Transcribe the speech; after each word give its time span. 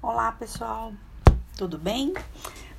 Olá 0.00 0.30
pessoal, 0.30 0.92
tudo 1.56 1.76
bem? 1.76 2.14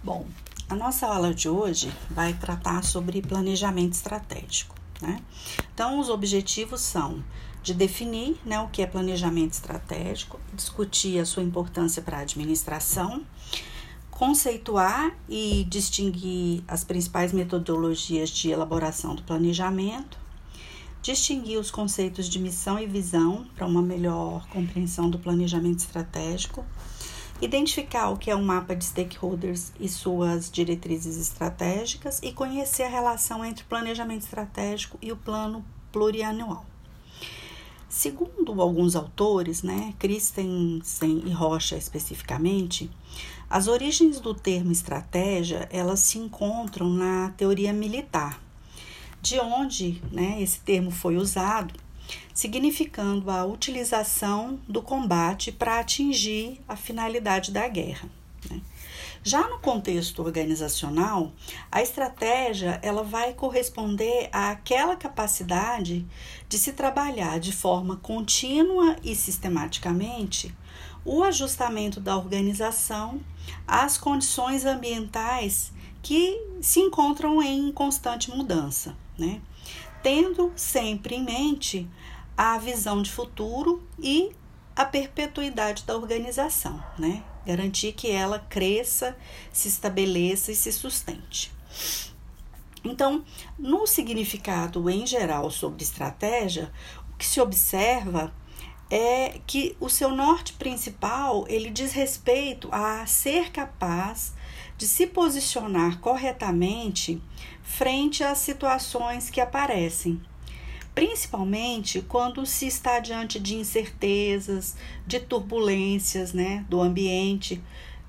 Bom, 0.01 0.25
a 0.69 0.73
nossa 0.73 1.05
aula 1.05 1.33
de 1.33 1.49
hoje 1.49 1.91
vai 2.09 2.33
tratar 2.33 2.81
sobre 2.81 3.21
planejamento 3.21 3.91
estratégico, 3.91 4.73
né? 5.01 5.21
Então, 5.73 5.99
os 5.99 6.07
objetivos 6.07 6.79
são 6.79 7.21
de 7.61 7.73
definir 7.73 8.39
né, 8.45 8.57
o 8.61 8.69
que 8.69 8.81
é 8.81 8.87
planejamento 8.87 9.51
estratégico, 9.51 10.39
discutir 10.53 11.19
a 11.19 11.25
sua 11.25 11.43
importância 11.43 12.01
para 12.01 12.19
a 12.19 12.21
administração, 12.21 13.21
conceituar 14.09 15.13
e 15.27 15.65
distinguir 15.65 16.63
as 16.69 16.85
principais 16.85 17.33
metodologias 17.33 18.29
de 18.29 18.49
elaboração 18.49 19.13
do 19.13 19.23
planejamento, 19.23 20.17
distinguir 21.01 21.57
os 21.57 21.71
conceitos 21.71 22.27
de 22.27 22.39
missão 22.39 22.77
e 22.79 22.85
visão 22.85 23.45
para 23.55 23.65
uma 23.65 23.81
melhor 23.81 24.47
compreensão 24.49 25.09
do 25.09 25.17
planejamento 25.17 25.79
estratégico, 25.79 26.65
identificar 27.41 28.09
o 28.09 28.17
que 28.17 28.29
é 28.29 28.35
um 28.35 28.43
mapa 28.43 28.75
de 28.75 28.83
stakeholders 28.83 29.71
e 29.79 29.87
suas 29.87 30.51
diretrizes 30.51 31.17
estratégicas 31.17 32.19
e 32.21 32.33
conhecer 32.33 32.83
a 32.83 32.89
relação 32.89 33.45
entre 33.45 33.63
o 33.63 33.67
planejamento 33.67 34.23
estratégico 34.23 34.97
e 35.01 35.11
o 35.11 35.17
plano 35.17 35.63
plurianual. 35.91 36.65
Segundo 37.87 38.61
alguns 38.61 38.95
autores, 38.95 39.63
né, 39.63 39.95
Christensen 39.97 41.23
e 41.25 41.31
Rocha 41.31 41.75
especificamente, 41.75 42.89
as 43.49 43.67
origens 43.67 44.19
do 44.19 44.35
termo 44.35 44.71
estratégia 44.71 45.67
elas 45.71 46.01
se 46.01 46.19
encontram 46.19 46.87
na 46.87 47.31
teoria 47.31 47.73
militar, 47.73 48.39
de 49.21 49.39
onde 49.39 50.01
né, 50.11 50.41
esse 50.41 50.59
termo 50.61 50.91
foi 50.91 51.17
usado, 51.17 51.73
significando 52.33 53.29
a 53.29 53.45
utilização 53.45 54.59
do 54.67 54.81
combate 54.81 55.51
para 55.51 55.79
atingir 55.79 56.59
a 56.67 56.75
finalidade 56.75 57.51
da 57.51 57.67
guerra. 57.67 58.09
Né? 58.49 58.61
Já 59.21 59.47
no 59.49 59.59
contexto 59.59 60.23
organizacional, 60.23 61.33
a 61.69 61.81
estratégia 61.81 62.79
ela 62.81 63.03
vai 63.03 63.33
corresponder 63.33 64.29
àquela 64.31 64.95
capacidade 64.95 66.05
de 66.47 66.57
se 66.57 66.71
trabalhar 66.71 67.39
de 67.39 67.51
forma 67.51 67.97
contínua 67.97 68.95
e 69.03 69.13
sistematicamente 69.13 70.55
o 71.03 71.23
ajustamento 71.23 71.99
da 71.99 72.15
organização 72.15 73.19
às 73.67 73.97
condições 73.97 74.65
ambientais 74.65 75.73
que 76.01 76.41
se 76.61 76.79
encontram 76.79 77.43
em 77.43 77.71
constante 77.71 78.29
mudança 78.31 78.95
né? 79.19 79.41
Tendo 80.01 80.51
sempre 80.55 81.15
em 81.15 81.23
mente 81.23 81.87
a 82.37 82.57
visão 82.57 83.01
de 83.01 83.11
futuro 83.11 83.87
e 83.99 84.31
a 84.75 84.85
perpetuidade 84.85 85.83
da 85.83 85.95
organização, 85.95 86.81
né? 86.97 87.23
Garantir 87.45 87.91
que 87.91 88.09
ela 88.09 88.39
cresça, 88.39 89.17
se 89.51 89.67
estabeleça 89.67 90.51
e 90.51 90.55
se 90.55 90.71
sustente. 90.71 91.51
Então, 92.83 93.25
no 93.57 93.85
significado 93.85 94.89
em 94.89 95.05
geral 95.05 95.51
sobre 95.51 95.83
estratégia, 95.83 96.71
o 97.13 97.17
que 97.17 97.25
se 97.25 97.41
observa 97.41 98.33
é 98.89 99.39
que 99.45 99.75
o 99.79 99.89
seu 99.89 100.09
norte 100.09 100.53
principal 100.53 101.45
ele 101.47 101.69
diz 101.69 101.91
respeito 101.91 102.69
a 102.71 103.05
ser 103.05 103.51
capaz 103.51 104.33
de 104.79 104.87
se 104.87 105.05
posicionar 105.05 105.99
corretamente 105.99 107.21
frente 107.61 108.23
às 108.23 108.37
situações 108.37 109.29
que 109.29 109.41
aparecem, 109.41 110.21
principalmente 110.95 112.01
quando 112.01 112.45
se 112.45 112.65
está 112.65 112.97
diante 112.99 113.41
de 113.41 113.57
incertezas, 113.57 114.77
de 115.05 115.19
turbulências 115.19 116.31
né, 116.31 116.65
do 116.69 116.79
ambiente, 116.79 117.61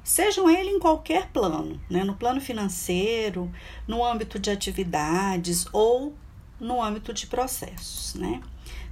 sejam 0.04 0.48
ele 0.48 0.70
em 0.70 0.78
qualquer 0.78 1.26
plano, 1.30 1.80
né, 1.90 2.04
no 2.04 2.14
plano 2.14 2.40
financeiro, 2.40 3.50
no 3.84 4.04
âmbito 4.04 4.38
de 4.38 4.48
atividades 4.48 5.66
ou 5.72 6.14
no 6.60 6.80
âmbito 6.80 7.12
de 7.12 7.26
processos. 7.26 8.14
Né? 8.14 8.40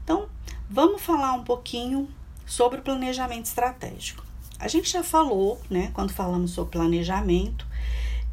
Então, 0.02 0.28
vamos 0.68 1.00
falar 1.00 1.32
um 1.34 1.44
pouquinho 1.44 2.08
sobre 2.44 2.80
o 2.80 2.82
planejamento 2.82 3.44
estratégico. 3.44 4.26
A 4.58 4.66
gente 4.66 4.90
já 4.90 5.04
falou, 5.04 5.60
né, 5.70 5.92
quando 5.94 6.10
falamos 6.12 6.50
sobre 6.50 6.72
planejamento, 6.72 7.67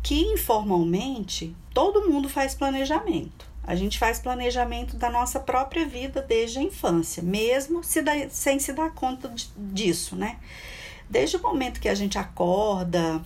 que 0.06 0.22
informalmente 0.22 1.56
todo 1.74 2.08
mundo 2.08 2.30
faz 2.30 2.54
planejamento. 2.54 3.50
A 3.64 3.74
gente 3.74 3.98
faz 3.98 4.20
planejamento 4.20 4.96
da 4.98 5.10
nossa 5.10 5.40
própria 5.40 5.84
vida 5.84 6.22
desde 6.22 6.60
a 6.60 6.62
infância, 6.62 7.24
mesmo 7.24 7.84
se 7.84 8.04
sem 8.30 8.60
se 8.60 8.72
dar 8.72 8.92
conta 8.92 9.34
disso, 9.58 10.16
né? 10.16 10.38
Desde 11.10 11.38
o 11.38 11.42
momento 11.42 11.80
que 11.80 11.90
a 11.90 11.96
gente 11.96 12.20
acorda, 12.20 13.20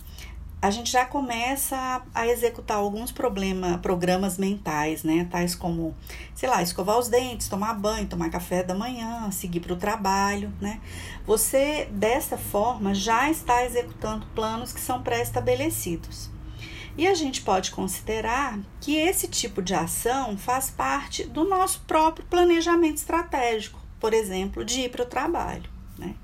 a 0.62 0.72
gente 0.72 0.89
já 0.89 1.03
começa 1.03 1.75
a, 1.75 2.01
a 2.22 2.28
executar 2.28 2.78
alguns 2.78 3.12
problema, 3.12 3.78
programas 3.79 4.38
mentais, 4.38 5.03
né? 5.03 5.28
Tais 5.29 5.56
como, 5.56 5.94
sei 6.34 6.47
lá, 6.47 6.63
escovar 6.63 6.97
os 6.97 7.09
dentes, 7.09 7.50
tomar 7.50 7.73
banho, 7.73 8.07
tomar 8.07 8.29
café 8.29 8.63
da 8.63 8.73
manhã, 8.73 9.29
seguir 9.31 9.59
para 9.59 9.73
o 9.73 9.75
trabalho, 9.75 10.50
né? 10.62 10.79
Você, 11.28 11.89
dessa 11.91 12.38
forma, 12.38 12.95
já 12.95 13.29
está 13.29 13.66
executando 13.66 14.25
planos 14.34 14.72
que 14.72 14.79
são 14.79 15.03
pré-estabelecidos. 15.03 16.38
E 16.97 17.07
a 17.07 17.13
gente 17.13 17.41
pode 17.41 17.72
considerar 17.72 18.59
que 18.81 18.95
esse 18.95 19.27
tipo 19.27 19.61
de 19.61 19.73
ação 19.73 20.38
faz 20.38 20.69
parte 20.69 21.23
do 21.23 21.44
nosso 21.44 21.81
próprio 21.81 22.25
planejamento 22.25 22.97
estratégico, 22.97 23.79
por 24.00 24.13
exemplo, 24.13 24.66
de 24.66 24.81
ir 24.81 24.89
para 24.89 25.03
o 25.03 25.05
trabalho. 25.05 25.69
Né? 25.97 26.16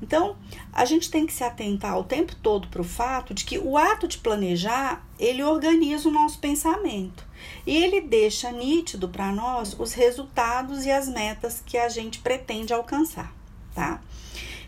Então, 0.00 0.36
a 0.72 0.84
gente 0.84 1.10
tem 1.10 1.26
que 1.26 1.32
se 1.32 1.42
atentar 1.42 1.98
o 1.98 2.04
tempo 2.04 2.34
todo 2.36 2.68
para 2.68 2.80
o 2.80 2.84
fato 2.84 3.34
de 3.34 3.44
que 3.44 3.58
o 3.58 3.76
ato 3.76 4.06
de 4.06 4.18
planejar, 4.18 5.04
ele 5.18 5.42
organiza 5.42 6.08
o 6.08 6.12
nosso 6.12 6.38
pensamento. 6.38 7.26
E 7.66 7.76
ele 7.76 8.00
deixa 8.00 8.52
nítido 8.52 9.08
para 9.08 9.32
nós 9.32 9.74
os 9.78 9.92
resultados 9.92 10.84
e 10.84 10.90
as 10.90 11.08
metas 11.08 11.62
que 11.64 11.76
a 11.76 11.88
gente 11.88 12.20
pretende 12.20 12.72
alcançar, 12.72 13.32
tá? 13.74 14.00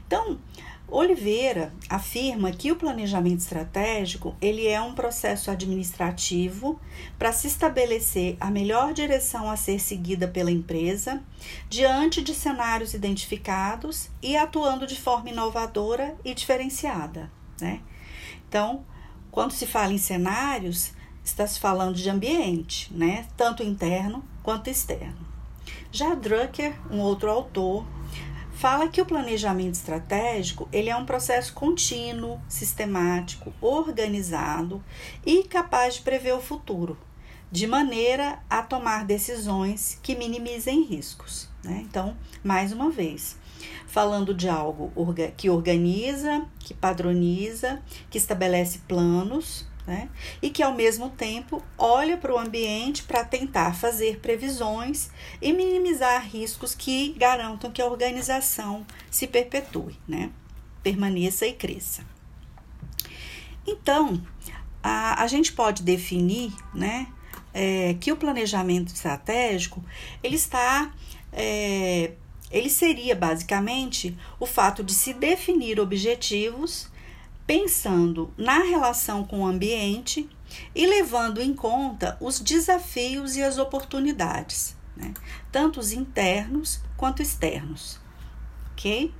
Então, 0.06 0.38
Oliveira 0.90 1.72
afirma 1.88 2.50
que 2.50 2.72
o 2.72 2.76
planejamento 2.76 3.38
estratégico 3.38 4.34
ele 4.40 4.66
é 4.66 4.80
um 4.80 4.92
processo 4.92 5.48
administrativo 5.48 6.80
para 7.16 7.32
se 7.32 7.46
estabelecer 7.46 8.36
a 8.40 8.50
melhor 8.50 8.92
direção 8.92 9.48
a 9.48 9.56
ser 9.56 9.78
seguida 9.78 10.26
pela 10.26 10.50
empresa 10.50 11.22
diante 11.68 12.20
de 12.20 12.34
cenários 12.34 12.92
identificados 12.92 14.10
e 14.20 14.36
atuando 14.36 14.84
de 14.84 15.00
forma 15.00 15.30
inovadora 15.30 16.16
e 16.24 16.34
diferenciada. 16.34 17.30
Né? 17.60 17.80
Então, 18.48 18.84
quando 19.30 19.52
se 19.52 19.66
fala 19.66 19.92
em 19.92 19.98
cenários, 19.98 20.92
está 21.24 21.46
se 21.46 21.60
falando 21.60 21.94
de 21.94 22.10
ambiente, 22.10 22.92
né? 22.92 23.28
tanto 23.36 23.62
interno 23.62 24.24
quanto 24.42 24.68
externo. 24.68 25.28
Já 25.92 26.14
Drucker, 26.14 26.74
um 26.90 26.98
outro 26.98 27.30
autor, 27.30 27.86
fala 28.60 28.88
que 28.88 29.00
o 29.00 29.06
planejamento 29.06 29.72
estratégico 29.72 30.68
ele 30.70 30.90
é 30.90 30.94
um 30.94 31.06
processo 31.06 31.54
contínuo, 31.54 32.38
sistemático, 32.46 33.54
organizado 33.58 34.84
e 35.24 35.44
capaz 35.44 35.94
de 35.94 36.02
prever 36.02 36.34
o 36.34 36.42
futuro, 36.42 36.98
de 37.50 37.66
maneira 37.66 38.38
a 38.50 38.62
tomar 38.62 39.06
decisões 39.06 39.98
que 40.02 40.14
minimizem 40.14 40.84
riscos. 40.84 41.48
Né? 41.64 41.82
Então, 41.88 42.14
mais 42.44 42.70
uma 42.70 42.90
vez, 42.90 43.38
falando 43.86 44.34
de 44.34 44.46
algo 44.46 44.92
que 45.38 45.48
organiza, 45.48 46.44
que 46.58 46.74
padroniza, 46.74 47.80
que 48.10 48.18
estabelece 48.18 48.80
planos 48.86 49.69
né? 49.86 50.08
E 50.40 50.50
que 50.50 50.62
ao 50.62 50.74
mesmo 50.74 51.10
tempo 51.10 51.62
olha 51.76 52.16
para 52.16 52.34
o 52.34 52.38
ambiente 52.38 53.02
para 53.02 53.24
tentar 53.24 53.74
fazer 53.74 54.18
previsões 54.20 55.10
e 55.40 55.52
minimizar 55.52 56.26
riscos 56.26 56.74
que 56.74 57.12
garantam 57.16 57.70
que 57.70 57.82
a 57.82 57.86
organização 57.86 58.86
se 59.10 59.26
perpetue, 59.26 59.98
né? 60.06 60.30
Permaneça 60.82 61.46
e 61.46 61.52
cresça. 61.52 62.04
Então, 63.66 64.22
a, 64.82 65.22
a 65.22 65.26
gente 65.26 65.52
pode 65.52 65.82
definir, 65.82 66.52
né? 66.74 67.06
É, 67.52 67.96
que 68.00 68.12
o 68.12 68.16
planejamento 68.16 68.94
estratégico 68.94 69.84
ele 70.22 70.36
está 70.36 70.92
é, 71.32 72.12
ele 72.50 72.68
seria 72.68 73.14
basicamente 73.14 74.16
o 74.38 74.46
fato 74.46 74.82
de 74.82 74.92
se 74.92 75.14
definir 75.14 75.78
objetivos 75.78 76.89
pensando 77.50 78.32
na 78.38 78.62
relação 78.62 79.24
com 79.24 79.40
o 79.40 79.44
ambiente 79.44 80.30
e 80.72 80.86
levando 80.86 81.42
em 81.42 81.52
conta 81.52 82.16
os 82.20 82.38
desafios 82.38 83.34
e 83.34 83.42
as 83.42 83.58
oportunidades, 83.58 84.76
né? 84.96 85.12
tanto 85.50 85.80
os 85.80 85.90
internos 85.90 86.80
quanto 86.96 87.22
externos, 87.22 87.98
ok? 88.70 89.12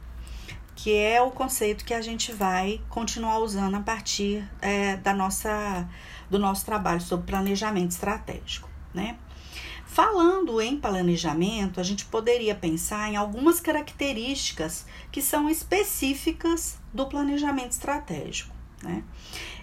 Que 0.77 0.95
é 0.95 1.21
o 1.21 1.33
conceito 1.33 1.85
que 1.85 1.93
a 1.93 2.01
gente 2.01 2.31
vai 2.31 2.81
continuar 2.89 3.41
usando 3.41 3.75
a 3.75 3.81
partir 3.81 4.49
é, 4.63 4.97
da 4.97 5.13
nossa, 5.13 5.89
do 6.31 6.39
nosso 6.39 6.65
trabalho 6.65 7.01
sobre 7.01 7.27
planejamento 7.27 7.91
estratégico, 7.91 8.69
né? 8.95 9.19
Falando 9.93 10.61
em 10.61 10.77
planejamento, 10.77 11.81
a 11.81 11.83
gente 11.83 12.05
poderia 12.05 12.55
pensar 12.55 13.11
em 13.11 13.17
algumas 13.17 13.59
características 13.59 14.87
que 15.11 15.21
são 15.21 15.51
específicas 15.51 16.79
do 16.95 17.07
planejamento 17.07 17.73
estratégico. 17.73 18.55
Né? 18.85 19.03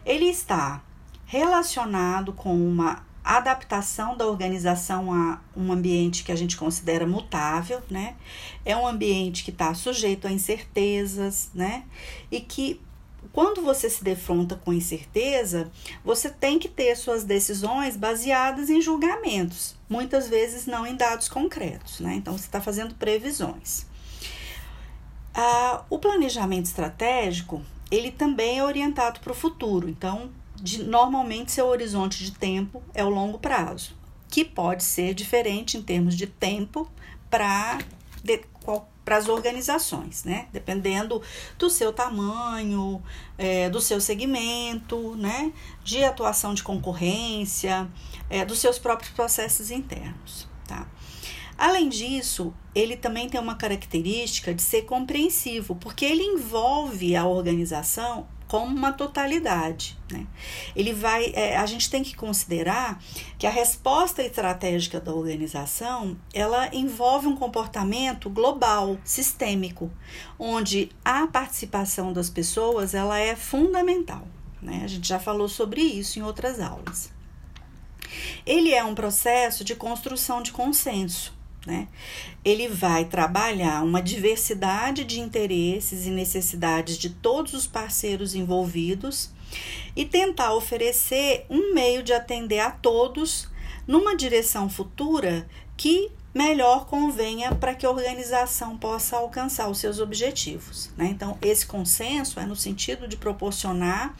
Ele 0.05 0.25
está 0.25 0.83
relacionado 1.25 2.33
com 2.33 2.53
uma 2.53 3.05
adaptação 3.23 4.17
da 4.17 4.27
organização 4.27 5.13
a 5.13 5.39
um 5.55 5.71
ambiente 5.71 6.25
que 6.25 6.31
a 6.33 6.35
gente 6.35 6.57
considera 6.57 7.07
mutável, 7.07 7.81
né? 7.89 8.15
É 8.65 8.75
um 8.75 8.87
ambiente 8.87 9.43
que 9.43 9.51
está 9.51 9.73
sujeito 9.73 10.27
a 10.27 10.31
incertezas, 10.31 11.51
né? 11.53 11.83
E 12.31 12.39
que 12.39 12.81
quando 13.33 13.61
você 13.61 13.89
se 13.89 14.03
defronta 14.03 14.55
com 14.55 14.73
incerteza, 14.73 15.71
você 16.03 16.29
tem 16.29 16.59
que 16.59 16.67
ter 16.67 16.95
suas 16.95 17.23
decisões 17.23 17.95
baseadas 17.95 18.69
em 18.69 18.81
julgamentos, 18.81 19.75
muitas 19.89 20.27
vezes 20.27 20.65
não 20.65 20.85
em 20.85 20.95
dados 20.95 21.27
concretos, 21.27 21.99
né? 21.99 22.15
Então 22.15 22.37
você 22.37 22.45
está 22.45 22.61
fazendo 22.61 22.95
previsões. 22.95 23.85
Ah, 25.33 25.83
o 25.89 25.99
planejamento 25.99 26.65
estratégico 26.65 27.61
ele 27.89 28.11
também 28.11 28.59
é 28.59 28.63
orientado 28.63 29.19
para 29.19 29.31
o 29.31 29.35
futuro, 29.35 29.87
então 29.89 30.29
de, 30.55 30.83
normalmente 30.83 31.51
seu 31.51 31.67
horizonte 31.67 32.23
de 32.23 32.31
tempo 32.31 32.81
é 32.93 33.03
o 33.03 33.09
longo 33.09 33.39
prazo, 33.39 33.95
que 34.29 34.43
pode 34.43 34.83
ser 34.83 35.13
diferente 35.13 35.77
em 35.77 35.81
termos 35.81 36.15
de 36.15 36.27
tempo 36.27 36.89
para 37.29 37.79
para 39.07 39.15
as 39.15 39.29
organizações, 39.29 40.25
né? 40.25 40.49
Dependendo 40.51 41.21
do 41.57 41.69
seu 41.69 41.93
tamanho, 41.93 43.01
é, 43.37 43.69
do 43.69 43.79
seu 43.79 44.01
segmento, 44.01 45.15
né? 45.15 45.53
De 45.81 46.03
atuação 46.03 46.53
de 46.53 46.61
concorrência, 46.61 47.89
é, 48.29 48.43
dos 48.43 48.59
seus 48.59 48.77
próprios 48.77 49.13
processos 49.13 49.71
internos, 49.71 50.45
tá? 50.67 50.85
Além 51.57 51.87
disso, 51.87 52.53
ele 52.75 52.97
também 52.97 53.29
tem 53.29 53.39
uma 53.39 53.55
característica 53.55 54.53
de 54.53 54.61
ser 54.61 54.81
compreensivo, 54.81 55.73
porque 55.75 56.03
ele 56.03 56.23
envolve 56.23 57.15
a 57.15 57.25
organização 57.25 58.27
como 58.47 58.75
uma 58.75 58.93
totalidade. 58.93 59.97
Né? 60.11 60.25
Ele 60.75 60.93
vai, 60.93 61.31
é, 61.33 61.57
a 61.57 61.65
gente 61.65 61.89
tem 61.89 62.01
que 62.01 62.15
considerar 62.15 63.01
que 63.37 63.45
a 63.45 63.49
resposta 63.49 64.23
estratégica 64.23 64.99
da 64.99 65.13
organização 65.13 66.17
ela 66.33 66.73
envolve 66.73 67.27
um 67.27 67.35
comportamento 67.35 68.29
global, 68.29 68.97
sistêmico, 69.03 69.91
onde 70.39 70.89
a 71.03 71.27
participação 71.27 72.13
das 72.13 72.29
pessoas 72.29 72.93
ela 72.93 73.19
é 73.19 73.35
fundamental. 73.35 74.27
Né? 74.61 74.81
A 74.83 74.87
gente 74.87 75.07
já 75.07 75.19
falou 75.19 75.47
sobre 75.47 75.81
isso 75.81 76.17
em 76.17 76.23
outras 76.23 76.59
aulas. 76.59 77.11
Ele 78.45 78.73
é 78.73 78.83
um 78.83 78.95
processo 78.95 79.63
de 79.63 79.75
construção 79.75 80.41
de 80.41 80.51
consenso 80.51 81.36
né? 81.67 81.89
Ele 82.43 82.69
vai 82.69 83.03
trabalhar 83.03 83.83
uma 83.83 84.01
diversidade 84.01 85.03
de 85.03 85.19
interesses 85.19 86.07
e 86.07 86.09
necessidades 86.09 86.97
de 86.97 87.09
todos 87.09 87.53
os 87.53 87.67
parceiros 87.67 88.33
envolvidos 88.33 89.29
e 89.93 90.05
tentar 90.05 90.53
oferecer 90.53 91.45
um 91.49 91.73
meio 91.73 92.01
de 92.01 92.13
atender 92.13 92.59
a 92.59 92.71
todos 92.71 93.49
numa 93.85 94.15
direção 94.15 94.69
futura 94.69 95.45
que 95.75 96.09
melhor 96.33 96.85
convenha 96.85 97.53
para 97.53 97.73
que 97.75 97.85
a 97.85 97.89
organização 97.89 98.77
possa 98.77 99.17
alcançar 99.17 99.69
os 99.69 99.79
seus 99.79 99.99
objetivos. 99.99 100.89
Né? 100.95 101.07
Então, 101.07 101.37
esse 101.41 101.65
consenso 101.65 102.39
é 102.39 102.45
no 102.45 102.55
sentido 102.55 103.07
de 103.07 103.17
proporcionar 103.17 104.15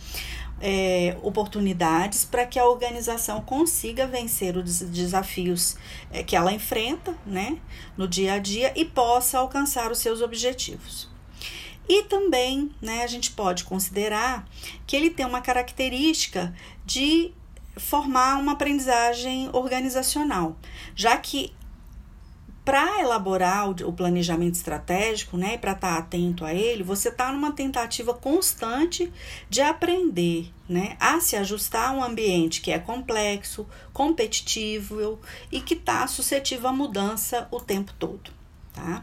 é, 0.59 1.17
oportunidades 1.21 2.25
para 2.25 2.45
que 2.45 2.57
a 2.57 2.65
organização 2.65 3.41
consiga 3.41 4.07
vencer 4.07 4.57
os 4.57 4.79
desafios 4.81 5.77
é, 6.11 6.23
que 6.23 6.35
ela 6.35 6.51
enfrenta 6.51 7.15
né, 7.25 7.57
no 7.95 8.07
dia 8.07 8.33
a 8.33 8.39
dia 8.39 8.73
e 8.75 8.83
possa 8.85 9.39
alcançar 9.39 9.91
os 9.91 9.99
seus 9.99 10.21
objetivos. 10.21 11.09
E 11.89 12.03
também 12.03 12.71
né, 12.81 13.03
a 13.03 13.07
gente 13.07 13.31
pode 13.31 13.63
considerar 13.63 14.47
que 14.85 14.95
ele 14.95 15.09
tem 15.09 15.25
uma 15.25 15.41
característica 15.41 16.53
de 16.85 17.31
formar 17.77 18.37
uma 18.37 18.53
aprendizagem 18.53 19.49
organizacional, 19.53 20.57
já 20.95 21.15
que 21.17 21.53
para 22.67 22.99
elaborar 22.99 23.69
o, 23.69 23.93
planejamento 23.93 24.55
estratégico, 24.55 25.37
né, 25.37 25.57
para 25.57 25.71
estar 25.71 25.93
tá 25.93 25.99
atento 25.99 26.43
a 26.43 26.53
ele, 26.53 26.83
você 26.83 27.07
está 27.07 27.31
numa 27.31 27.53
tentativa 27.53 28.13
constante 28.13 29.09
de 29.49 29.61
aprender, 29.61 30.51
né, 30.67 30.97
a 30.99 31.21
se 31.21 31.37
ajustar 31.37 31.91
a 31.91 31.93
um 31.93 32.03
ambiente 32.03 32.59
que 32.59 32.69
é 32.69 32.77
complexo, 32.77 33.65
competitivo 33.93 35.17
e 35.49 35.61
que 35.61 35.75
está 35.75 36.05
suscetível 36.07 36.67
à 36.67 36.73
mudança 36.73 37.47
o 37.51 37.61
tempo 37.61 37.93
todo, 37.97 38.31
tá? 38.73 39.01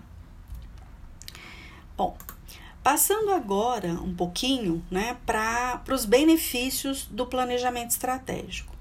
Bom, 1.96 2.18
passando 2.82 3.30
agora 3.30 3.94
um 3.94 4.14
pouquinho, 4.14 4.84
né, 4.90 5.16
para 5.24 5.82
os 5.90 6.04
benefícios 6.04 7.06
do 7.06 7.24
planejamento 7.24 7.92
estratégico. 7.92 8.73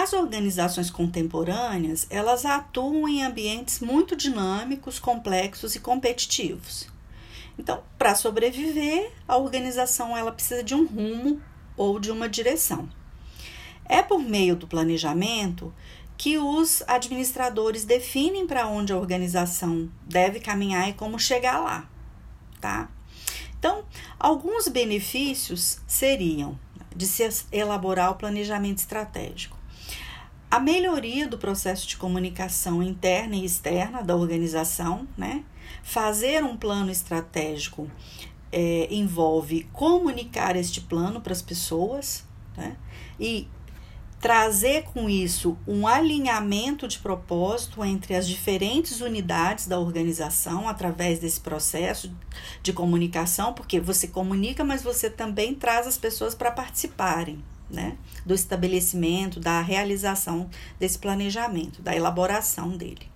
As 0.00 0.12
organizações 0.12 0.90
contemporâneas, 0.90 2.06
elas 2.08 2.44
atuam 2.44 3.08
em 3.08 3.24
ambientes 3.24 3.80
muito 3.80 4.14
dinâmicos, 4.14 5.00
complexos 5.00 5.74
e 5.74 5.80
competitivos. 5.80 6.88
Então, 7.58 7.82
para 7.98 8.14
sobreviver, 8.14 9.10
a 9.26 9.36
organização 9.36 10.16
ela 10.16 10.30
precisa 10.30 10.62
de 10.62 10.72
um 10.72 10.86
rumo 10.86 11.42
ou 11.76 11.98
de 11.98 12.12
uma 12.12 12.28
direção. 12.28 12.88
É 13.84 14.00
por 14.00 14.20
meio 14.20 14.54
do 14.54 14.68
planejamento 14.68 15.74
que 16.16 16.38
os 16.38 16.80
administradores 16.86 17.84
definem 17.84 18.46
para 18.46 18.68
onde 18.68 18.92
a 18.92 18.96
organização 18.96 19.90
deve 20.06 20.38
caminhar 20.38 20.88
e 20.88 20.92
como 20.92 21.18
chegar 21.18 21.58
lá, 21.58 21.90
tá? 22.60 22.88
Então, 23.58 23.84
alguns 24.16 24.68
benefícios 24.68 25.80
seriam 25.88 26.56
de 26.94 27.04
se 27.04 27.28
elaborar 27.50 28.12
o 28.12 28.14
planejamento 28.14 28.78
estratégico 28.78 29.57
a 30.50 30.58
melhoria 30.58 31.28
do 31.28 31.36
processo 31.36 31.86
de 31.86 31.96
comunicação 31.96 32.82
interna 32.82 33.36
e 33.36 33.44
externa 33.44 34.02
da 34.02 34.16
organização, 34.16 35.06
né? 35.16 35.44
Fazer 35.82 36.42
um 36.42 36.56
plano 36.56 36.90
estratégico 36.90 37.90
é, 38.50 38.88
envolve 38.90 39.68
comunicar 39.72 40.56
este 40.56 40.80
plano 40.80 41.20
para 41.20 41.32
as 41.32 41.42
pessoas, 41.42 42.24
né? 42.56 42.76
E 43.20 43.46
trazer 44.20 44.82
com 44.84 45.08
isso 45.08 45.56
um 45.66 45.86
alinhamento 45.86 46.88
de 46.88 46.98
propósito 46.98 47.84
entre 47.84 48.16
as 48.16 48.26
diferentes 48.26 49.00
unidades 49.00 49.66
da 49.66 49.78
organização 49.78 50.68
através 50.68 51.20
desse 51.20 51.40
processo 51.40 52.12
de 52.62 52.72
comunicação, 52.72 53.52
porque 53.52 53.78
você 53.78 54.08
comunica, 54.08 54.64
mas 54.64 54.82
você 54.82 55.08
também 55.08 55.54
traz 55.54 55.86
as 55.86 55.96
pessoas 55.96 56.34
para 56.34 56.50
participarem, 56.50 57.42
né, 57.70 57.96
do 58.24 58.34
estabelecimento, 58.34 59.40
da 59.40 59.60
realização 59.60 60.48
desse 60.78 60.98
planejamento, 60.98 61.82
da 61.82 61.94
elaboração 61.94 62.76
dele. 62.76 63.08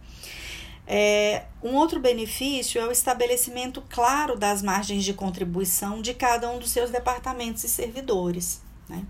É, 0.86 1.44
um 1.62 1.74
outro 1.76 2.00
benefício 2.00 2.80
é 2.80 2.86
o 2.86 2.90
estabelecimento 2.90 3.82
claro 3.88 4.36
das 4.36 4.62
margens 4.62 5.04
de 5.04 5.14
contribuição 5.14 6.02
de 6.02 6.12
cada 6.12 6.50
um 6.50 6.58
dos 6.58 6.70
seus 6.70 6.90
departamentos 6.90 7.62
e 7.64 7.68
servidores. 7.68 8.60
Né? 8.88 9.04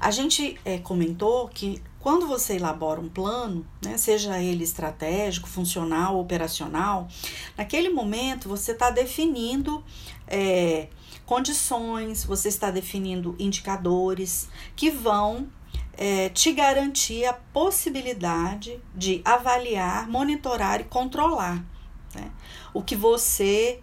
A 0.00 0.10
gente 0.10 0.58
é, 0.64 0.78
comentou 0.78 1.48
que 1.48 1.82
quando 1.98 2.26
você 2.28 2.54
elabora 2.54 3.00
um 3.00 3.08
plano, 3.08 3.66
né, 3.84 3.98
seja 3.98 4.40
ele 4.40 4.62
estratégico, 4.62 5.48
funcional, 5.48 6.18
operacional, 6.20 7.08
naquele 7.58 7.88
momento 7.88 8.48
você 8.48 8.70
está 8.70 8.90
definindo 8.90 9.82
é, 10.28 10.88
condições, 11.26 12.24
você 12.24 12.48
está 12.48 12.70
definindo 12.70 13.34
indicadores 13.38 14.48
que 14.74 14.90
vão 14.90 15.48
é, 15.92 16.28
te 16.28 16.52
garantir 16.52 17.24
a 17.24 17.32
possibilidade 17.32 18.80
de 18.94 19.20
avaliar, 19.24 20.08
monitorar 20.08 20.80
e 20.80 20.84
controlar 20.84 21.64
né? 22.14 22.30
o 22.72 22.82
que 22.82 22.94
você, 22.94 23.80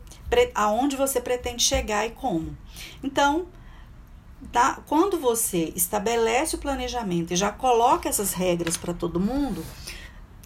aonde 0.56 0.96
você 0.96 1.20
pretende 1.20 1.62
chegar 1.62 2.06
e 2.06 2.12
como. 2.12 2.58
Então, 3.04 3.48
tá, 4.52 4.82
quando 4.88 5.20
você 5.20 5.74
estabelece 5.76 6.56
o 6.56 6.60
planejamento 6.60 7.34
e 7.34 7.36
já 7.36 7.52
coloca 7.52 8.08
essas 8.08 8.34
regras 8.34 8.78
para 8.78 8.94
todo 8.94 9.20
mundo, 9.20 9.66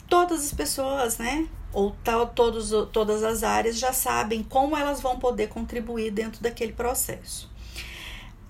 todas 0.09 0.45
as 0.45 0.53
pessoas, 0.53 1.17
né, 1.17 1.47
ou 1.77 1.95
todos, 2.33 2.71
todas 2.91 3.23
as 3.23 3.43
áreas 3.43 3.77
já 3.77 3.93
sabem 3.93 4.41
como 4.41 4.75
elas 4.75 4.99
vão 4.99 5.19
poder 5.19 5.47
contribuir 5.47 6.09
dentro 6.09 6.41
daquele 6.41 6.73
processo. 6.73 7.51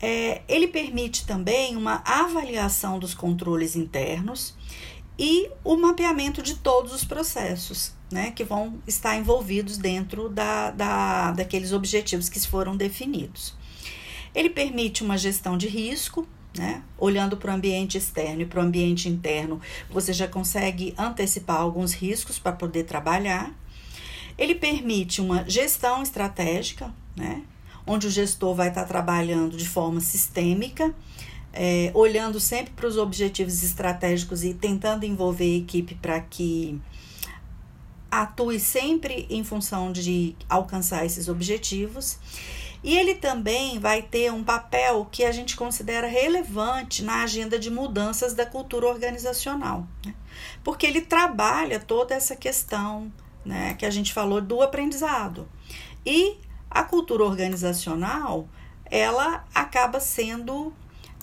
É, 0.01 0.43
ele 0.47 0.67
permite 0.67 1.25
também 1.25 1.75
uma 1.75 2.01
avaliação 2.05 2.97
dos 2.97 3.13
controles 3.13 3.75
internos 3.75 4.55
e 5.19 5.49
o 5.61 5.75
mapeamento 5.75 6.41
de 6.41 6.55
todos 6.55 6.93
os 6.93 7.03
processos 7.03 7.91
né, 8.09 8.31
que 8.31 8.45
vão 8.45 8.81
estar 8.87 9.17
envolvidos 9.17 9.77
dentro 9.77 10.29
da, 10.29 10.71
da, 10.71 11.31
daqueles 11.31 11.73
objetivos 11.73 12.29
que 12.29 12.39
foram 12.39 12.77
definidos. 12.77 13.53
Ele 14.33 14.49
permite 14.49 15.03
uma 15.03 15.17
gestão 15.17 15.57
de 15.57 15.67
risco, 15.67 16.25
né? 16.57 16.83
Olhando 16.97 17.37
para 17.37 17.51
o 17.51 17.55
ambiente 17.55 17.97
externo 17.97 18.41
e 18.41 18.45
para 18.45 18.59
o 18.59 18.63
ambiente 18.63 19.07
interno, 19.07 19.61
você 19.89 20.11
já 20.11 20.27
consegue 20.27 20.93
antecipar 20.97 21.57
alguns 21.57 21.93
riscos 21.93 22.39
para 22.39 22.51
poder 22.51 22.83
trabalhar. 22.83 23.53
Ele 24.37 24.55
permite 24.55 25.21
uma 25.21 25.47
gestão 25.47 26.01
estratégica, 26.01 26.93
né? 27.15 27.43
Onde 27.85 28.07
o 28.07 28.09
gestor 28.09 28.53
vai 28.53 28.69
estar 28.69 28.83
trabalhando 28.83 29.55
de 29.55 29.67
forma 29.67 30.01
sistêmica, 30.01 30.93
é, 31.53 31.91
olhando 31.93 32.39
sempre 32.39 32.73
para 32.73 32.87
os 32.87 32.97
objetivos 32.97 33.63
estratégicos 33.63 34.43
e 34.43 34.53
tentando 34.53 35.05
envolver 35.05 35.45
a 35.45 35.57
equipe 35.57 35.95
para 35.95 36.19
que 36.19 36.79
atue 38.11 38.59
sempre 38.59 39.25
em 39.29 39.43
função 39.43 39.91
de 39.91 40.35
alcançar 40.49 41.05
esses 41.05 41.27
objetivos. 41.27 42.17
E 42.87 42.97
ele 42.97 43.15
também 43.15 43.79
vai 43.79 44.01
ter 44.01 44.31
um 44.31 44.45
papel 44.45 45.05
que 45.11 45.25
a 45.25 45.31
gente 45.33 45.57
considera 45.57 46.07
relevante 46.07 47.03
na 47.03 47.23
agenda 47.23 47.59
de 47.59 47.69
mudanças 47.69 48.33
da 48.33 48.45
cultura 48.45 48.87
organizacional, 48.87 49.85
né? 50.05 50.15
porque 50.63 50.87
ele 50.87 51.01
trabalha 51.01 51.81
toda 51.81 52.15
essa 52.15 52.33
questão 52.33 53.11
né, 53.43 53.73
que 53.73 53.85
a 53.85 53.89
gente 53.89 54.13
falou 54.13 54.39
do 54.39 54.61
aprendizado. 54.61 55.49
E 56.05 56.37
a 56.71 56.81
cultura 56.81 57.25
organizacional 57.25 58.47
ela 58.89 59.45
acaba 59.53 59.99
sendo 59.99 60.71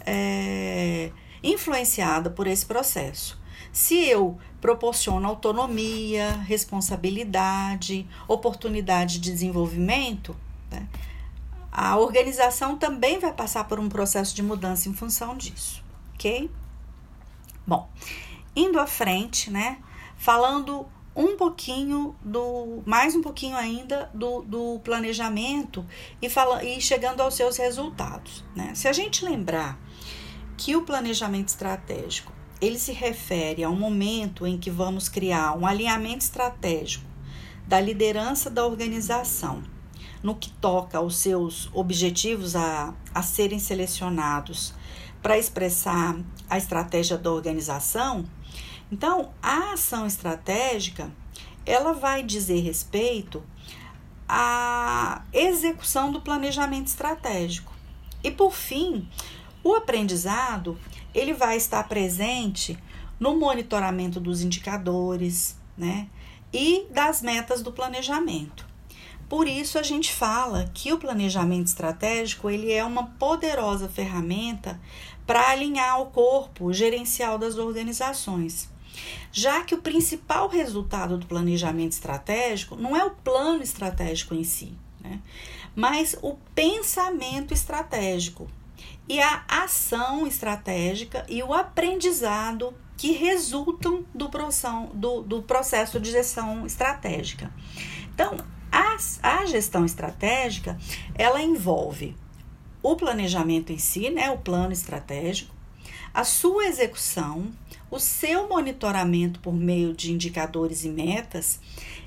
é, 0.05 1.11
influenciada 1.43 2.29
por 2.29 2.47
esse 2.47 2.67
processo. 2.67 3.41
Se 3.73 4.07
eu 4.07 4.37
proporciono 4.61 5.27
autonomia, 5.27 6.31
responsabilidade, 6.47 8.07
oportunidade 8.29 9.19
de 9.19 9.33
desenvolvimento, 9.33 10.37
né, 10.71 10.87
a 11.77 11.97
organização 11.97 12.79
também 12.79 13.19
vai 13.19 13.33
passar 13.33 13.65
por 13.65 13.81
um 13.81 13.89
processo 13.89 14.33
de 14.33 14.45
mudança 14.45 14.89
em 14.89 14.95
função 14.95 15.37
disso, 15.37 15.83
ok? 16.15 16.49
Bom, 17.67 17.91
indo 18.55 18.79
à 18.79 18.87
frente, 18.87 19.51
né? 19.51 19.79
Falando 20.17 20.87
um 21.17 21.37
pouquinho 21.37 22.15
do, 22.25 22.81
mais 22.87 23.17
um 23.17 23.21
pouquinho 23.21 23.57
ainda 23.57 24.09
do, 24.15 24.43
do 24.43 24.81
planejamento 24.85 25.85
e, 26.23 26.31
fala, 26.31 26.63
e 26.63 26.81
chegando 26.81 27.21
aos 27.21 27.35
seus 27.35 27.57
resultados, 27.57 28.45
né? 28.55 28.73
Se 28.77 28.87
a 28.87 28.93
gente 28.93 29.25
lembrar 29.25 29.77
que 30.57 30.77
o 30.77 30.83
planejamento 30.83 31.49
estratégico 31.49 32.33
ele 32.61 32.79
se 32.79 32.93
refere 32.93 33.65
ao 33.65 33.75
momento 33.75 34.47
em 34.47 34.57
que 34.57 34.71
vamos 34.71 35.09
criar 35.09 35.59
um 35.59 35.67
alinhamento 35.67 36.25
estratégico 36.25 37.05
da 37.67 37.81
liderança 37.81 38.49
da 38.49 38.65
organização 38.65 39.74
no 40.25 40.35
que 40.35 40.51
toca 40.51 40.97
aos 40.97 41.19
seus 41.19 41.69
objetivos 41.75 42.57
a, 42.57 42.95
a 43.15 43.23
serem 43.23 43.59
selecionados 43.59 44.73
para 45.23 45.39
expressar 45.39 46.17
a 46.49 46.57
estratégia 46.57 47.19
da 47.19 47.31
organização, 47.31 48.25
então 48.91 49.33
a 49.43 49.75
ação 49.75 50.07
estratégica 50.07 51.13
ela 51.67 51.93
vai 51.93 52.23
dizer 52.23 52.61
respeito 52.61 53.43
à 54.27 55.23
execução 55.31 56.11
do 56.11 56.23
planejamento 56.23 56.87
estratégico. 56.87 57.73
E 58.23 58.31
por 58.31 58.53
fim, 58.53 59.07
o 59.63 59.75
aprendizado 59.75 60.79
ele 61.15 61.35
vai 61.35 61.59
estar 61.59 61.87
presente 61.87 62.79
no 63.21 63.37
monitoramento 63.37 64.19
dos 64.19 64.41
indicadores, 64.41 65.57
né, 65.77 66.09
e 66.53 66.87
das 66.91 67.21
metas 67.21 67.63
do 67.63 67.73
planejamento. 67.73 68.74
Por 69.29 69.49
isso 69.49 69.79
a 69.79 69.83
gente 69.83 70.13
fala 70.13 70.71
que 70.75 70.93
o 70.93 70.99
planejamento 70.99 71.67
estratégico 71.67 72.51
ele 72.51 72.73
é 72.73 72.85
uma 72.85 73.07
poderosa 73.07 73.89
ferramenta 73.89 74.81
para 75.27 75.51
alinhar 75.51 76.01
o 76.01 76.07
corpo 76.07 76.73
gerencial 76.73 77.39
das 77.39 77.57
organizações. 77.57 78.69
Já 79.33 79.63
que 79.63 79.75
o 79.75 79.83
principal 79.83 80.49
resultado 80.49 81.19
do 81.19 81.27
planejamento 81.27 81.93
estratégico 81.93 82.77
não 82.77 82.97
é 82.97 83.05
o 83.05 83.11
plano 83.11 83.63
estratégico 83.63 84.35
em 84.35 84.45
si, 84.45 84.73
né? 85.01 85.21
mas 85.75 86.17
o 86.23 86.37
pensamento 86.55 87.53
estratégico 87.53 88.49
e 89.09 89.21
a 89.21 89.45
ação 89.49 90.27
estratégica 90.27 91.27
e 91.29 91.43
o 91.43 91.53
aprendizado 91.53 92.73
que 92.97 93.13
resultam 93.13 94.05
do, 94.15 94.31
do, 94.95 95.23
do 95.23 95.43
processo 95.43 95.99
de 95.99 96.11
gestão 96.13 96.65
estratégica. 96.65 97.53
Então, 98.15 98.37
a, 98.75 98.97
a 99.23 99.47
gestão 99.47 99.85
estratégica, 99.85 100.77
ela 101.15 101.41
envolve 101.41 102.17
o 102.83 102.97
planejamento 102.97 103.73
em 103.73 103.79
si, 103.79 104.11
né, 104.11 104.31
o 104.31 104.39
plano 104.39 104.73
estratégico, 104.73 105.55
a 106.13 106.25
sua 106.25 106.67
execução, 106.67 107.51
o 107.91 108.01
seu 108.01 108.49
monitoramento 108.49 109.39
por 109.39 109.55
meio 109.55 109.95
de 109.95 110.13
indicadores 110.13 110.85
e 110.85 110.89
metas 110.89 111.61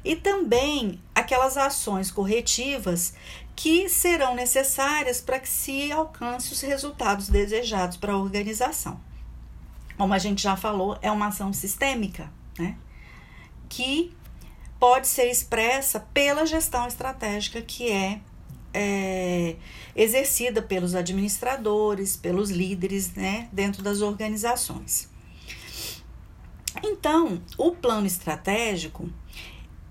e 0.04 0.16
também 0.16 1.00
aquelas 1.16 1.56
ações 1.58 2.12
corretivas 2.12 3.14
que 3.56 3.90
serão 3.90 4.36
necessárias 4.36 5.22
para 5.22 5.40
que 5.40 5.50
se 5.50 5.92
alcance 5.92 6.54
os 6.54 6.62
resultados 6.62 7.30
desejados 7.30 7.98
para 7.98 8.14
a 8.14 8.18
organização. 8.18 9.00
Como 9.98 10.14
a 10.14 10.20
gente 10.20 10.44
já 10.44 10.56
falou, 10.56 10.98
é 11.02 11.10
uma 11.10 11.28
ação 11.28 11.52
sistêmica, 11.52 12.32
né? 12.60 12.78
Que 13.68 14.16
pode 14.80 15.08
ser 15.08 15.30
expressa 15.30 16.00
pela 16.14 16.46
gestão 16.46 16.88
estratégica 16.88 17.62
que 17.62 17.92
é, 17.92 18.22
é, 18.74 19.56
exercida 19.96 20.62
pelos 20.62 20.94
administradores, 20.96 22.16
pelos 22.16 22.50
líderes 22.50 23.14
né, 23.14 23.50
dentro 23.52 23.82
das 23.82 24.02
organizações. 24.02 25.10
Então, 26.84 27.42
o 27.58 27.72
plano 27.72 28.06
estratégico 28.06 29.10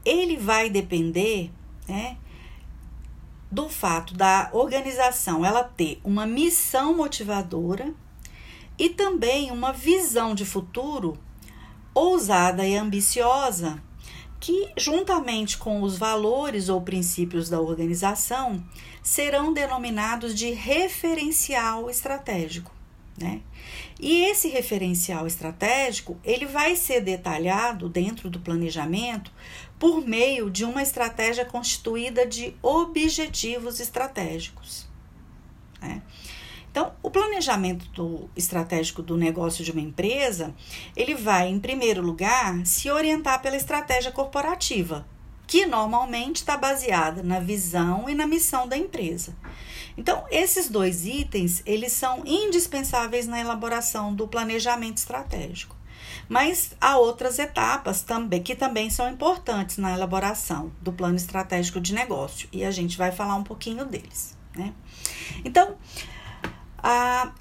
ele 0.04 0.36
vai 0.36 0.70
depender 0.70 1.50
né, 1.88 2.16
do 3.50 3.68
fato 3.68 4.14
da 4.14 4.50
organização 4.52 5.44
ela 5.44 5.64
ter 5.64 6.00
uma 6.04 6.26
missão 6.26 6.96
motivadora 6.96 7.92
e 8.78 8.90
também 8.90 9.50
uma 9.50 9.72
visão 9.72 10.34
de 10.34 10.44
futuro 10.44 11.18
ousada 11.92 12.64
e 12.64 12.76
ambiciosa 12.76 13.82
que, 14.38 14.68
juntamente 14.76 15.56
com 15.58 15.82
os 15.82 15.96
valores 15.96 16.68
ou 16.68 16.80
princípios 16.80 17.48
da 17.48 17.60
organização, 17.60 18.62
serão 19.02 19.52
denominados 19.52 20.34
de 20.34 20.50
referencial 20.50 21.88
estratégico. 21.88 22.74
Né? 23.18 23.40
E 23.98 24.24
esse 24.24 24.48
referencial 24.48 25.26
estratégico 25.26 26.18
ele 26.22 26.44
vai 26.44 26.76
ser 26.76 27.00
detalhado 27.00 27.88
dentro 27.88 28.28
do 28.28 28.38
planejamento 28.38 29.32
por 29.78 30.06
meio 30.06 30.50
de 30.50 30.64
uma 30.64 30.82
estratégia 30.82 31.44
constituída 31.44 32.26
de 32.26 32.54
objetivos 32.62 33.80
estratégicos. 33.80 34.86
Né? 35.80 36.02
Então, 36.76 36.92
o 37.02 37.10
planejamento 37.10 37.88
do, 37.92 38.28
estratégico 38.36 39.00
do 39.00 39.16
negócio 39.16 39.64
de 39.64 39.72
uma 39.72 39.80
empresa, 39.80 40.54
ele 40.94 41.14
vai, 41.14 41.48
em 41.48 41.58
primeiro 41.58 42.02
lugar, 42.02 42.66
se 42.66 42.90
orientar 42.90 43.40
pela 43.40 43.56
estratégia 43.56 44.12
corporativa, 44.12 45.08
que 45.46 45.64
normalmente 45.64 46.36
está 46.36 46.54
baseada 46.54 47.22
na 47.22 47.40
visão 47.40 48.10
e 48.10 48.14
na 48.14 48.26
missão 48.26 48.68
da 48.68 48.76
empresa. 48.76 49.34
Então, 49.96 50.26
esses 50.30 50.68
dois 50.68 51.06
itens, 51.06 51.62
eles 51.64 51.92
são 51.92 52.22
indispensáveis 52.26 53.26
na 53.26 53.40
elaboração 53.40 54.14
do 54.14 54.28
planejamento 54.28 54.98
estratégico. 54.98 55.74
Mas 56.28 56.72
há 56.78 56.98
outras 56.98 57.38
etapas 57.38 58.02
também 58.02 58.42
que 58.42 58.54
também 58.54 58.90
são 58.90 59.08
importantes 59.08 59.78
na 59.78 59.94
elaboração 59.94 60.70
do 60.82 60.92
plano 60.92 61.16
estratégico 61.16 61.80
de 61.80 61.94
negócio, 61.94 62.50
e 62.52 62.66
a 62.66 62.70
gente 62.70 62.98
vai 62.98 63.12
falar 63.12 63.36
um 63.36 63.44
pouquinho 63.44 63.86
deles, 63.86 64.36
né? 64.54 64.74
Então, 65.42 65.74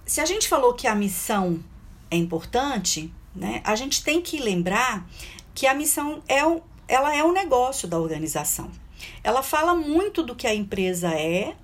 se 0.06 0.22
a 0.22 0.26
gente 0.26 0.48
falou 0.48 0.74
que 0.74 0.88
a 0.88 0.96
missão 0.96 1.64
é 2.10 2.16
importante, 2.16 3.14
né, 3.36 3.62
a 3.64 3.76
gente 3.76 4.04
tem 4.04 4.22
que 4.22 4.38
lembrar 4.38 5.08
que 5.54 5.68
a 5.68 5.74
missão 5.74 6.22
é 6.28 6.46
um, 6.46 6.62
ela 6.88 7.16
é 7.16 7.24
um 7.24 7.32
negócio 7.32 7.88
da 7.88 8.00
organização. 8.00 8.72
Ela 9.24 9.44
fala 9.44 9.76
muito 9.76 10.24
do 10.24 10.36
que 10.36 10.48
a 10.48 10.54
empresa 10.54 11.10
é 11.10 11.56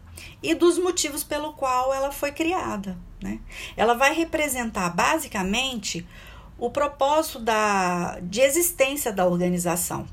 e 0.43 0.53
dos 0.53 0.77
motivos 0.77 1.23
pelo 1.23 1.53
qual 1.53 1.93
ela 1.93 2.11
foi 2.11 2.31
criada. 2.31 2.97
Né? 3.21 3.39
Ela 3.77 3.93
vai 3.93 4.13
representar 4.13 4.89
basicamente 4.89 6.05
o 6.57 6.69
propósito 6.69 7.39
da, 7.39 8.19
de 8.21 8.41
existência 8.41 9.11
da 9.11 9.25
organização, 9.25 10.07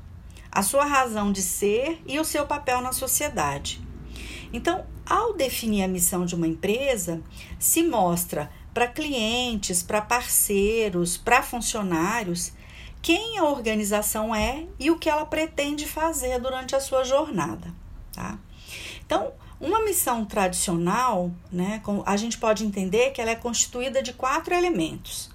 a 0.51 0.63
sua 0.63 0.85
razão 0.85 1.31
de 1.31 1.41
ser 1.41 2.01
e 2.07 2.19
o 2.19 2.25
seu 2.25 2.45
papel 2.47 2.81
na 2.81 2.91
sociedade. 2.91 3.81
Então, 4.51 4.85
ao 5.09 5.33
definir 5.33 5.83
a 5.83 5.87
missão 5.87 6.25
de 6.25 6.35
uma 6.35 6.47
empresa, 6.47 7.21
se 7.57 7.81
mostra 7.81 8.51
para 8.73 8.87
clientes, 8.87 9.81
para 9.81 10.01
parceiros, 10.01 11.17
para 11.17 11.41
funcionários, 11.41 12.53
quem 13.01 13.39
a 13.39 13.45
organização 13.45 14.35
é 14.35 14.67
e 14.79 14.91
o 14.91 14.99
que 14.99 15.09
ela 15.09 15.25
pretende 15.25 15.87
fazer 15.87 16.39
durante 16.39 16.75
a 16.75 16.79
sua 16.79 17.03
jornada. 17.03 17.73
Tá? 18.13 18.37
Então, 19.05 19.33
Uma 19.59 19.83
missão 19.83 20.23
tradicional, 20.23 21.31
né, 21.51 21.81
a 22.05 22.15
gente 22.15 22.37
pode 22.37 22.65
entender 22.65 23.11
que 23.11 23.19
ela 23.21 23.31
é 23.31 23.35
constituída 23.35 24.01
de 24.01 24.13
quatro 24.13 24.53
elementos: 24.53 25.29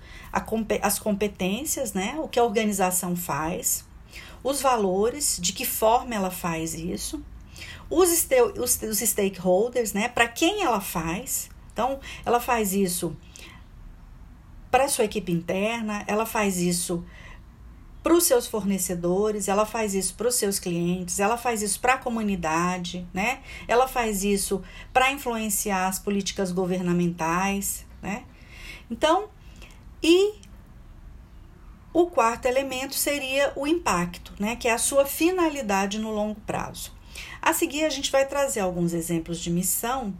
as 0.81 0.99
competências, 0.99 1.93
né, 1.93 2.17
o 2.19 2.27
que 2.27 2.39
a 2.39 2.45
organização 2.45 3.15
faz, 3.15 3.85
os 4.43 4.63
valores, 4.63 5.39
de 5.39 5.53
que 5.53 5.67
forma 5.67 6.15
ela 6.15 6.31
faz 6.31 6.73
isso, 6.73 7.23
os, 7.91 8.29
os, 8.59 8.83
os 8.83 8.99
stakeholders, 8.99 9.93
né, 9.93 10.09
para 10.09 10.29
quem 10.29 10.63
ela 10.63 10.81
faz. 10.81 11.51
Então, 11.73 12.01
ela 12.25 12.41
faz 12.41 12.73
isso 12.73 13.17
para 14.71 14.89
sua 14.89 15.05
equipe 15.05 15.31
interna, 15.31 16.05
ela 16.07 16.27
faz 16.27 16.59
isso 16.59 17.05
para 18.03 18.13
os 18.13 18.25
seus 18.25 18.47
fornecedores, 18.47 19.49
ela 19.49 19.65
faz 19.65 19.95
isso 19.95 20.15
para 20.15 20.29
os 20.29 20.35
seus 20.35 20.59
clientes, 20.59 21.21
ela 21.21 21.39
faz 21.39 21.63
isso 21.63 21.81
para 21.81 21.95
a 21.95 21.99
comunidade, 21.99 23.07
né? 23.15 23.41
Ela 23.67 23.89
faz 23.89 24.23
isso 24.23 24.63
para 24.93 25.11
influenciar 25.11 25.87
as 25.87 25.99
políticas 25.99 26.53
governamentais, 26.53 27.87
né? 28.03 28.25
Então, 28.91 29.29
e 30.03 30.35
o 31.95 32.07
quarto 32.07 32.45
elemento 32.45 32.95
seria 32.95 33.53
o 33.57 33.67
impacto, 33.67 34.35
né? 34.39 34.55
Que 34.57 34.69
é 34.69 34.73
a 34.73 34.79
sua 34.79 35.07
finalidade 35.07 35.99
no 35.99 36.11
longo 36.11 36.39
prazo. 36.43 36.93
A 37.45 37.53
seguir, 37.53 37.85
a 37.85 37.91
gente 37.91 38.11
vai 38.11 38.27
trazer 38.27 38.61
alguns 38.61 38.95
exemplos 38.95 39.39
de 39.39 39.51
missão 39.51 40.15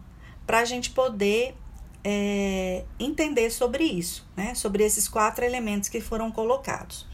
para 0.45 0.59
a 0.59 0.63
gente 0.63 0.91
poder 0.91 1.55
é, 2.03 2.85
entender 2.99 3.49
sobre 3.49 3.83
isso, 3.83 4.27
né? 4.37 4.53
Sobre 4.53 4.83
esses 4.83 5.07
quatro 5.07 5.43
elementos 5.43 5.89
que 5.89 5.99
foram 5.99 6.31
colocados. 6.31 7.07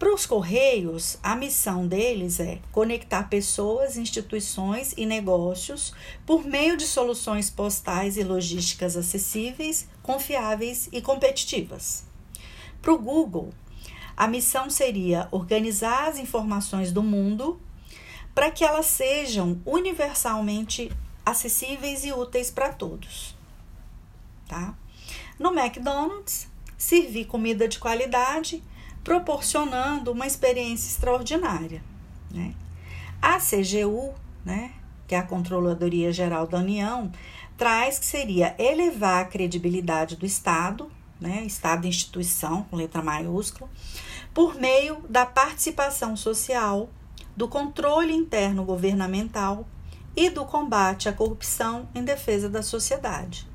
Para 0.00 0.12
os 0.12 0.26
Correios, 0.26 1.16
a 1.22 1.36
missão 1.36 1.86
deles 1.86 2.40
é 2.40 2.58
conectar 2.72 3.28
pessoas, 3.28 3.96
instituições 3.96 4.92
e 4.96 5.06
negócios 5.06 5.94
por 6.26 6.44
meio 6.44 6.76
de 6.76 6.84
soluções 6.84 7.48
postais 7.48 8.16
e 8.16 8.24
logísticas 8.24 8.96
acessíveis, 8.96 9.88
confiáveis 10.02 10.88
e 10.90 11.00
competitivas. 11.00 12.04
Para 12.82 12.92
o 12.92 12.98
Google, 12.98 13.50
a 14.16 14.26
missão 14.26 14.68
seria 14.68 15.28
organizar 15.30 16.08
as 16.08 16.18
informações 16.18 16.90
do 16.90 17.00
mundo 17.00 17.60
para 18.36 18.50
que 18.50 18.62
elas 18.62 18.84
sejam 18.84 19.58
universalmente 19.64 20.92
acessíveis 21.24 22.04
e 22.04 22.12
úteis 22.12 22.50
para 22.50 22.70
todos. 22.70 23.34
Tá? 24.46 24.74
No 25.38 25.58
McDonald's, 25.58 26.46
servir 26.76 27.24
comida 27.24 27.66
de 27.66 27.78
qualidade 27.78 28.62
proporcionando 29.02 30.12
uma 30.12 30.26
experiência 30.26 30.86
extraordinária. 30.86 31.82
Né? 32.30 32.54
A 33.22 33.38
CGU, 33.38 34.12
né, 34.44 34.74
que 35.08 35.14
é 35.14 35.18
a 35.18 35.22
Controladoria 35.22 36.12
Geral 36.12 36.46
da 36.46 36.58
União, 36.58 37.10
traz 37.56 37.98
que 37.98 38.04
seria 38.04 38.54
elevar 38.58 39.22
a 39.22 39.28
credibilidade 39.28 40.14
do 40.14 40.26
Estado, 40.26 40.92
né, 41.18 41.42
Estado 41.46 41.86
instituição, 41.86 42.64
com 42.64 42.76
letra 42.76 43.00
maiúscula, 43.00 43.70
por 44.34 44.56
meio 44.56 44.96
da 45.08 45.24
participação 45.24 46.14
social, 46.14 46.90
do 47.36 47.46
controle 47.46 48.12
interno 48.12 48.64
governamental 48.64 49.66
e 50.16 50.30
do 50.30 50.44
combate 50.46 51.08
à 51.08 51.12
corrupção 51.12 51.88
em 51.94 52.02
defesa 52.02 52.48
da 52.48 52.62
sociedade. 52.62 53.46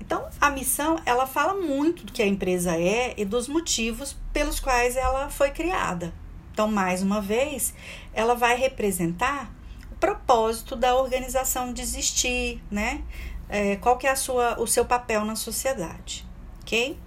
Então, 0.00 0.28
a 0.40 0.50
missão, 0.50 1.00
ela 1.04 1.26
fala 1.26 1.54
muito 1.54 2.04
do 2.04 2.12
que 2.12 2.22
a 2.22 2.26
empresa 2.26 2.76
é 2.76 3.14
e 3.16 3.24
dos 3.24 3.48
motivos 3.48 4.16
pelos 4.32 4.60
quais 4.60 4.96
ela 4.96 5.28
foi 5.28 5.50
criada. 5.50 6.12
Então, 6.52 6.68
mais 6.68 7.02
uma 7.02 7.20
vez, 7.20 7.74
ela 8.12 8.34
vai 8.34 8.56
representar 8.56 9.52
o 9.90 9.94
propósito 9.96 10.76
da 10.76 10.94
organização 10.94 11.72
de 11.72 11.82
existir, 11.82 12.62
né? 12.70 13.02
É, 13.48 13.76
qual 13.76 13.98
que 13.98 14.06
é 14.06 14.10
a 14.10 14.16
sua, 14.16 14.60
o 14.60 14.66
seu 14.66 14.84
papel 14.84 15.24
na 15.24 15.34
sociedade, 15.34 16.26
ok? 16.62 16.98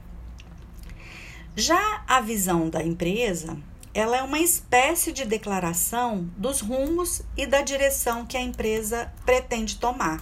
Já 1.56 2.04
a 2.08 2.20
visão 2.20 2.70
da 2.70 2.84
empresa, 2.84 3.58
ela 3.96 4.18
é 4.18 4.22
uma 4.22 4.40
espécie 4.40 5.14
de 5.14 5.24
declaração 5.24 6.30
dos 6.36 6.60
rumos 6.60 7.22
e 7.38 7.48
da 7.48 7.62
direção 7.62 8.26
que 8.26 8.36
a 8.36 8.42
empresa 8.42 9.10
pretende 9.26 9.78
tomar. 9.78 10.22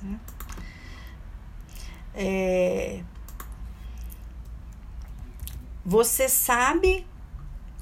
Né? 0.00 0.18
É, 2.14 3.02
você 5.84 6.26
sabe 6.26 7.06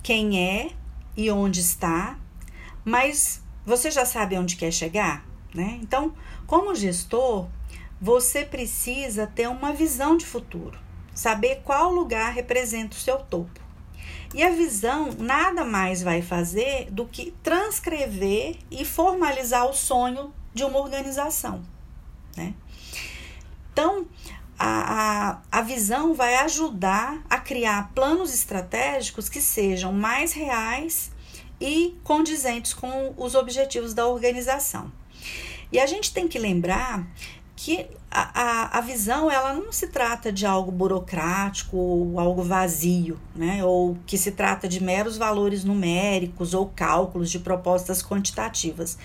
quem 0.02 0.44
é 0.44 0.72
e 1.16 1.30
onde 1.30 1.60
está, 1.60 2.18
mas 2.84 3.40
você 3.64 3.92
já 3.92 4.04
sabe 4.04 4.36
onde 4.36 4.56
quer 4.56 4.72
chegar, 4.72 5.24
né? 5.54 5.78
Então, 5.80 6.16
como 6.48 6.74
gestor, 6.74 7.48
você 8.00 8.44
precisa 8.44 9.24
ter 9.24 9.48
uma 9.48 9.72
visão 9.72 10.16
de 10.16 10.26
futuro, 10.26 10.76
saber 11.14 11.62
qual 11.62 11.92
lugar 11.92 12.32
representa 12.32 12.96
o 12.96 13.00
seu 13.00 13.18
topo. 13.18 13.61
E 14.34 14.42
a 14.42 14.50
visão 14.50 15.10
nada 15.18 15.64
mais 15.64 16.02
vai 16.02 16.22
fazer 16.22 16.90
do 16.90 17.06
que 17.06 17.34
transcrever 17.42 18.56
e 18.70 18.84
formalizar 18.84 19.66
o 19.66 19.74
sonho 19.74 20.32
de 20.54 20.64
uma 20.64 20.78
organização, 20.78 21.62
né? 22.36 22.54
Então, 23.72 24.06
a, 24.58 25.38
a, 25.50 25.58
a 25.58 25.62
visão 25.62 26.14
vai 26.14 26.36
ajudar 26.36 27.22
a 27.28 27.38
criar 27.38 27.90
planos 27.94 28.32
estratégicos 28.34 29.28
que 29.28 29.40
sejam 29.40 29.92
mais 29.92 30.32
reais 30.32 31.10
e 31.60 31.96
condizentes 32.04 32.74
com 32.74 33.14
os 33.16 33.34
objetivos 33.34 33.94
da 33.94 34.06
organização. 34.06 34.92
E 35.70 35.80
a 35.80 35.86
gente 35.86 36.12
tem 36.12 36.28
que 36.28 36.38
lembrar 36.38 37.06
que 37.64 37.86
a, 38.10 38.42
a, 38.42 38.78
a, 38.78 38.80
visão 38.80 39.30
ela 39.30 39.54
não 39.54 39.70
se 39.70 39.86
trata 39.86 40.32
de 40.32 40.44
algo 40.44 40.72
burocrático 40.72 41.76
ou 41.76 42.18
algo 42.18 42.42
vazio, 42.42 43.20
né? 43.36 43.64
ou 43.64 43.96
que 44.04 44.18
se 44.18 44.32
trata 44.32 44.66
de 44.66 44.82
meros 44.82 45.16
valores 45.16 45.62
numéricos 45.62 46.54
ou 46.54 46.66
cálculos 46.66 47.30
de 47.30 47.38
propostas 47.38 48.02
quantitativas. 48.02 48.98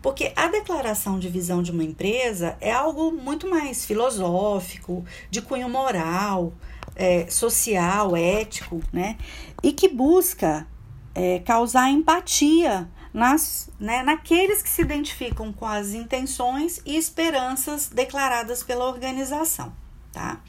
Porque 0.00 0.32
a 0.34 0.48
declaração 0.48 1.18
de 1.18 1.28
visão 1.28 1.62
de 1.62 1.72
uma 1.72 1.84
empresa 1.84 2.56
é 2.58 2.72
algo 2.72 3.12
muito 3.12 3.46
mais 3.46 3.84
filosófico, 3.84 5.04
de 5.30 5.42
cunho 5.42 5.68
moral, 5.68 6.54
é, 6.96 7.26
social, 7.28 8.16
ético, 8.16 8.80
né? 8.90 9.18
E 9.62 9.72
que 9.72 9.88
busca 9.88 10.66
é, 11.14 11.38
causar 11.40 11.90
empatia 11.90 12.88
nas, 13.12 13.68
né, 13.78 14.02
naqueles 14.02 14.62
que 14.62 14.68
se 14.68 14.82
identificam 14.82 15.52
com 15.52 15.66
as 15.66 15.92
intenções 15.92 16.80
e 16.84 16.96
esperanças 16.96 17.88
declaradas 17.88 18.62
pela 18.62 18.86
organização, 18.86 19.72
tá? 20.12 20.40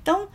Então, 0.00 0.28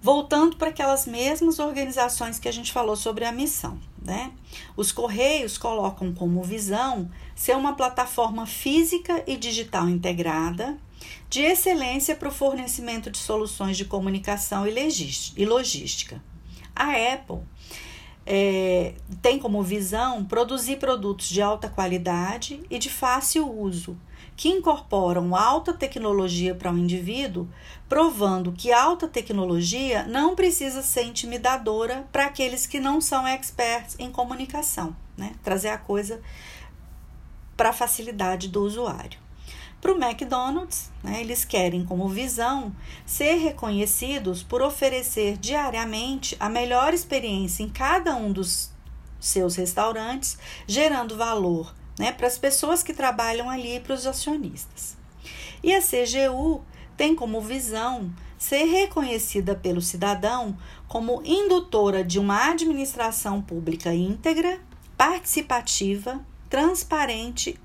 voltando 0.00 0.56
para 0.56 0.68
aquelas 0.68 1.06
mesmas 1.06 1.58
organizações 1.58 2.38
que 2.38 2.48
a 2.48 2.52
gente 2.52 2.72
falou 2.72 2.94
sobre 2.94 3.24
a 3.24 3.32
missão. 3.32 3.78
Né? 4.00 4.30
Os 4.76 4.92
Correios 4.92 5.58
colocam 5.58 6.14
como 6.14 6.42
visão 6.44 7.10
ser 7.34 7.56
uma 7.56 7.74
plataforma 7.74 8.46
física 8.46 9.24
e 9.26 9.36
digital 9.36 9.88
integrada 9.88 10.78
de 11.28 11.42
excelência 11.42 12.14
para 12.14 12.28
o 12.28 12.32
fornecimento 12.32 13.10
de 13.10 13.18
soluções 13.18 13.76
de 13.76 13.84
comunicação 13.84 14.64
e 14.64 15.44
logística. 15.44 16.22
A 16.74 16.92
Apple 17.14 17.40
é, 18.26 18.94
tem 19.22 19.38
como 19.38 19.62
visão 19.62 20.24
produzir 20.24 20.76
produtos 20.78 21.28
de 21.28 21.40
alta 21.40 21.68
qualidade 21.68 22.60
e 22.68 22.78
de 22.78 22.90
fácil 22.90 23.48
uso, 23.48 23.96
que 24.36 24.48
incorporam 24.48 25.34
alta 25.36 25.72
tecnologia 25.72 26.54
para 26.54 26.72
o 26.72 26.76
indivíduo, 26.76 27.48
provando 27.88 28.52
que 28.52 28.72
alta 28.72 29.06
tecnologia 29.06 30.04
não 30.04 30.34
precisa 30.34 30.82
ser 30.82 31.04
intimidadora 31.04 32.06
para 32.10 32.26
aqueles 32.26 32.66
que 32.66 32.80
não 32.80 33.00
são 33.00 33.26
experts 33.26 33.96
em 33.98 34.10
comunicação, 34.10 34.94
né? 35.16 35.32
Trazer 35.42 35.68
a 35.68 35.78
coisa 35.78 36.20
para 37.56 37.70
a 37.70 37.72
facilidade 37.72 38.48
do 38.48 38.62
usuário. 38.62 39.25
Para 39.86 39.94
o 39.94 40.02
McDonald's, 40.02 40.90
né, 41.00 41.20
eles 41.20 41.44
querem 41.44 41.84
como 41.84 42.08
visão 42.08 42.74
ser 43.06 43.36
reconhecidos 43.36 44.42
por 44.42 44.60
oferecer 44.60 45.36
diariamente 45.36 46.36
a 46.40 46.48
melhor 46.48 46.92
experiência 46.92 47.62
em 47.62 47.68
cada 47.68 48.16
um 48.16 48.32
dos 48.32 48.72
seus 49.20 49.54
restaurantes, 49.54 50.38
gerando 50.66 51.16
valor 51.16 51.72
né, 51.96 52.10
para 52.10 52.26
as 52.26 52.36
pessoas 52.36 52.82
que 52.82 52.92
trabalham 52.92 53.48
ali 53.48 53.76
e 53.76 53.80
para 53.80 53.94
os 53.94 54.08
acionistas. 54.08 54.96
E 55.62 55.72
a 55.72 55.80
CGU 55.80 56.64
tem 56.96 57.14
como 57.14 57.40
visão 57.40 58.12
ser 58.36 58.64
reconhecida 58.64 59.54
pelo 59.54 59.80
cidadão 59.80 60.58
como 60.88 61.22
indutora 61.24 62.02
de 62.02 62.18
uma 62.18 62.50
administração 62.50 63.40
pública 63.40 63.94
íntegra, 63.94 64.58
participativa, 64.96 66.20
transparente, 66.50 67.56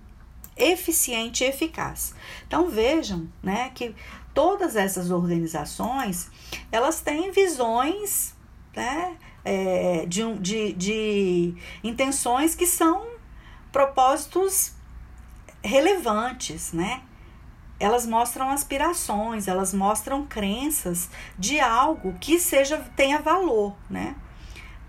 eficiente 0.56 1.44
e 1.44 1.48
eficaz. 1.48 2.14
Então 2.48 2.70
vejam, 2.70 3.28
né, 3.42 3.72
que 3.74 3.96
todas 4.34 4.76
essas 4.76 5.12
organizações 5.12 6.30
elas 6.72 7.02
têm 7.02 7.32
visões, 7.32 8.36
né, 8.76 9.18
é, 9.44 10.06
de, 10.06 10.38
de, 10.40 10.74
de 10.74 11.56
intenções 11.84 12.56
que 12.56 12.68
são 12.68 13.08
propósitos 13.72 14.74
relevantes, 15.64 16.74
né? 16.74 17.02
Elas 17.80 18.06
mostram 18.06 18.50
aspirações, 18.52 19.48
elas 19.48 19.74
mostram 19.74 20.26
crenças 20.28 21.10
de 21.38 21.60
algo 21.60 22.14
que 22.20 22.40
seja 22.40 22.78
tenha 22.96 23.20
valor, 23.20 23.76
né? 23.90 24.16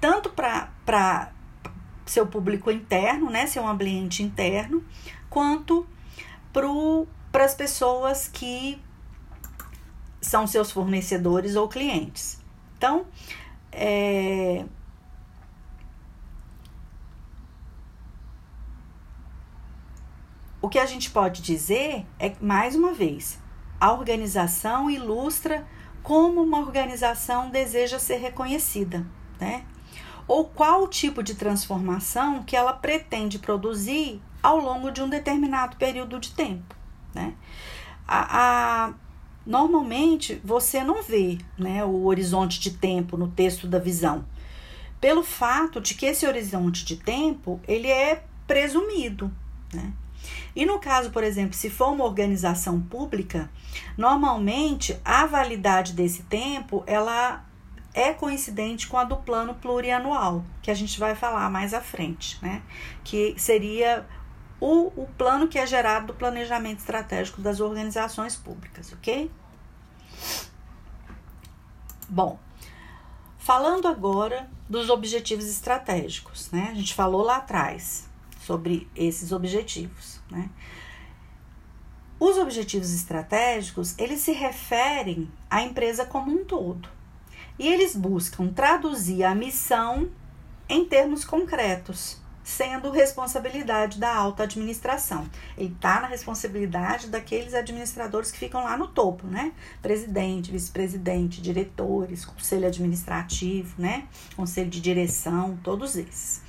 Tanto 0.01 0.31
para 0.31 1.33
seu 2.05 2.27
público 2.27 2.71
interno, 2.71 3.31
né, 3.31 3.47
seu 3.47 3.67
ambiente 3.67 4.23
interno, 4.23 4.85
quanto 5.33 5.87
para 7.33 7.45
as 7.47 7.55
pessoas 7.55 8.29
que 8.29 8.79
são 10.21 10.47
seus 10.47 10.71
fornecedores 10.71 11.57
ou 11.57 11.69
clientes. 11.69 12.39
Então, 12.77 13.07
é, 13.73 14.67
o 20.61 20.69
que 20.69 20.79
a 20.79 20.85
gente 20.85 21.11
pode 21.11 21.41
dizer 21.41 22.05
é, 22.19 22.35
mais 22.39 22.77
uma 22.77 22.93
vez, 22.93 23.41
a 23.81 23.91
organização 23.91 24.91
ilustra 24.91 25.67
como 26.03 26.43
uma 26.43 26.59
organização 26.59 27.49
deseja 27.49 27.99
ser 27.99 28.17
reconhecida, 28.17 29.07
né? 29.41 29.65
Ou 30.29 30.45
qual 30.45 30.87
tipo 30.89 31.23
de 31.23 31.35
transformação 31.35 32.43
que 32.43 32.55
ela 32.55 32.75
pretende 32.75 33.39
produzir 33.39 34.21
ao 34.43 34.59
longo 34.59 34.91
de 34.91 35.03
um 35.03 35.09
determinado 35.09 35.77
período 35.77 36.19
de 36.19 36.33
tempo, 36.33 36.75
né? 37.15 37.35
A, 38.07 38.87
a, 38.89 38.95
normalmente 39.47 40.41
você 40.45 40.83
não 40.83 41.03
vê 41.03 41.39
né, 41.59 41.85
o 41.85 42.05
horizonte 42.05 42.61
de 42.61 42.73
tempo 42.73 43.17
no 43.17 43.29
texto 43.29 43.67
da 43.67 43.79
visão, 43.79 44.25
pelo 45.01 45.23
fato 45.23 45.81
de 45.81 45.95
que 45.95 46.07
esse 46.07 46.27
horizonte 46.27 46.85
de 46.85 46.97
tempo 46.97 47.61
ele 47.67 47.89
é 47.89 48.25
presumido, 48.47 49.33
né? 49.73 49.93
E 50.55 50.65
no 50.65 50.79
caso, 50.79 51.11
por 51.11 51.25
exemplo, 51.25 51.55
se 51.55 51.71
for 51.71 51.93
uma 51.93 52.05
organização 52.05 52.81
pública, 52.81 53.51
normalmente 53.97 54.97
a 55.05 55.27
validade 55.27 55.93
desse 55.95 56.23
tempo 56.25 56.85
ela 56.87 57.45
é 57.95 58.13
coincidente 58.13 58.87
com 58.87 58.97
a 58.97 59.05
do 59.05 59.17
plano 59.17 59.55
plurianual, 59.55 60.45
que 60.63 60.71
a 60.71 60.75
gente 60.75 60.99
vai 60.99 61.15
falar 61.15 61.51
mais 61.51 61.75
à 61.75 61.81
frente, 61.81 62.39
né? 62.43 62.63
Que 63.05 63.35
seria 63.37 64.07
o, 64.65 65.09
plano 65.19 65.49
que 65.49 65.59
é 65.59 65.67
gerado 65.67 66.09
do 66.09 66.15
planejamento 66.15 66.79
estratégico 66.79 67.41
das 67.41 67.59
organizações 67.59 68.37
públicas, 68.37 68.93
ok? 68.93 69.29
Bom, 72.09 72.39
falando 73.39 73.89
agora 73.89 74.49
dos 74.69 74.89
objetivos 74.89 75.47
estratégicos, 75.47 76.49
né? 76.53 76.69
A 76.71 76.75
gente 76.75 76.95
falou 76.95 77.23
lá 77.23 77.39
atrás 77.39 78.09
sobre 78.47 78.89
esses 78.95 79.33
objetivos. 79.33 80.21
Né? 80.31 80.49
Os 82.21 82.39
objetivos 82.39 82.95
estratégicos, 82.95 83.99
eles 83.99 84.21
se 84.21 84.31
referem 84.31 85.29
à 85.51 85.63
empresa 85.63 86.05
como 86.05 86.31
um 86.31 86.45
todo. 86.45 86.89
E 87.59 87.67
eles 87.67 87.97
buscam 87.97 88.49
traduzir 88.49 89.25
a 89.25 89.35
missão 89.35 90.09
em 90.69 90.85
termos 90.85 91.25
concretos, 91.25 92.22
sendo 92.45 92.91
responsabilidade 92.91 93.99
da 93.99 94.15
alta 94.15 94.43
administração. 94.43 95.29
Ele 95.57 95.73
está 95.73 96.01
na 96.01 96.09
responsabilidade 96.09 97.09
daqueles 97.09 97.55
administradores 97.55 98.31
que 98.31 98.39
ficam 98.39 98.65
lá 98.65 98.77
no 98.77 98.89
topo, 98.89 99.27
né? 99.27 99.53
Presidente, 99.81 100.51
vice-presidente, 100.51 101.41
diretores, 101.41 102.25
conselho 102.25 102.67
administrativo, 102.67 103.81
né? 103.81 104.07
Conselho 104.35 104.71
de 104.71 104.81
direção, 104.81 105.59
todos 105.63 105.97
esses. 105.97 106.43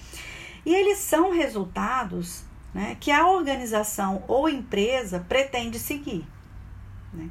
E 0.66 0.74
eles 0.74 0.98
são 1.00 1.32
resultados 1.32 2.44
né, 2.74 2.98
que 3.00 3.12
a 3.12 3.28
organização 3.28 4.24
ou 4.28 4.50
empresa 4.50 5.24
pretende 5.28 5.78
seguir. 5.78 6.26
Né? 7.14 7.30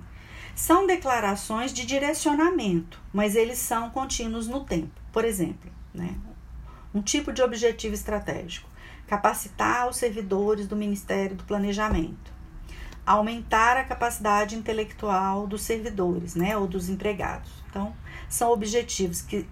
São 0.55 0.87
declarações 0.87 1.72
de 1.72 1.85
direcionamento, 1.85 3.01
mas 3.12 3.35
eles 3.35 3.59
são 3.59 3.90
contínuos 3.90 4.46
no 4.46 4.64
tempo. 4.64 5.01
Por 5.11 5.25
exemplo, 5.25 5.70
né, 5.94 6.14
um 6.94 7.00
tipo 7.02 7.33
de 7.33 7.42
objetivo 7.42 7.94
estratégico: 7.94 8.68
capacitar 9.07 9.88
os 9.88 9.96
servidores 9.96 10.66
do 10.66 10.76
Ministério 10.76 11.37
do 11.37 11.44
Planejamento, 11.44 12.33
aumentar 13.07 13.76
a 13.76 13.85
capacidade 13.85 14.57
intelectual 14.57 15.46
dos 15.46 15.62
servidores, 15.62 16.35
né, 16.35 16.57
ou 16.57 16.66
dos 16.66 16.88
empregados. 16.88 17.50
Então, 17.68 17.94
são 18.28 18.50
objetivos 18.50 19.22
que 19.22 19.46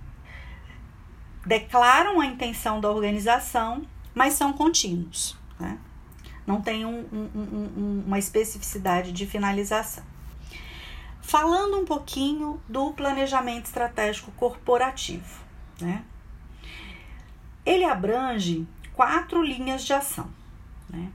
declaram 1.47 2.21
a 2.21 2.27
intenção 2.27 2.81
da 2.81 2.91
organização, 2.91 3.83
mas 4.15 4.35
são 4.35 4.53
contínuos. 4.53 5.37
Né? 5.59 5.79
Não 6.47 6.61
tem 6.61 6.85
um, 6.85 7.07
um, 7.13 7.31
um, 7.35 8.05
uma 8.07 8.19
especificidade 8.19 9.13
de 9.13 9.27
finalização. 9.27 10.05
Falando 11.21 11.79
um 11.79 11.85
pouquinho 11.85 12.61
do 12.69 12.93
planejamento 12.93 13.67
estratégico 13.67 14.33
corporativo. 14.33 15.41
Né? 15.81 16.05
Ele 17.65 17.85
abrange 17.85 18.67
quatro 18.95 19.43
linhas 19.43 19.85
de 19.85 19.93
ação. 19.93 20.31
Né? 20.89 21.11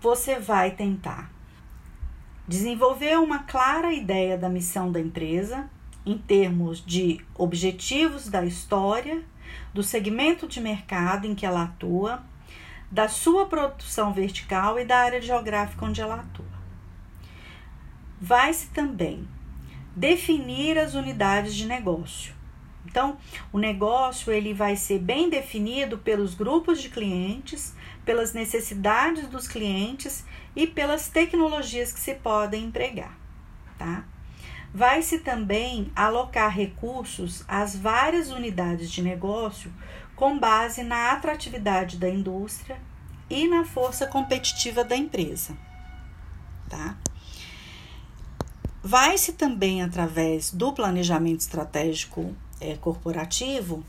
Você 0.00 0.38
vai 0.38 0.70
tentar 0.70 1.30
desenvolver 2.48 3.16
uma 3.18 3.40
clara 3.40 3.92
ideia 3.92 4.36
da 4.36 4.48
missão 4.48 4.90
da 4.90 4.98
empresa, 4.98 5.70
em 6.04 6.18
termos 6.18 6.84
de 6.84 7.24
objetivos 7.36 8.28
da 8.28 8.44
história, 8.44 9.22
do 9.72 9.82
segmento 9.82 10.48
de 10.48 10.60
mercado 10.60 11.26
em 11.26 11.34
que 11.34 11.46
ela 11.46 11.62
atua, 11.62 12.24
da 12.90 13.08
sua 13.08 13.46
produção 13.46 14.12
vertical 14.12 14.78
e 14.78 14.84
da 14.84 14.98
área 14.98 15.22
geográfica 15.22 15.84
onde 15.84 16.00
ela 16.00 16.16
atua. 16.16 16.60
Vai-se 18.20 18.68
também 18.70 19.28
definir 19.94 20.76
as 20.76 20.94
unidades 20.94 21.54
de 21.54 21.66
negócio. 21.66 22.34
Então, 22.90 23.16
o 23.52 23.58
negócio 23.58 24.32
ele 24.32 24.52
vai 24.52 24.74
ser 24.74 24.98
bem 24.98 25.30
definido 25.30 25.96
pelos 25.96 26.34
grupos 26.34 26.82
de 26.82 26.88
clientes, 26.88 27.72
pelas 28.04 28.32
necessidades 28.32 29.28
dos 29.28 29.46
clientes 29.46 30.24
e 30.56 30.66
pelas 30.66 31.08
tecnologias 31.08 31.92
que 31.92 32.00
se 32.00 32.14
podem 32.14 32.64
empregar, 32.64 33.16
tá? 33.78 34.04
Vai-se 34.74 35.20
também 35.20 35.90
alocar 35.94 36.50
recursos 36.50 37.44
às 37.46 37.76
várias 37.76 38.30
unidades 38.30 38.90
de 38.90 39.02
negócio 39.02 39.72
com 40.16 40.38
base 40.38 40.82
na 40.82 41.12
atratividade 41.12 41.96
da 41.96 42.08
indústria 42.08 42.78
e 43.28 43.46
na 43.48 43.64
força 43.64 44.06
competitiva 44.06 44.84
da 44.84 44.96
empresa. 44.96 45.56
Tá? 46.68 46.96
Vai-se 48.82 49.32
também, 49.32 49.82
através 49.82 50.52
do 50.52 50.72
planejamento 50.72 51.40
estratégico 51.40 52.34
é, 52.60 52.76
corporativo, 52.76 53.84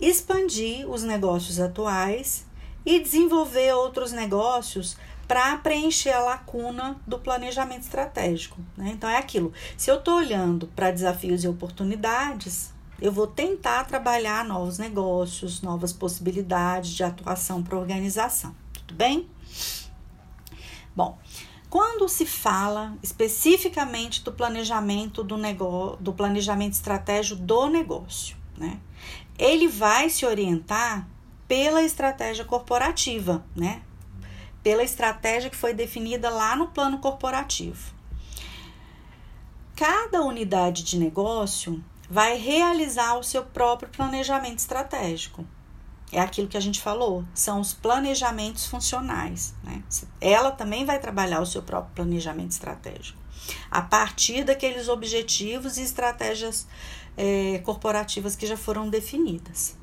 expandir 0.00 0.88
os 0.90 1.02
negócios 1.02 1.60
atuais 1.60 2.46
e 2.84 3.00
desenvolver 3.00 3.72
outros 3.74 4.12
negócios 4.12 4.96
para 5.26 5.56
preencher 5.58 6.10
a 6.10 6.20
lacuna 6.20 7.00
do 7.06 7.18
planejamento 7.18 7.82
estratégico. 7.82 8.60
Né? 8.76 8.90
Então, 8.94 9.08
é 9.08 9.16
aquilo: 9.16 9.52
se 9.76 9.90
eu 9.90 9.96
estou 9.96 10.16
olhando 10.16 10.66
para 10.68 10.90
desafios 10.90 11.44
e 11.44 11.48
oportunidades, 11.48 12.72
eu 13.00 13.10
vou 13.12 13.26
tentar 13.26 13.84
trabalhar 13.84 14.44
novos 14.44 14.78
negócios, 14.78 15.62
novas 15.62 15.92
possibilidades 15.92 16.90
de 16.90 17.02
atuação 17.02 17.62
para 17.62 17.76
a 17.76 17.80
organização. 17.80 18.54
Tudo 18.72 18.94
bem? 18.94 19.28
Bom, 20.94 21.18
quando 21.74 22.08
se 22.08 22.24
fala 22.24 22.96
especificamente 23.02 24.22
do 24.22 24.30
planejamento 24.30 25.24
do 25.24 25.36
negócio, 25.36 25.96
do 26.00 26.12
planejamento 26.12 26.74
estratégico 26.74 27.42
do 27.42 27.66
negócio, 27.66 28.36
né? 28.56 28.78
Ele 29.36 29.66
vai 29.66 30.08
se 30.08 30.24
orientar 30.24 31.08
pela 31.48 31.82
estratégia 31.82 32.44
corporativa, 32.44 33.44
né? 33.56 33.82
pela 34.62 34.84
estratégia 34.84 35.50
que 35.50 35.56
foi 35.56 35.74
definida 35.74 36.30
lá 36.30 36.54
no 36.54 36.68
plano 36.68 36.98
corporativo. 36.98 37.92
Cada 39.74 40.22
unidade 40.22 40.84
de 40.84 40.96
negócio 40.96 41.82
vai 42.08 42.36
realizar 42.36 43.18
o 43.18 43.24
seu 43.24 43.42
próprio 43.42 43.88
planejamento 43.88 44.60
estratégico. 44.60 45.44
É 46.14 46.20
aquilo 46.20 46.46
que 46.46 46.56
a 46.56 46.60
gente 46.60 46.80
falou, 46.80 47.24
são 47.34 47.60
os 47.60 47.74
planejamentos 47.74 48.66
funcionais. 48.66 49.52
Né? 49.64 49.82
Ela 50.20 50.52
também 50.52 50.84
vai 50.84 51.00
trabalhar 51.00 51.40
o 51.40 51.46
seu 51.46 51.60
próprio 51.60 51.92
planejamento 51.92 52.52
estratégico, 52.52 53.18
a 53.68 53.82
partir 53.82 54.44
daqueles 54.44 54.88
objetivos 54.88 55.76
e 55.76 55.82
estratégias 55.82 56.68
é, 57.16 57.58
corporativas 57.64 58.36
que 58.36 58.46
já 58.46 58.56
foram 58.56 58.88
definidas. 58.88 59.76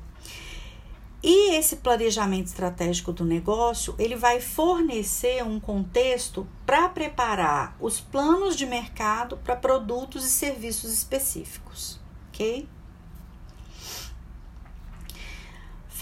E 1.22 1.54
esse 1.54 1.76
planejamento 1.76 2.46
estratégico 2.46 3.12
do 3.12 3.26
negócio, 3.26 3.94
ele 3.98 4.16
vai 4.16 4.40
fornecer 4.40 5.44
um 5.44 5.60
contexto 5.60 6.48
para 6.64 6.88
preparar 6.88 7.76
os 7.78 8.00
planos 8.00 8.56
de 8.56 8.64
mercado 8.64 9.36
para 9.36 9.54
produtos 9.54 10.24
e 10.24 10.30
serviços 10.30 10.90
específicos, 10.90 12.00
ok? 12.30 12.66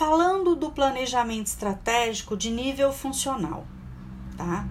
Falando 0.01 0.57
do 0.57 0.71
planejamento 0.71 1.49
estratégico 1.49 2.35
de 2.35 2.51
nível 2.51 2.91
funcional, 2.91 3.67
tá? 4.35 4.67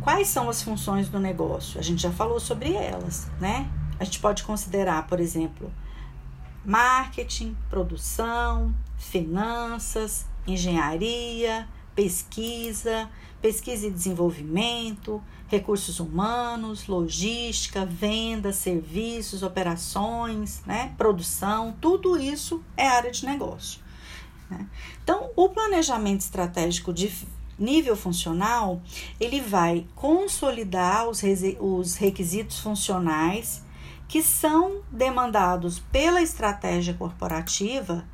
Quais 0.00 0.26
são 0.26 0.50
as 0.50 0.60
funções 0.60 1.08
do 1.08 1.20
negócio? 1.20 1.78
A 1.78 1.82
gente 1.84 2.02
já 2.02 2.10
falou 2.10 2.40
sobre 2.40 2.72
elas, 2.72 3.30
né? 3.40 3.70
A 3.96 4.02
gente 4.02 4.18
pode 4.18 4.42
considerar, 4.42 5.06
por 5.06 5.20
exemplo, 5.20 5.72
marketing, 6.64 7.56
produção, 7.70 8.74
finanças, 8.96 10.26
engenharia, 10.48 11.68
pesquisa, 11.94 13.08
pesquisa 13.40 13.86
e 13.86 13.90
desenvolvimento, 13.92 15.22
recursos 15.46 16.00
humanos, 16.00 16.88
logística, 16.88 17.86
venda, 17.86 18.52
serviços, 18.52 19.44
operações, 19.44 20.60
né, 20.66 20.92
produção, 20.98 21.76
tudo 21.80 22.18
isso 22.18 22.60
é 22.76 22.88
área 22.88 23.12
de 23.12 23.24
negócio. 23.24 23.86
Né? 24.50 24.66
Então, 25.02 25.30
o 25.36 25.48
planejamento 25.48 26.20
estratégico 26.20 26.92
de 26.92 27.12
nível 27.58 27.96
funcional, 27.96 28.80
ele 29.18 29.40
vai 29.40 29.86
consolidar 29.94 31.08
os, 31.08 31.22
os 31.58 31.96
requisitos 31.96 32.60
funcionais 32.60 33.62
que 34.06 34.22
são 34.22 34.80
demandados 34.90 35.80
pela 35.92 36.22
estratégia 36.22 36.94
corporativa, 36.94 38.06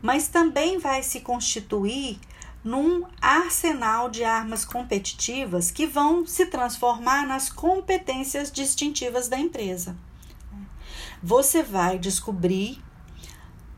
mas 0.00 0.28
também 0.28 0.78
vai 0.78 1.02
se 1.02 1.20
constituir 1.20 2.20
num 2.62 3.04
arsenal 3.20 4.08
de 4.08 4.22
armas 4.22 4.64
competitivas 4.64 5.70
que 5.70 5.84
vão 5.84 6.24
se 6.24 6.46
transformar 6.46 7.26
nas 7.26 7.50
competências 7.50 8.52
distintivas 8.52 9.28
da 9.28 9.38
empresa. 9.38 9.96
Você 11.20 11.62
vai 11.62 11.98
descobrir 11.98 12.80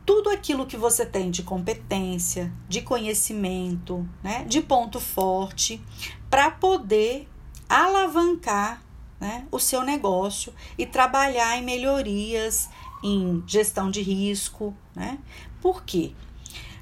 tudo 0.05 0.29
aquilo 0.29 0.65
que 0.65 0.77
você 0.77 1.05
tem 1.05 1.31
de 1.31 1.43
competência, 1.43 2.53
de 2.69 2.81
conhecimento, 2.81 4.07
né, 4.23 4.45
de 4.45 4.61
ponto 4.61 4.99
forte, 4.99 5.81
para 6.29 6.51
poder 6.51 7.27
alavancar 7.67 8.83
né, 9.19 9.47
o 9.51 9.59
seu 9.59 9.81
negócio 9.81 10.53
e 10.77 10.85
trabalhar 10.85 11.57
em 11.57 11.63
melhorias, 11.63 12.69
em 13.03 13.43
gestão 13.47 13.89
de 13.89 14.01
risco. 14.01 14.75
Né? 14.95 15.17
Por 15.61 15.83
quê? 15.83 16.13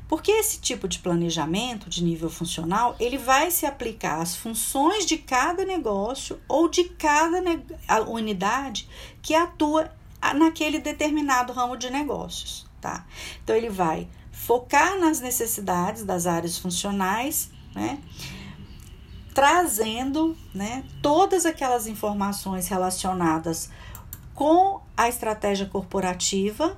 Porque 0.07 0.31
esse 0.31 0.59
tipo 0.59 0.87
de 0.87 0.99
planejamento 0.99 1.89
de 1.89 2.03
nível 2.03 2.29
funcional, 2.29 2.95
ele 2.99 3.17
vai 3.17 3.49
se 3.49 3.65
aplicar 3.65 4.21
às 4.21 4.35
funções 4.35 5.05
de 5.05 5.17
cada 5.17 5.65
negócio 5.65 6.39
ou 6.47 6.67
de 6.69 6.83
cada 6.83 7.41
unidade 8.07 8.87
que 9.21 9.33
atua 9.33 9.91
naquele 10.35 10.79
determinado 10.79 11.51
ramo 11.51 11.75
de 11.75 11.89
negócios, 11.89 12.65
tá? 12.83 13.05
Então 13.41 13.55
ele 13.55 13.69
vai 13.69 14.09
focar 14.29 14.99
nas 14.99 15.21
necessidades 15.21 16.03
das 16.03 16.27
áreas 16.27 16.57
funcionais, 16.57 17.49
né? 17.73 17.97
Trazendo, 19.33 20.37
né, 20.53 20.83
todas 21.01 21.45
aquelas 21.45 21.87
informações 21.87 22.67
relacionadas 22.67 23.69
com 24.35 24.81
a 24.97 25.07
estratégia 25.07 25.65
corporativa 25.65 26.77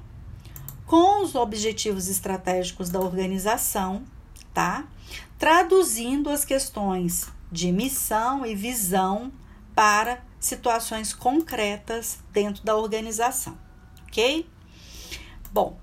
com 0.86 1.24
os 1.24 1.34
objetivos 1.34 2.08
estratégicos 2.08 2.92
da 2.92 3.00
organização, 3.00 4.04
tá? 4.54 4.86
Traduzindo 5.40 6.30
as 6.30 6.46
questões 6.46 7.28
de 7.52 7.72
missão 7.72 8.46
e 8.46 8.56
visão 8.56 9.32
para 9.74 10.24
situações 10.40 11.14
concretas 11.14 12.20
dentro 12.32 12.64
da 12.64 12.76
organização, 12.76 13.58
ok? 14.08 14.48
Bom, 15.52 15.80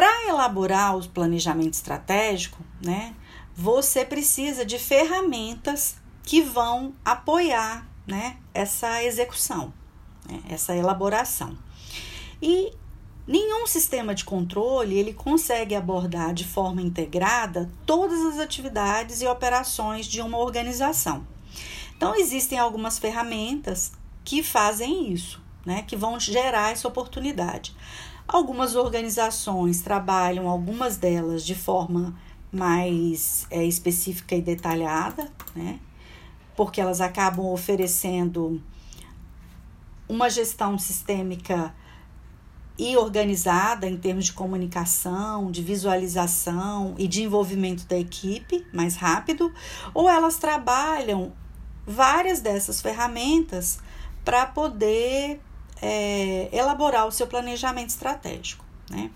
para 0.00 0.28
elaborar 0.30 0.96
o 0.96 1.06
planejamento 1.06 1.74
estratégico, 1.74 2.64
né, 2.82 3.14
você 3.54 4.02
precisa 4.02 4.64
de 4.64 4.78
ferramentas 4.78 5.96
que 6.22 6.40
vão 6.40 6.94
apoiar, 7.04 7.86
né, 8.06 8.38
essa 8.54 9.04
execução, 9.04 9.74
né, 10.26 10.40
essa 10.48 10.74
elaboração. 10.74 11.54
E 12.40 12.72
Nenhum 13.26 13.64
sistema 13.64 14.12
de 14.12 14.24
controle 14.24 14.98
ele 14.98 15.12
consegue 15.12 15.76
abordar 15.76 16.34
de 16.34 16.44
forma 16.44 16.82
integrada 16.82 17.70
todas 17.86 18.18
as 18.24 18.40
atividades 18.40 19.20
e 19.20 19.26
operações 19.26 20.06
de 20.06 20.20
uma 20.20 20.38
organização. 20.38 21.24
Então 21.96 22.16
existem 22.16 22.58
algumas 22.58 22.98
ferramentas 22.98 23.92
que 24.24 24.42
fazem 24.42 25.12
isso, 25.12 25.40
né, 25.64 25.82
que 25.82 25.94
vão 25.94 26.18
gerar 26.18 26.72
essa 26.72 26.88
oportunidade. 26.88 27.72
Algumas 28.32 28.76
organizações 28.76 29.82
trabalham 29.82 30.48
algumas 30.48 30.96
delas 30.96 31.44
de 31.44 31.56
forma 31.56 32.14
mais 32.52 33.44
é, 33.50 33.64
específica 33.64 34.36
e 34.36 34.40
detalhada, 34.40 35.28
né, 35.52 35.80
porque 36.56 36.80
elas 36.80 37.00
acabam 37.00 37.46
oferecendo 37.46 38.62
uma 40.08 40.30
gestão 40.30 40.78
sistêmica 40.78 41.74
e 42.78 42.96
organizada 42.96 43.88
em 43.88 43.96
termos 43.96 44.26
de 44.26 44.32
comunicação, 44.32 45.50
de 45.50 45.60
visualização 45.60 46.94
e 46.96 47.08
de 47.08 47.24
envolvimento 47.24 47.84
da 47.88 47.98
equipe 47.98 48.64
mais 48.72 48.94
rápido, 48.94 49.52
ou 49.92 50.08
elas 50.08 50.36
trabalham 50.36 51.32
várias 51.84 52.38
dessas 52.38 52.80
ferramentas 52.80 53.80
para 54.24 54.46
poder 54.46 55.40
é, 55.80 56.48
elaborar 56.52 57.06
o 57.06 57.12
seu 57.12 57.26
planejamento 57.26 57.90
estratégico. 57.90 58.64
Né? 58.90 59.10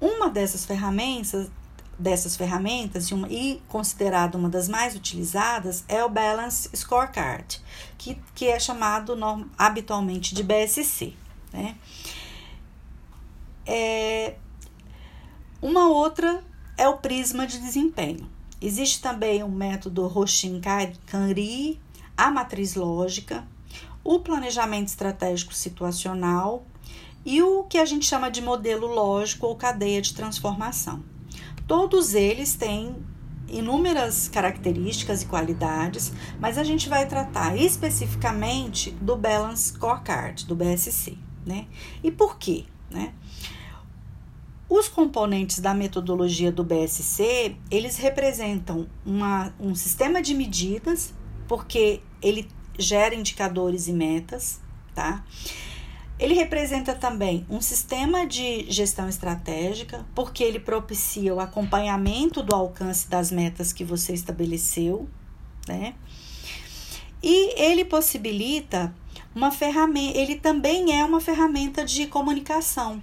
Uma 0.00 0.28
dessas 0.28 0.64
ferramentas, 0.64 1.50
dessas 1.98 2.36
ferramentas 2.36 3.06
e, 3.06 3.14
uma, 3.14 3.28
e 3.28 3.62
considerada 3.68 4.36
uma 4.36 4.48
das 4.48 4.68
mais 4.68 4.94
utilizadas 4.94 5.84
é 5.88 6.04
o 6.04 6.08
Balance 6.08 6.68
Scorecard, 6.74 7.60
que, 7.98 8.18
que 8.34 8.46
é 8.46 8.58
chamado 8.58 9.16
habitualmente 9.56 10.34
de 10.34 10.42
BSC. 10.42 11.14
Né? 11.52 11.76
É, 13.66 14.34
uma 15.60 15.88
outra 15.88 16.42
é 16.76 16.88
o 16.88 16.96
prisma 16.96 17.46
de 17.46 17.58
desempenho. 17.58 18.28
Existe 18.60 19.00
também 19.00 19.42
o 19.42 19.48
método 19.48 20.06
Roshin-Kanri, 20.06 21.80
a 22.16 22.30
matriz 22.30 22.74
lógica, 22.74 23.46
o 24.04 24.18
planejamento 24.20 24.88
estratégico 24.88 25.54
situacional 25.54 26.66
e 27.24 27.42
o 27.42 27.64
que 27.64 27.78
a 27.78 27.84
gente 27.84 28.04
chama 28.04 28.30
de 28.30 28.42
modelo 28.42 28.86
lógico 28.86 29.46
ou 29.46 29.56
cadeia 29.56 30.02
de 30.02 30.14
transformação. 30.14 31.02
Todos 31.66 32.14
eles 32.14 32.54
têm 32.56 32.96
inúmeras 33.48 34.28
características 34.28 35.22
e 35.22 35.26
qualidades, 35.26 36.12
mas 36.40 36.58
a 36.58 36.64
gente 36.64 36.88
vai 36.88 37.06
tratar 37.06 37.56
especificamente 37.56 38.90
do 38.92 39.16
Balance 39.16 39.74
Scorecard, 39.74 40.46
do 40.46 40.56
BSC, 40.56 41.16
né? 41.44 41.66
E 42.02 42.10
por 42.10 42.38
quê, 42.38 42.64
né? 42.90 43.12
Os 44.68 44.88
componentes 44.88 45.58
da 45.58 45.74
metodologia 45.74 46.50
do 46.50 46.64
BSC, 46.64 47.56
eles 47.70 47.98
representam 47.98 48.88
uma, 49.04 49.52
um 49.60 49.74
sistema 49.74 50.22
de 50.22 50.34
medidas, 50.34 51.12
porque 51.46 52.00
ele 52.22 52.48
gera 52.82 53.14
indicadores 53.14 53.88
e 53.88 53.92
metas, 53.92 54.60
tá? 54.94 55.24
Ele 56.18 56.34
representa 56.34 56.94
também 56.94 57.44
um 57.50 57.60
sistema 57.60 58.26
de 58.26 58.70
gestão 58.70 59.08
estratégica, 59.08 60.06
porque 60.14 60.44
ele 60.44 60.60
propicia 60.60 61.34
o 61.34 61.40
acompanhamento 61.40 62.42
do 62.42 62.54
alcance 62.54 63.08
das 63.08 63.30
metas 63.32 63.72
que 63.72 63.84
você 63.84 64.12
estabeleceu, 64.12 65.08
né? 65.66 65.94
E 67.22 67.60
ele 67.60 67.84
possibilita 67.84 68.94
uma 69.34 69.50
ferramenta, 69.50 70.18
ele 70.18 70.36
também 70.36 70.98
é 70.98 71.04
uma 71.04 71.20
ferramenta 71.20 71.84
de 71.84 72.06
comunicação, 72.06 73.02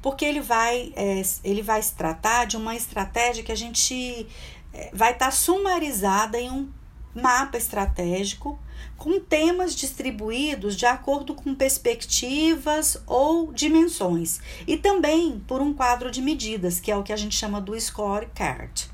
porque 0.00 0.24
ele 0.24 0.40
vai, 0.40 0.92
é, 0.94 1.20
ele 1.42 1.62
vai 1.62 1.82
se 1.82 1.94
tratar 1.94 2.46
de 2.46 2.56
uma 2.56 2.74
estratégia 2.74 3.42
que 3.42 3.52
a 3.52 3.56
gente 3.56 4.26
é, 4.72 4.90
vai 4.92 5.12
estar 5.12 5.26
tá 5.26 5.30
sumarizada 5.30 6.40
em 6.40 6.50
um 6.50 6.70
mapa 7.14 7.56
estratégico 7.56 8.58
com 8.96 9.20
temas 9.20 9.74
distribuídos 9.74 10.76
de 10.76 10.86
acordo 10.86 11.34
com 11.34 11.54
perspectivas 11.54 13.00
ou 13.06 13.52
dimensões 13.52 14.40
e 14.66 14.76
também 14.76 15.38
por 15.46 15.60
um 15.60 15.72
quadro 15.72 16.10
de 16.10 16.22
medidas, 16.22 16.80
que 16.80 16.90
é 16.90 16.96
o 16.96 17.02
que 17.02 17.12
a 17.12 17.16
gente 17.16 17.36
chama 17.36 17.60
do 17.60 17.78
scorecard, 17.78 18.88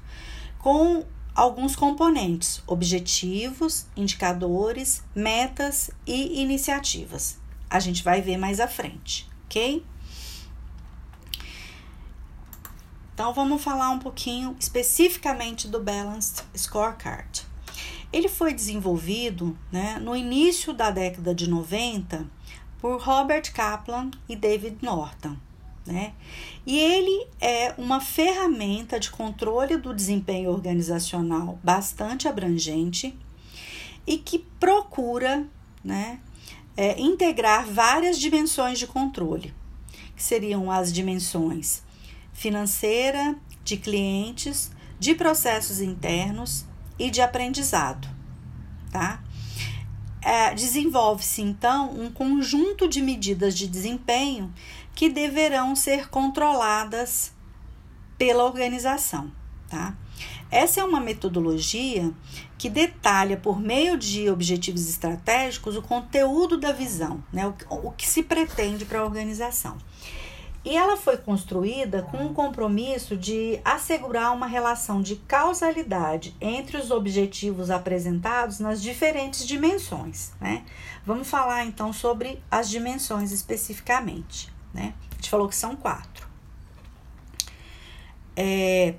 com 0.58 1.04
alguns 1.34 1.76
componentes: 1.76 2.62
objetivos, 2.66 3.86
indicadores, 3.96 5.02
metas 5.14 5.90
e 6.06 6.40
iniciativas. 6.42 7.38
A 7.68 7.80
gente 7.80 8.02
vai 8.02 8.20
ver 8.20 8.36
mais 8.36 8.60
à 8.60 8.68
frente, 8.68 9.28
ok? 9.46 9.84
Então 13.14 13.32
vamos 13.32 13.62
falar 13.62 13.90
um 13.90 13.98
pouquinho 13.98 14.56
especificamente 14.58 15.68
do 15.68 15.80
Balanced 15.80 16.44
Scorecard. 16.56 17.51
Ele 18.12 18.28
foi 18.28 18.52
desenvolvido 18.52 19.56
né, 19.70 19.98
no 19.98 20.14
início 20.14 20.72
da 20.72 20.90
década 20.90 21.34
de 21.34 21.48
90 21.48 22.26
por 22.80 23.00
Robert 23.00 23.52
Kaplan 23.52 24.10
e 24.28 24.36
David 24.36 24.78
Norton. 24.82 25.36
né? 25.86 26.12
E 26.66 26.78
ele 26.78 27.26
é 27.40 27.74
uma 27.78 28.00
ferramenta 28.00 29.00
de 29.00 29.10
controle 29.10 29.76
do 29.76 29.94
desempenho 29.94 30.50
organizacional 30.50 31.58
bastante 31.62 32.28
abrangente 32.28 33.16
e 34.06 34.18
que 34.18 34.40
procura, 34.60 35.46
né, 35.82 36.20
é, 36.76 37.00
integrar 37.00 37.66
várias 37.66 38.18
dimensões 38.18 38.78
de 38.78 38.86
controle, 38.86 39.54
que 40.16 40.22
seriam 40.22 40.70
as 40.70 40.92
dimensões 40.92 41.82
financeira, 42.32 43.36
de 43.64 43.76
clientes, 43.76 44.72
de 44.98 45.14
processos 45.14 45.80
internos 45.80 46.66
e 46.98 47.10
de 47.10 47.20
aprendizado, 47.20 48.08
tá? 48.90 49.22
É, 50.20 50.54
Desenvolve-se 50.54 51.42
então 51.42 51.90
um 51.90 52.10
conjunto 52.10 52.88
de 52.88 53.02
medidas 53.02 53.56
de 53.56 53.66
desempenho 53.66 54.52
que 54.94 55.08
deverão 55.08 55.74
ser 55.74 56.08
controladas 56.08 57.32
pela 58.16 58.44
organização, 58.44 59.32
tá? 59.68 59.96
Essa 60.52 60.80
é 60.80 60.84
uma 60.84 61.00
metodologia 61.00 62.12
que 62.58 62.68
detalha, 62.68 63.38
por 63.38 63.58
meio 63.58 63.96
de 63.96 64.28
objetivos 64.28 64.86
estratégicos, 64.86 65.76
o 65.76 65.82
conteúdo 65.82 66.58
da 66.58 66.72
visão, 66.72 67.24
né? 67.32 67.46
o, 67.46 67.88
o 67.88 67.90
que 67.90 68.06
se 68.06 68.22
pretende 68.22 68.84
para 68.84 69.00
a 69.00 69.04
organização. 69.04 69.78
E 70.64 70.76
ela 70.76 70.96
foi 70.96 71.16
construída 71.16 72.02
com 72.02 72.26
o 72.26 72.34
compromisso 72.34 73.16
de 73.16 73.60
assegurar 73.64 74.32
uma 74.32 74.46
relação 74.46 75.02
de 75.02 75.16
causalidade 75.16 76.36
entre 76.40 76.76
os 76.76 76.92
objetivos 76.92 77.68
apresentados 77.68 78.60
nas 78.60 78.80
diferentes 78.80 79.44
dimensões. 79.44 80.32
Né? 80.40 80.64
Vamos 81.04 81.28
falar 81.28 81.64
então 81.64 81.92
sobre 81.92 82.40
as 82.48 82.70
dimensões 82.70 83.32
especificamente. 83.32 84.52
Né? 84.72 84.94
A 85.10 85.14
gente 85.16 85.30
falou 85.30 85.48
que 85.48 85.56
são 85.56 85.74
quatro. 85.74 86.28
É, 88.36 88.94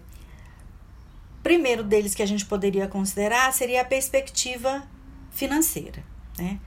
primeiro 1.42 1.82
deles 1.82 2.14
que 2.14 2.22
a 2.22 2.28
gente 2.28 2.46
poderia 2.46 2.90
considerar 2.90 3.54
seria 3.54 3.82
a 3.82 3.86
perspectiva 3.86 4.84
financeira. 5.32 6.04
Né? 6.38 6.60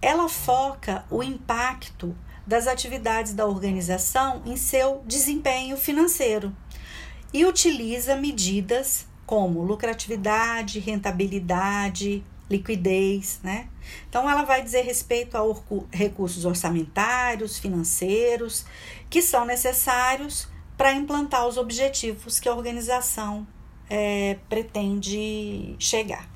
Ela 0.00 0.28
foca 0.28 1.04
o 1.10 1.24
impacto 1.24 2.16
das 2.46 2.66
atividades 2.66 3.34
da 3.34 3.46
organização 3.46 4.42
em 4.46 4.56
seu 4.56 5.02
desempenho 5.06 5.76
financeiro 5.76 6.54
e 7.32 7.44
utiliza 7.44 8.16
medidas 8.16 9.06
como 9.26 9.62
lucratividade, 9.62 10.78
rentabilidade, 10.78 12.22
liquidez, 12.48 13.40
né? 13.42 13.68
Então 14.08 14.30
ela 14.30 14.44
vai 14.44 14.62
dizer 14.62 14.82
respeito 14.82 15.36
a 15.36 15.42
recursos 15.90 16.44
orçamentários, 16.44 17.58
financeiros, 17.58 18.64
que 19.10 19.20
são 19.20 19.44
necessários 19.44 20.48
para 20.76 20.92
implantar 20.92 21.46
os 21.46 21.56
objetivos 21.56 22.38
que 22.38 22.48
a 22.48 22.54
organização 22.54 23.46
é, 23.90 24.36
pretende 24.48 25.74
chegar. 25.78 26.28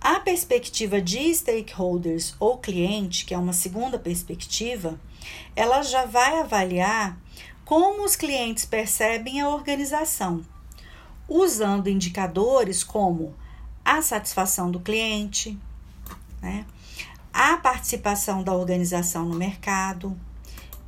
A 0.00 0.20
perspectiva 0.20 1.00
de 1.00 1.34
stakeholders 1.34 2.36
ou 2.38 2.58
cliente, 2.58 3.24
que 3.24 3.34
é 3.34 3.38
uma 3.38 3.52
segunda 3.52 3.98
perspectiva, 3.98 4.98
ela 5.54 5.82
já 5.82 6.06
vai 6.06 6.40
avaliar 6.40 7.18
como 7.64 8.04
os 8.04 8.16
clientes 8.16 8.64
percebem 8.64 9.40
a 9.40 9.48
organização, 9.48 10.44
usando 11.28 11.88
indicadores 11.88 12.82
como 12.82 13.34
a 13.84 14.00
satisfação 14.00 14.70
do 14.70 14.80
cliente, 14.80 15.58
né, 16.40 16.64
a 17.32 17.56
participação 17.58 18.42
da 18.42 18.52
organização 18.52 19.24
no 19.26 19.34
mercado 19.34 20.18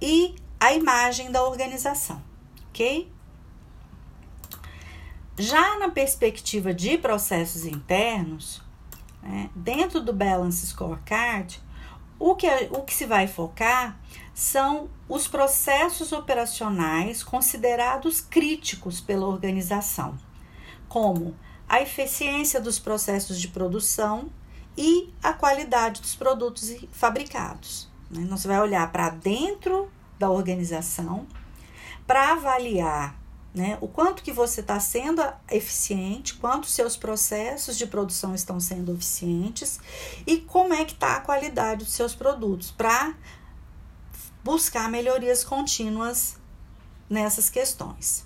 e 0.00 0.35
a 0.59 0.72
imagem 0.72 1.31
da 1.31 1.44
organização, 1.44 2.22
ok? 2.68 3.11
Já 5.38 5.79
na 5.79 5.90
perspectiva 5.90 6.74
de 6.74 6.98
processos 6.98 7.64
internos, 7.64 8.62
né, 9.22 9.48
dentro 9.55 10.00
do 10.00 10.12
Balance 10.12 10.66
Scorecard, 10.66 11.61
o 12.20 12.37
que, 12.37 12.46
o 12.70 12.83
que 12.83 12.92
se 12.92 13.06
vai 13.06 13.26
focar 13.26 13.98
são 14.35 14.90
os 15.09 15.26
processos 15.26 16.12
operacionais 16.12 17.22
considerados 17.22 18.20
críticos 18.20 19.00
pela 19.00 19.26
organização, 19.26 20.16
como 20.87 21.35
a 21.66 21.80
eficiência 21.80 22.61
dos 22.61 22.78
processos 22.78 23.40
de 23.40 23.48
produção 23.48 24.30
e 24.76 25.12
a 25.22 25.33
qualidade 25.33 26.00
dos 26.00 26.14
produtos 26.14 26.74
fabricados. 26.92 27.88
Né? 28.11 28.22
Então, 28.22 28.37
você 28.37 28.46
vai 28.46 28.61
olhar 28.61 28.90
para 28.92 29.09
dentro 29.09 29.90
da 30.18 30.30
organização 30.30 31.26
para 32.06 32.33
avaliar 32.33 33.19
né? 33.52 33.76
O 33.80 33.88
quanto 33.88 34.22
que 34.22 34.32
você 34.32 34.60
está 34.60 34.78
sendo 34.78 35.22
eficiente, 35.50 36.34
quanto 36.34 36.66
seus 36.66 36.96
processos 36.96 37.76
de 37.76 37.86
produção 37.86 38.34
estão 38.34 38.60
sendo 38.60 38.94
eficientes 38.94 39.80
e 40.26 40.38
como 40.38 40.72
é 40.72 40.84
que 40.84 40.92
está 40.92 41.16
a 41.16 41.20
qualidade 41.20 41.84
dos 41.84 41.92
seus 41.92 42.14
produtos 42.14 42.70
para 42.70 43.14
buscar 44.44 44.88
melhorias 44.88 45.44
contínuas 45.44 46.36
nessas 47.08 47.50
questões. 47.50 48.24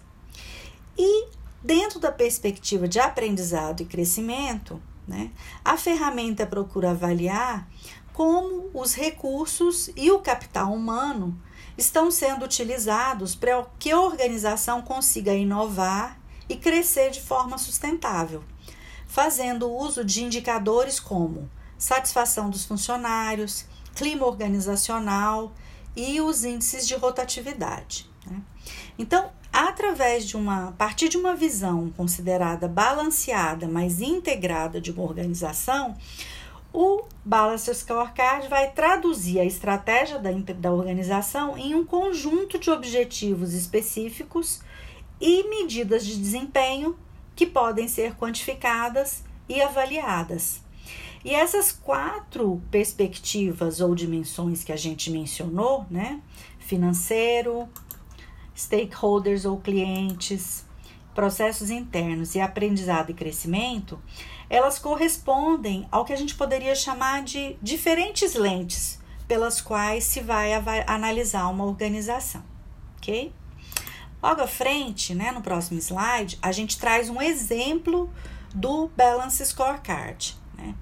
E 0.96 1.28
dentro 1.62 1.98
da 1.98 2.12
perspectiva 2.12 2.86
de 2.86 3.00
aprendizado 3.00 3.80
e 3.80 3.86
crescimento, 3.86 4.80
né, 5.08 5.30
a 5.64 5.76
ferramenta 5.76 6.46
procura 6.46 6.90
avaliar 6.90 7.68
como 8.12 8.70
os 8.72 8.94
recursos 8.94 9.90
e 9.96 10.10
o 10.10 10.20
capital 10.20 10.72
humano 10.72 11.36
estão 11.76 12.10
sendo 12.10 12.44
utilizados 12.44 13.34
para 13.34 13.64
que 13.78 13.90
a 13.90 14.00
organização 14.00 14.82
consiga 14.82 15.34
inovar 15.34 16.18
e 16.48 16.56
crescer 16.56 17.10
de 17.10 17.20
forma 17.20 17.58
sustentável, 17.58 18.44
fazendo 19.06 19.70
uso 19.70 20.04
de 20.04 20.22
indicadores 20.22 21.00
como 21.00 21.50
satisfação 21.78 22.50
dos 22.50 22.64
funcionários, 22.64 23.66
clima 23.94 24.26
organizacional 24.26 25.52
e 25.96 26.20
os 26.20 26.44
índices 26.44 26.86
de 26.86 26.94
rotatividade. 26.94 28.08
Né? 28.26 28.40
Então, 28.98 29.30
através 29.52 30.26
de 30.26 30.36
uma, 30.36 30.68
a 30.68 30.72
partir 30.72 31.08
de 31.08 31.16
uma 31.16 31.34
visão 31.34 31.90
considerada 31.96 32.66
balanceada, 32.66 33.68
mas 33.68 34.00
integrada 34.00 34.80
de 34.80 34.90
uma 34.90 35.02
organização, 35.02 35.96
o 36.74 37.04
Balance 37.24 37.72
Scorecard 37.72 38.48
vai 38.48 38.72
traduzir 38.72 39.38
a 39.38 39.44
estratégia 39.44 40.18
da, 40.18 40.32
da 40.32 40.72
organização 40.72 41.56
em 41.56 41.72
um 41.72 41.86
conjunto 41.86 42.58
de 42.58 42.68
objetivos 42.68 43.54
específicos 43.54 44.60
e 45.20 45.48
medidas 45.48 46.04
de 46.04 46.16
desempenho 46.16 46.98
que 47.36 47.46
podem 47.46 47.86
ser 47.86 48.16
quantificadas 48.16 49.22
e 49.48 49.62
avaliadas. 49.62 50.62
E 51.24 51.32
essas 51.32 51.70
quatro 51.70 52.60
perspectivas 52.72 53.80
ou 53.80 53.94
dimensões 53.94 54.64
que 54.64 54.72
a 54.72 54.76
gente 54.76 55.12
mencionou, 55.12 55.86
né? 55.88 56.20
Financeiro, 56.58 57.68
stakeholders 58.54 59.44
ou 59.44 59.58
clientes, 59.58 60.66
processos 61.14 61.70
internos 61.70 62.34
e 62.34 62.40
aprendizado 62.40 63.10
e 63.10 63.14
crescimento, 63.14 63.98
elas 64.48 64.78
correspondem 64.78 65.86
ao 65.90 66.04
que 66.04 66.12
a 66.12 66.16
gente 66.16 66.34
poderia 66.34 66.74
chamar 66.74 67.22
de 67.22 67.56
diferentes 67.62 68.34
lentes 68.34 68.98
pelas 69.26 69.60
quais 69.60 70.04
se 70.04 70.20
vai 70.20 70.52
analisar 70.86 71.48
uma 71.48 71.64
organização, 71.64 72.42
ok? 72.98 73.32
Logo 74.22 74.40
à 74.40 74.46
frente, 74.46 75.14
né, 75.14 75.32
no 75.32 75.42
próximo 75.42 75.78
slide, 75.78 76.38
a 76.40 76.50
gente 76.50 76.78
traz 76.78 77.10
um 77.10 77.20
exemplo 77.20 78.10
do 78.54 78.88
Balance 78.96 79.44
Scorecard. 79.44 80.36
Né? 80.56 80.74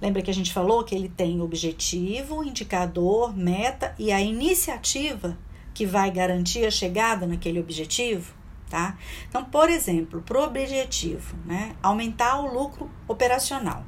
Lembra 0.00 0.22
que 0.22 0.30
a 0.30 0.34
gente 0.34 0.52
falou 0.52 0.82
que 0.82 0.94
ele 0.94 1.08
tem 1.08 1.40
objetivo, 1.40 2.42
indicador, 2.42 3.36
meta 3.36 3.94
e 3.98 4.10
a 4.10 4.20
iniciativa 4.20 5.38
que 5.74 5.86
vai 5.86 6.10
garantir 6.10 6.66
a 6.66 6.70
chegada 6.70 7.26
naquele 7.26 7.60
objetivo? 7.60 8.34
Tá? 8.68 8.96
Então, 9.28 9.44
por 9.44 9.68
exemplo, 9.68 10.22
para 10.22 10.38
o 10.38 10.44
objetivo, 10.44 11.36
né, 11.44 11.74
aumentar 11.82 12.40
o 12.40 12.52
lucro 12.52 12.90
operacional. 13.06 13.84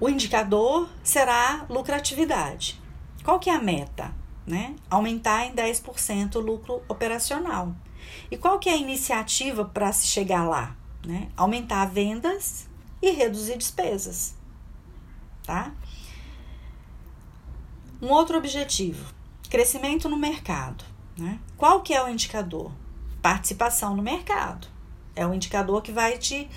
O 0.00 0.08
indicador 0.08 0.88
será 1.02 1.64
lucratividade. 1.68 2.80
Qual 3.22 3.38
que 3.38 3.48
é 3.48 3.54
a 3.54 3.62
meta? 3.62 4.12
Né? 4.44 4.74
Aumentar 4.90 5.46
em 5.46 5.54
10% 5.54 6.34
o 6.34 6.40
lucro 6.40 6.82
operacional. 6.88 7.72
E 8.28 8.36
qual 8.36 8.58
que 8.58 8.68
é 8.68 8.72
a 8.72 8.76
iniciativa 8.76 9.64
para 9.64 9.92
se 9.92 10.08
chegar 10.08 10.42
lá? 10.42 10.76
Né? 11.06 11.28
Aumentar 11.36 11.84
vendas 11.86 12.68
e 13.00 13.12
reduzir 13.12 13.56
despesas. 13.56 14.34
Tá? 15.44 15.72
Um 18.00 18.08
outro 18.08 18.36
objetivo, 18.36 19.14
crescimento 19.48 20.08
no 20.08 20.16
mercado. 20.16 20.84
Né? 21.16 21.38
Qual 21.56 21.80
que 21.82 21.94
é 21.94 22.02
o 22.02 22.08
indicador? 22.08 22.72
Participação 23.22 23.96
no 23.96 24.02
mercado. 24.02 24.66
É 25.14 25.26
um 25.26 25.32
indicador 25.32 25.80
que 25.80 25.92
vai 25.92 26.18
te 26.18 26.48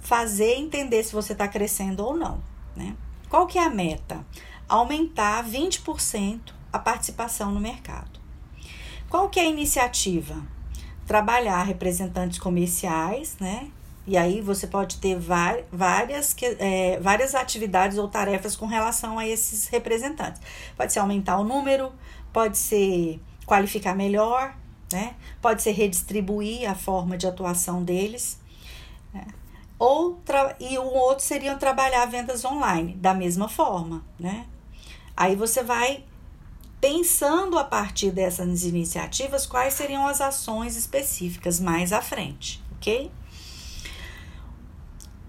fazer 0.00 0.54
entender 0.54 1.04
se 1.04 1.12
você 1.12 1.32
está 1.32 1.46
crescendo 1.46 2.04
ou 2.04 2.16
não. 2.16 2.42
Né? 2.74 2.96
Qual 3.28 3.46
que 3.46 3.58
é 3.58 3.64
a 3.64 3.70
meta? 3.70 4.24
Aumentar 4.68 5.44
20% 5.44 6.40
a 6.72 6.78
participação 6.78 7.52
no 7.52 7.60
mercado. 7.60 8.18
Qual 9.08 9.28
que 9.28 9.38
é 9.38 9.44
a 9.44 9.46
iniciativa? 9.46 10.42
Trabalhar 11.06 11.62
representantes 11.62 12.38
comerciais, 12.38 13.36
né? 13.38 13.70
E 14.06 14.16
aí 14.16 14.40
você 14.40 14.66
pode 14.66 14.98
ter 14.98 15.18
várias, 15.18 16.36
é, 16.58 16.98
várias 17.00 17.34
atividades 17.34 17.96
ou 17.96 18.08
tarefas 18.08 18.54
com 18.54 18.66
relação 18.66 19.18
a 19.18 19.26
esses 19.26 19.68
representantes. 19.68 20.42
Pode 20.76 20.92
ser 20.92 20.98
aumentar 20.98 21.38
o 21.38 21.44
número, 21.44 21.92
pode 22.32 22.58
ser 22.58 23.20
qualificar 23.46 23.94
melhor, 23.94 24.54
né? 24.94 25.16
Pode 25.42 25.60
ser 25.60 25.72
redistribuir 25.72 26.70
a 26.70 26.74
forma 26.76 27.18
de 27.18 27.26
atuação 27.26 27.82
deles. 27.82 28.38
Né? 29.12 29.26
Ou 29.76 30.22
e 30.60 30.78
o 30.78 30.84
outro 30.84 31.24
seria 31.24 31.56
trabalhar 31.56 32.06
vendas 32.06 32.44
online 32.44 32.94
da 32.94 33.12
mesma 33.12 33.48
forma, 33.48 34.04
né? 34.18 34.46
Aí 35.16 35.34
você 35.34 35.64
vai 35.64 36.04
pensando 36.80 37.58
a 37.58 37.64
partir 37.64 38.12
dessas 38.12 38.62
iniciativas 38.62 39.46
quais 39.46 39.74
seriam 39.74 40.06
as 40.06 40.20
ações 40.20 40.76
específicas 40.76 41.58
mais 41.58 41.92
à 41.92 42.00
frente, 42.00 42.62
ok? 42.76 43.10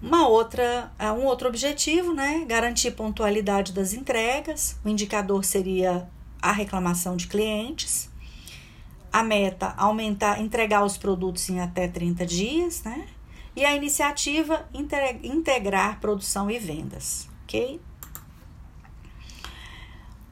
Uma 0.00 0.28
outra, 0.28 0.92
é, 0.96 1.10
um 1.10 1.24
outro 1.24 1.48
objetivo, 1.48 2.14
né? 2.14 2.44
Garantir 2.46 2.92
pontualidade 2.92 3.72
das 3.72 3.92
entregas. 3.92 4.76
O 4.84 4.88
indicador 4.88 5.44
seria 5.44 6.08
a 6.40 6.52
reclamação 6.52 7.16
de 7.16 7.26
clientes. 7.26 8.08
A 9.16 9.22
meta, 9.22 9.72
aumentar, 9.78 10.42
entregar 10.42 10.84
os 10.84 10.98
produtos 10.98 11.48
em 11.48 11.58
até 11.58 11.88
30 11.88 12.26
dias, 12.26 12.82
né? 12.82 13.08
E 13.56 13.64
a 13.64 13.74
iniciativa, 13.74 14.68
integrar 15.22 15.98
produção 16.00 16.50
e 16.50 16.58
vendas, 16.58 17.26
ok? 17.44 17.80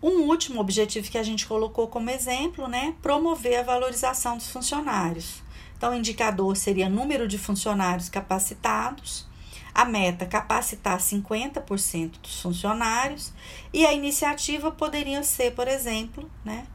Um 0.02 0.28
último 0.28 0.60
objetivo 0.60 1.10
que 1.10 1.16
a 1.16 1.22
gente 1.22 1.46
colocou 1.46 1.88
como 1.88 2.10
exemplo, 2.10 2.68
né? 2.68 2.94
Promover 3.00 3.60
a 3.60 3.62
valorização 3.62 4.36
dos 4.36 4.50
funcionários. 4.50 5.42
Então, 5.78 5.92
o 5.92 5.96
indicador 5.96 6.54
seria 6.54 6.86
número 6.86 7.26
de 7.26 7.38
funcionários 7.38 8.10
capacitados, 8.10 9.26
a 9.74 9.86
meta 9.86 10.26
capacitar 10.26 10.98
50% 10.98 12.20
dos 12.20 12.42
funcionários 12.42 13.32
e 13.72 13.86
a 13.86 13.94
iniciativa 13.94 14.70
poderia 14.70 15.22
ser, 15.22 15.54
por 15.54 15.68
exemplo, 15.68 16.30
né, 16.44 16.66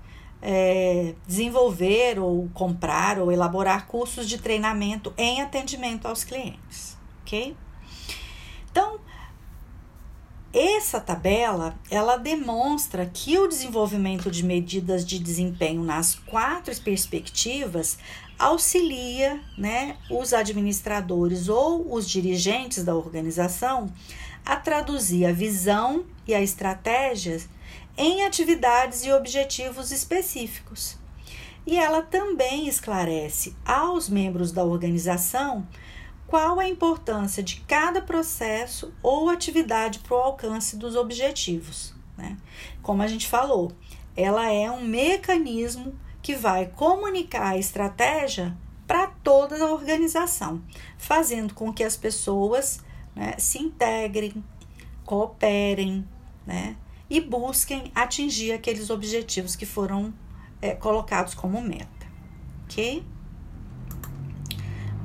é, 0.41 1.13
desenvolver 1.27 2.19
ou 2.19 2.49
comprar 2.53 3.19
ou 3.19 3.31
elaborar 3.31 3.87
cursos 3.87 4.27
de 4.27 4.37
treinamento 4.37 5.13
em 5.17 5.41
atendimento 5.41 6.07
aos 6.07 6.23
clientes, 6.23 6.97
ok? 7.21 7.55
Então, 8.71 8.99
essa 10.53 10.99
tabela 10.99 11.77
ela 11.91 12.17
demonstra 12.17 13.05
que 13.05 13.37
o 13.37 13.47
desenvolvimento 13.47 14.31
de 14.31 14.43
medidas 14.43 15.05
de 15.05 15.19
desempenho 15.19 15.83
nas 15.83 16.15
quatro 16.15 16.75
perspectivas 16.81 17.99
auxilia 18.37 19.39
né, 19.57 19.97
os 20.09 20.33
administradores 20.33 21.49
ou 21.49 21.93
os 21.93 22.09
dirigentes 22.09 22.83
da 22.83 22.95
organização 22.95 23.91
a 24.45 24.55
traduzir 24.55 25.25
a 25.25 25.31
visão 25.31 26.05
e 26.25 26.33
a 26.33 26.41
estratégia 26.41 27.39
em 27.97 28.25
atividades 28.25 29.03
e 29.03 29.11
objetivos 29.11 29.91
específicos. 29.91 30.97
E 31.65 31.77
ela 31.77 32.01
também 32.01 32.67
esclarece 32.67 33.55
aos 33.65 34.09
membros 34.09 34.51
da 34.51 34.63
organização 34.63 35.67
qual 36.25 36.59
a 36.59 36.67
importância 36.67 37.41
de 37.41 37.61
cada 37.61 38.01
processo 38.01 38.93
ou 39.01 39.29
atividade 39.29 39.99
para 39.99 40.15
o 40.15 40.19
alcance 40.19 40.77
dos 40.77 40.95
objetivos. 40.95 41.93
Né? 42.17 42.37
Como 42.81 43.01
a 43.01 43.07
gente 43.07 43.27
falou, 43.27 43.71
ela 44.15 44.51
é 44.51 44.69
um 44.69 44.83
mecanismo 44.83 45.97
que 46.21 46.35
vai 46.35 46.67
comunicar 46.67 47.49
a 47.49 47.57
estratégia 47.57 48.55
para 48.85 49.07
toda 49.07 49.63
a 49.63 49.71
organização, 49.71 50.61
fazendo 50.97 51.53
com 51.53 51.71
que 51.71 51.83
as 51.83 51.95
pessoas 51.95 52.83
né, 53.15 53.35
se 53.37 53.59
integrem, 53.59 54.43
cooperem 55.05 56.07
né, 56.45 56.75
e 57.09 57.19
busquem 57.19 57.91
atingir 57.95 58.51
aqueles 58.51 58.89
objetivos 58.89 59.55
que 59.55 59.65
foram 59.65 60.13
é, 60.61 60.75
colocados 60.75 61.33
como 61.33 61.61
meta. 61.61 62.07
Ok? 62.65 63.03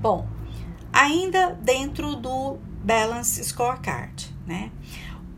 Bom, 0.00 0.28
ainda 0.92 1.50
dentro 1.50 2.14
do 2.16 2.58
Balance 2.84 3.42
Scorecard, 3.42 4.34
né? 4.46 4.70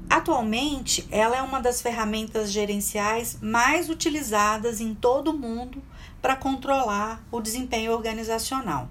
Atualmente, 0.08 1.06
ela 1.10 1.36
é 1.36 1.42
uma 1.42 1.60
das 1.60 1.82
ferramentas 1.82 2.52
gerenciais 2.52 3.38
mais 3.40 3.88
utilizadas 3.88 4.80
em 4.80 4.94
todo 4.94 5.32
o 5.32 5.38
mundo 5.38 5.82
para 6.22 6.36
controlar 6.36 7.24
o 7.30 7.40
desempenho 7.40 7.92
organizacional. 7.92 8.88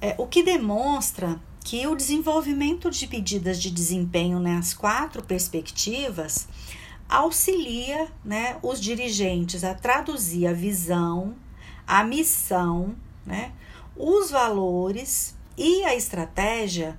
É, 0.00 0.14
o 0.18 0.26
que 0.26 0.42
demonstra 0.42 1.40
que 1.66 1.84
o 1.84 1.96
desenvolvimento 1.96 2.88
de 2.92 3.08
medidas 3.08 3.60
de 3.60 3.72
desempenho 3.72 4.38
nas 4.38 4.72
quatro 4.72 5.20
perspectivas 5.20 6.46
auxilia 7.08 8.06
né, 8.24 8.56
os 8.62 8.80
dirigentes 8.80 9.64
a 9.64 9.74
traduzir 9.74 10.46
a 10.46 10.52
visão, 10.52 11.34
a 11.84 12.04
missão, 12.04 12.94
né, 13.26 13.50
os 13.96 14.30
valores 14.30 15.34
e 15.58 15.82
a 15.82 15.92
estratégia 15.92 16.96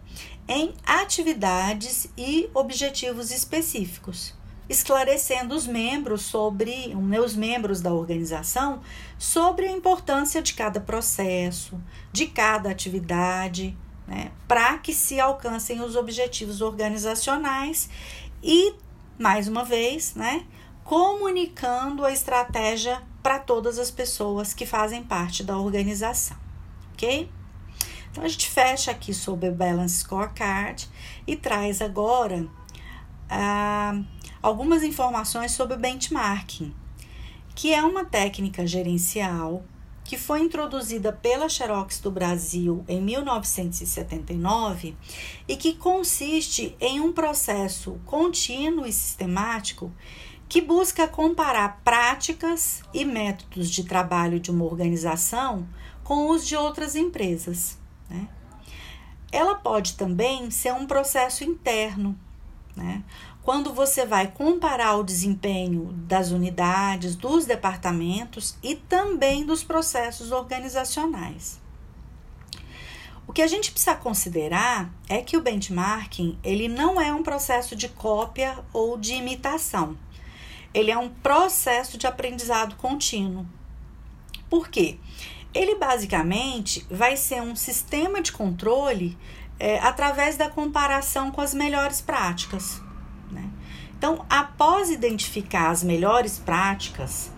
em 0.49 0.73
atividades 0.85 2.09
e 2.17 2.49
objetivos 2.53 3.31
específicos, 3.31 4.35
esclarecendo 4.67 5.55
os 5.55 5.65
membros 5.65 6.23
sobre 6.23 6.93
os 7.23 7.37
membros 7.37 7.79
da 7.79 7.93
organização 7.93 8.81
sobre 9.17 9.65
a 9.65 9.71
importância 9.71 10.41
de 10.41 10.53
cada 10.53 10.81
processo, 10.81 11.81
de 12.11 12.27
cada 12.27 12.69
atividade, 12.69 13.77
né, 14.07 14.31
para 14.47 14.77
que 14.77 14.93
se 14.93 15.19
alcancem 15.19 15.81
os 15.81 15.95
objetivos 15.95 16.61
organizacionais 16.61 17.89
e, 18.41 18.73
mais 19.19 19.47
uma 19.47 19.65
vez, 19.65 20.15
né, 20.15 20.45
comunicando 20.83 22.05
a 22.05 22.11
estratégia 22.11 23.01
para 23.21 23.39
todas 23.39 23.77
as 23.77 23.91
pessoas 23.91 24.53
que 24.53 24.65
fazem 24.65 25.03
parte 25.03 25.43
da 25.43 25.57
organização, 25.57 26.37
ok? 26.93 27.29
Então 28.09 28.23
a 28.23 28.27
gente 28.27 28.49
fecha 28.49 28.91
aqui 28.91 29.13
sobre 29.13 29.49
o 29.49 29.53
Balance 29.53 29.99
Scorecard 29.99 30.87
e 31.27 31.35
traz 31.35 31.81
agora 31.81 32.47
ah, 33.29 33.99
algumas 34.41 34.81
informações 34.81 35.51
sobre 35.51 35.75
o 35.75 35.79
benchmarking, 35.79 36.73
que 37.53 37.73
é 37.73 37.83
uma 37.83 38.05
técnica 38.05 38.65
gerencial 38.65 39.63
que 40.07 40.17
foi 40.17 40.39
introduzida 40.39 41.11
pela 41.11 41.49
Xerox 41.49 41.99
do 41.99 42.09
Brasil 42.09 42.83
em 42.87 43.01
1979 43.01 44.95
e 45.45 45.57
que 45.57 45.73
consiste 45.73 46.73
em 46.79 47.01
um 47.01 47.11
processo 47.11 47.99
contínuo 48.05 48.85
e 48.85 48.93
sistemático 48.93 49.91
que 50.47 50.61
busca 50.61 51.09
comparar 51.09 51.81
práticas 51.83 52.81
e 52.93 53.03
métodos 53.03 53.69
de 53.69 53.83
trabalho 53.83 54.39
de 54.39 54.49
uma 54.49 54.63
organização 54.63 55.67
com 56.05 56.29
os 56.29 56.47
de 56.47 56.55
outras 56.55 56.95
empresas. 56.95 57.77
Né? 58.09 58.29
Ela 59.29 59.55
pode 59.55 59.95
também 59.95 60.49
ser 60.49 60.73
um 60.73 60.87
processo 60.87 61.43
interno, 61.43 62.17
né? 62.77 63.03
Quando 63.47 63.73
você 63.73 64.05
vai 64.05 64.27
comparar 64.27 64.97
o 64.97 65.05
desempenho 65.05 65.93
das 66.05 66.31
unidades, 66.31 67.15
dos 67.15 67.45
departamentos 67.45 68.57
e 68.61 68.75
também 68.75 69.45
dos 69.45 69.63
processos 69.63 70.33
organizacionais. 70.33 71.57
O 73.25 73.31
que 73.31 73.41
a 73.41 73.47
gente 73.47 73.71
precisa 73.71 73.95
considerar 73.95 74.93
é 75.07 75.21
que 75.21 75.37
o 75.37 75.41
benchmarking 75.41 76.37
ele 76.43 76.67
não 76.67 76.99
é 76.99 77.13
um 77.13 77.23
processo 77.23 77.73
de 77.73 77.87
cópia 77.87 78.59
ou 78.73 78.97
de 78.97 79.13
imitação. 79.13 79.97
Ele 80.73 80.91
é 80.91 80.97
um 80.97 81.07
processo 81.07 81.97
de 81.97 82.05
aprendizado 82.05 82.75
contínuo. 82.75 83.45
Por 84.49 84.67
quê? 84.67 84.99
Ele 85.53 85.75
basicamente 85.75 86.85
vai 86.91 87.15
ser 87.15 87.41
um 87.41 87.55
sistema 87.55 88.21
de 88.21 88.33
controle 88.33 89.17
é, 89.57 89.79
através 89.79 90.35
da 90.35 90.49
comparação 90.49 91.31
com 91.31 91.39
as 91.39 91.53
melhores 91.53 92.01
práticas. 92.01 92.85
Então, 93.97 94.25
após 94.29 94.89
identificar 94.89 95.71
as 95.71 95.83
melhores 95.83 96.37
práticas, 96.37 97.31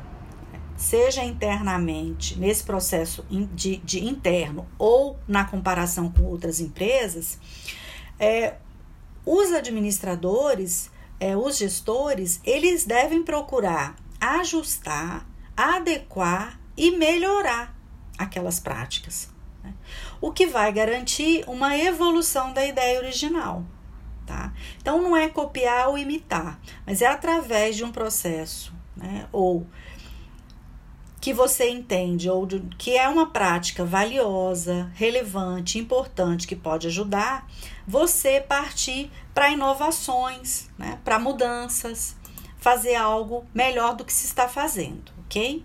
seja 0.76 1.24
internamente 1.24 2.38
nesse 2.38 2.64
processo 2.64 3.26
de, 3.54 3.78
de 3.78 4.06
interno 4.06 4.68
ou 4.78 5.18
na 5.28 5.46
comparação 5.46 6.12
com 6.12 6.24
outras 6.24 6.60
empresas, 6.60 7.40
é, 8.20 8.56
os 9.26 9.52
administradores, 9.54 10.92
é, 11.20 11.36
os 11.36 11.58
gestores, 11.58 12.42
eles 12.44 12.86
devem 12.86 13.24
procurar 13.24 13.96
ajustar, 14.20 15.26
adequar 15.56 16.60
e 16.76 16.92
melhorar 16.92 17.76
aquelas 18.18 18.60
práticas. 18.60 19.30
Né? 19.64 19.74
O 20.20 20.32
que 20.32 20.46
vai 20.46 20.72
garantir 20.72 21.44
uma 21.48 21.78
evolução 21.78 22.52
da 22.54 22.66
ideia 22.66 23.00
original. 23.00 23.64
Então, 24.82 25.02
não 25.02 25.16
é 25.16 25.30
copiar 25.30 25.90
ou 25.90 25.98
imitar, 25.98 26.60
mas 26.86 27.02
é 27.02 27.08
através 27.08 27.76
de 27.76 27.84
um 27.84 27.92
processo, 27.92 28.74
né? 28.96 29.28
ou 29.32 29.66
que 31.20 31.34
você 31.34 31.70
entende 31.70 32.30
ou 32.30 32.46
de, 32.46 32.60
que 32.78 32.98
é 32.98 33.08
uma 33.08 33.30
prática 33.30 33.84
valiosa, 33.84 34.90
relevante, 34.96 35.78
importante, 35.78 36.48
que 36.48 36.56
pode 36.56 36.88
ajudar, 36.88 37.48
você 37.86 38.40
partir 38.40 39.12
para 39.34 39.52
inovações, 39.52 40.70
né, 40.78 41.00
para 41.04 41.20
mudanças, 41.20 42.16
fazer 42.58 42.96
algo 42.96 43.46
melhor 43.54 43.96
do 43.96 44.06
que 44.06 44.14
se 44.14 44.26
está 44.26 44.48
fazendo, 44.48 45.12
ok? 45.26 45.64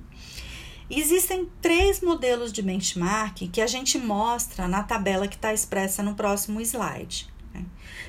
Existem 0.91 1.51
três 1.63 2.01
modelos 2.01 2.53
de 2.53 2.61
benchmarking 2.61 3.49
que 3.49 3.61
a 3.61 3.67
gente 3.67 3.99
mostra 3.99 4.69
na 4.69 4.83
tabela 4.83 5.27
que 5.27 5.35
está 5.35 5.53
expressa 5.53 6.03
no 6.03 6.15
próximo 6.15 6.61
slide. 6.61 7.34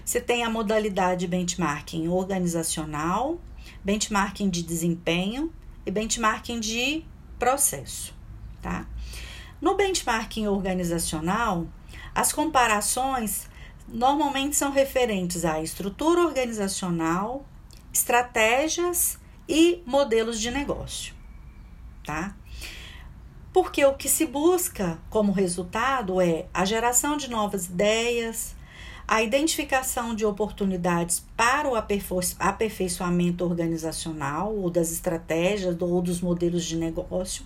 Você 0.05 0.21
tem 0.21 0.43
a 0.43 0.49
modalidade 0.51 1.25
benchmarking 1.25 2.07
organizacional, 2.09 3.41
benchmarking 3.83 4.51
de 4.51 4.61
desempenho 4.61 5.51
e 5.83 5.89
benchmarking 5.89 6.59
de 6.59 7.03
processo, 7.39 8.13
tá? 8.61 8.85
No 9.59 9.75
benchmarking 9.75 10.45
organizacional, 10.45 11.67
as 12.13 12.31
comparações 12.31 13.49
normalmente 13.87 14.55
são 14.55 14.71
referentes 14.71 15.43
à 15.43 15.59
estrutura 15.59 16.21
organizacional, 16.21 17.43
estratégias 17.91 19.17
e 19.49 19.81
modelos 19.87 20.39
de 20.39 20.51
negócio, 20.51 21.15
tá? 22.05 22.35
Porque 23.51 23.83
o 23.83 23.95
que 23.95 24.07
se 24.07 24.27
busca 24.27 24.99
como 25.09 25.31
resultado 25.31 26.21
é 26.21 26.45
a 26.53 26.63
geração 26.63 27.17
de 27.17 27.27
novas 27.27 27.65
ideias, 27.65 28.55
a 29.07 29.21
identificação 29.21 30.15
de 30.15 30.25
oportunidades 30.25 31.23
para 31.37 31.69
o 31.69 31.75
aperfeiçoamento 31.75 33.45
organizacional 33.45 34.55
ou 34.55 34.69
das 34.69 34.91
estratégias 34.91 35.79
ou 35.79 36.01
dos 36.01 36.21
modelos 36.21 36.63
de 36.63 36.75
negócio 36.75 37.45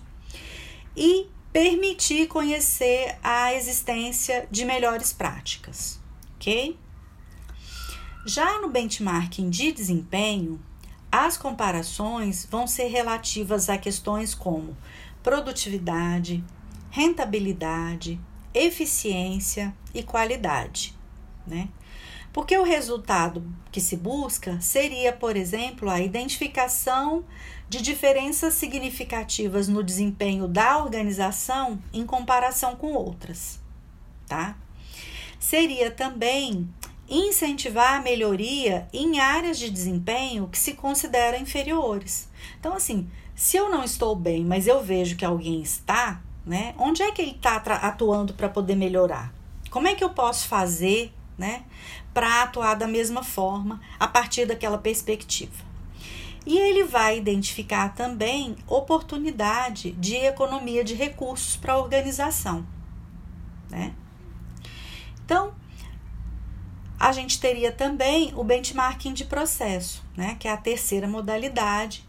e 0.96 1.26
permitir 1.52 2.28
conhecer 2.28 3.16
a 3.22 3.52
existência 3.54 4.46
de 4.50 4.64
melhores 4.64 5.12
práticas, 5.12 6.00
ok? 6.36 6.78
Já 8.24 8.60
no 8.60 8.68
benchmarking 8.68 9.50
de 9.50 9.72
desempenho, 9.72 10.60
as 11.10 11.36
comparações 11.36 12.46
vão 12.50 12.66
ser 12.66 12.86
relativas 12.86 13.68
a 13.68 13.76
questões 13.76 14.34
como 14.34 14.76
produtividade, 15.22 16.42
rentabilidade, 16.90 18.20
eficiência 18.54 19.74
e 19.92 20.02
qualidade, 20.02 20.96
né? 21.46 21.68
Porque 22.32 22.56
o 22.56 22.62
resultado 22.62 23.44
que 23.72 23.80
se 23.80 23.96
busca 23.96 24.60
seria, 24.60 25.12
por 25.12 25.36
exemplo, 25.36 25.90
a 25.90 26.00
identificação 26.00 27.24
de 27.68 27.82
diferenças 27.82 28.54
significativas 28.54 29.68
no 29.68 29.82
desempenho 29.82 30.46
da 30.46 30.78
organização 30.78 31.80
em 31.92 32.06
comparação 32.06 32.76
com 32.76 32.92
outras, 32.92 33.60
tá? 34.26 34.56
Seria 35.38 35.90
também 35.90 36.68
incentivar 37.08 37.94
a 37.94 38.02
melhoria 38.02 38.86
em 38.92 39.18
áreas 39.18 39.58
de 39.58 39.68
desempenho 39.68 40.46
que 40.46 40.58
se 40.58 40.74
consideram 40.74 41.38
inferiores. 41.38 42.28
Então, 42.58 42.74
assim, 42.74 43.10
se 43.34 43.56
eu 43.56 43.68
não 43.68 43.82
estou 43.82 44.14
bem, 44.14 44.44
mas 44.44 44.68
eu 44.68 44.82
vejo 44.82 45.16
que 45.16 45.24
alguém 45.24 45.60
está, 45.60 46.22
né? 46.46 46.74
Onde 46.78 47.02
é 47.02 47.10
que 47.10 47.20
ele 47.20 47.32
está 47.32 47.56
atuando 47.56 48.34
para 48.34 48.48
poder 48.48 48.76
melhorar? 48.76 49.32
Como 49.70 49.88
é 49.88 49.94
que 49.94 50.04
eu 50.04 50.10
posso 50.10 50.46
fazer, 50.46 51.12
né, 51.40 51.64
para 52.12 52.42
atuar 52.42 52.74
da 52.74 52.86
mesma 52.86 53.24
forma 53.24 53.80
a 53.98 54.06
partir 54.06 54.44
daquela 54.44 54.76
perspectiva? 54.76 55.64
E 56.44 56.58
ele 56.58 56.84
vai 56.84 57.16
identificar 57.16 57.94
também 57.94 58.56
oportunidade 58.66 59.92
de 59.92 60.16
economia 60.16 60.84
de 60.84 60.94
recursos 60.94 61.56
para 61.56 61.72
a 61.72 61.78
organização, 61.78 62.66
né? 63.70 63.94
Então, 65.24 65.54
a 66.98 67.12
gente 67.12 67.40
teria 67.40 67.72
também 67.72 68.32
o 68.36 68.44
benchmarking 68.44 69.14
de 69.14 69.24
processo, 69.24 70.04
né, 70.14 70.36
que 70.38 70.46
é 70.46 70.52
a 70.52 70.56
terceira 70.56 71.08
modalidade, 71.08 72.06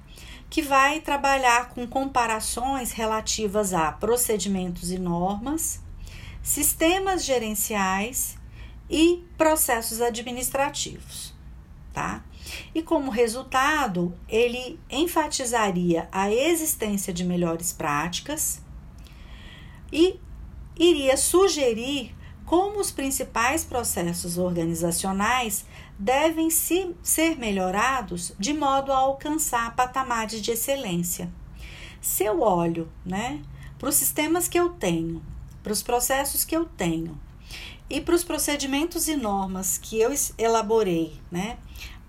que 0.49 0.61
vai 0.61 0.99
trabalhar 0.99 1.69
com 1.69 1.87
comparações 1.87 2.91
relativas 2.91 3.73
a 3.73 3.91
procedimentos 3.93 4.91
e 4.91 4.99
normas, 4.99 5.81
sistemas 6.43 7.23
gerenciais 7.23 8.40
e 8.91 9.25
processos 9.37 10.01
administrativos, 10.01 11.33
tá? 11.93 12.25
E 12.75 12.81
como 12.81 13.09
resultado, 13.09 14.13
ele 14.27 14.77
enfatizaria 14.89 16.09
a 16.11 16.29
existência 16.29 17.13
de 17.13 17.23
melhores 17.23 17.71
práticas 17.71 18.61
e 19.93 20.19
iria 20.77 21.15
sugerir 21.15 22.13
como 22.45 22.81
os 22.81 22.91
principais 22.91 23.63
processos 23.63 24.37
organizacionais 24.37 25.65
devem 25.97 26.49
se, 26.49 26.93
ser 27.01 27.37
melhorados 27.37 28.33
de 28.37 28.53
modo 28.53 28.91
a 28.91 28.97
alcançar 28.97 29.73
patamares 29.73 30.41
de 30.41 30.51
excelência. 30.51 31.31
Se 32.01 32.25
eu 32.25 32.41
olho 32.41 32.91
né, 33.05 33.41
para 33.79 33.87
os 33.87 33.95
sistemas 33.95 34.49
que 34.49 34.59
eu 34.59 34.69
tenho, 34.71 35.23
para 35.63 35.71
os 35.71 35.81
processos 35.81 36.43
que 36.43 36.57
eu 36.57 36.65
tenho 36.65 37.17
e 37.91 37.99
para 37.99 38.15
os 38.15 38.23
procedimentos 38.23 39.09
e 39.09 39.17
normas 39.17 39.77
que 39.77 39.99
eu 39.99 40.13
elaborei 40.37 41.19
né, 41.29 41.57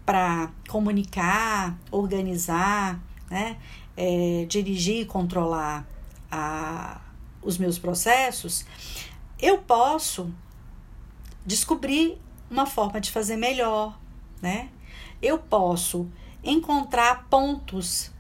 para 0.07 0.49
comunicar, 0.69 1.77
organizar, 1.91 3.01
né, 3.29 3.59
é, 3.97 4.47
dirigir 4.49 5.01
e 5.03 5.05
controlar 5.05 5.85
a, 6.31 7.01
os 7.43 7.59
meus 7.59 7.81
processos, 7.81 8.65
eu 9.41 9.59
posso 9.59 10.33
descobrir 11.45 12.17
uma 12.49 12.65
forma 12.65 13.01
de 13.01 13.11
fazer 13.11 13.37
melhor, 13.37 13.99
né? 14.41 14.69
Eu 15.21 15.37
posso 15.37 16.09
encontrar 16.45 17.27
pontos 17.29 18.13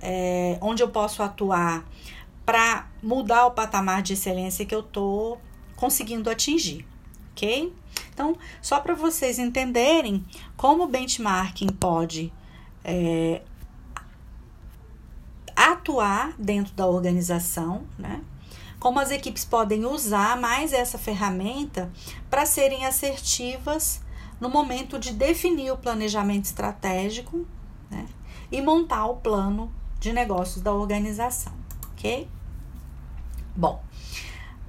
é, 0.00 0.56
onde 0.62 0.82
eu 0.82 0.88
posso 0.88 1.22
atuar 1.22 1.84
para 2.46 2.88
mudar 3.02 3.46
o 3.46 3.50
patamar 3.50 4.00
de 4.00 4.14
excelência 4.14 4.64
que 4.64 4.74
eu 4.74 4.80
estou 4.80 5.38
conseguindo 5.80 6.28
atingir, 6.28 6.86
ok? 7.32 7.74
Então, 8.12 8.36
só 8.60 8.78
para 8.80 8.94
vocês 8.94 9.38
entenderem 9.38 10.22
como 10.54 10.84
o 10.84 10.86
benchmarking 10.86 11.68
pode 11.68 12.30
é, 12.84 13.40
atuar 15.56 16.34
dentro 16.38 16.74
da 16.74 16.86
organização, 16.86 17.86
né? 17.98 18.20
como 18.78 18.98
as 18.98 19.10
equipes 19.10 19.44
podem 19.44 19.84
usar 19.84 20.38
mais 20.38 20.72
essa 20.72 20.98
ferramenta 20.98 21.90
para 22.30 22.46
serem 22.46 22.86
assertivas 22.86 24.02
no 24.38 24.48
momento 24.48 24.98
de 24.98 25.12
definir 25.12 25.70
o 25.70 25.76
planejamento 25.76 26.46
estratégico 26.46 27.46
né, 27.90 28.06
e 28.50 28.60
montar 28.62 29.04
o 29.06 29.16
plano 29.16 29.70
de 29.98 30.14
negócios 30.14 30.62
da 30.62 30.72
organização, 30.72 31.52
ok? 31.92 32.26
Bom, 33.54 33.82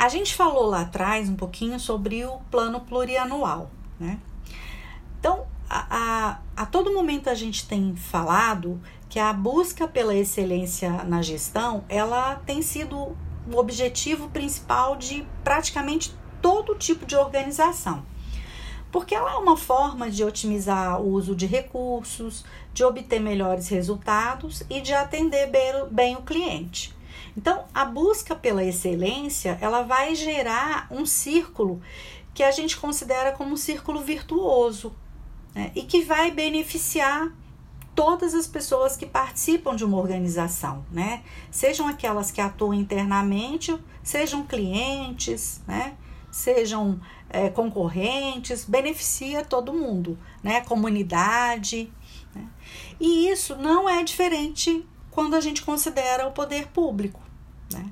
a 0.01 0.09
gente 0.09 0.33
falou 0.33 0.65
lá 0.65 0.81
atrás 0.81 1.29
um 1.29 1.35
pouquinho 1.35 1.79
sobre 1.79 2.25
o 2.25 2.39
plano 2.49 2.79
plurianual, 2.79 3.69
né? 3.99 4.17
Então, 5.19 5.45
a, 5.69 5.85
a, 6.55 6.63
a 6.63 6.65
todo 6.65 6.91
momento 6.91 7.29
a 7.29 7.35
gente 7.35 7.67
tem 7.67 7.95
falado 7.95 8.81
que 9.07 9.19
a 9.19 9.31
busca 9.31 9.87
pela 9.87 10.15
excelência 10.15 11.03
na 11.03 11.21
gestão, 11.21 11.83
ela 11.87 12.33
tem 12.47 12.63
sido 12.63 13.15
o 13.47 13.57
objetivo 13.57 14.27
principal 14.29 14.95
de 14.95 15.23
praticamente 15.43 16.15
todo 16.41 16.73
tipo 16.73 17.05
de 17.05 17.15
organização. 17.15 18.03
Porque 18.91 19.13
ela 19.13 19.33
é 19.33 19.35
uma 19.35 19.55
forma 19.55 20.09
de 20.09 20.23
otimizar 20.23 20.99
o 20.99 21.09
uso 21.09 21.35
de 21.35 21.45
recursos, 21.45 22.43
de 22.73 22.83
obter 22.83 23.19
melhores 23.19 23.67
resultados 23.67 24.63
e 24.67 24.81
de 24.81 24.95
atender 24.95 25.47
bem 25.91 26.15
o 26.15 26.23
cliente. 26.23 26.91
Então, 27.35 27.65
a 27.73 27.85
busca 27.85 28.35
pela 28.35 28.63
excelência, 28.63 29.57
ela 29.61 29.83
vai 29.83 30.15
gerar 30.15 30.87
um 30.91 31.05
círculo 31.05 31.81
que 32.33 32.43
a 32.43 32.51
gente 32.51 32.77
considera 32.77 33.31
como 33.31 33.53
um 33.53 33.57
círculo 33.57 34.01
virtuoso 34.01 34.93
né? 35.53 35.71
e 35.75 35.83
que 35.83 36.01
vai 36.01 36.31
beneficiar 36.31 37.31
todas 37.95 38.33
as 38.33 38.47
pessoas 38.47 38.95
que 38.95 39.05
participam 39.05 39.75
de 39.75 39.83
uma 39.83 39.97
organização, 39.97 40.85
né? 40.91 41.23
Sejam 41.51 41.87
aquelas 41.87 42.31
que 42.31 42.39
atuam 42.39 42.73
internamente, 42.73 43.77
sejam 44.01 44.45
clientes, 44.45 45.61
né? 45.67 45.95
Sejam 46.31 46.99
é, 47.29 47.49
concorrentes, 47.49 48.63
beneficia 48.63 49.43
todo 49.43 49.73
mundo, 49.73 50.17
né? 50.41 50.61
Comunidade. 50.61 51.91
Né? 52.33 52.47
E 52.99 53.27
isso 53.29 53.57
não 53.57 53.89
é 53.89 54.03
diferente 54.03 54.85
quando 55.11 55.35
a 55.35 55.41
gente 55.41 55.61
considera 55.61 56.27
o 56.27 56.31
poder 56.31 56.67
público, 56.67 57.21
né? 57.71 57.91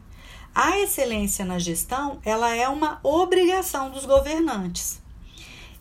A 0.56 0.80
excelência 0.80 1.46
na 1.46 1.60
gestão, 1.60 2.20
ela 2.26 2.56
é 2.56 2.68
uma 2.68 3.00
obrigação 3.04 3.92
dos 3.92 4.06
governantes 4.06 5.00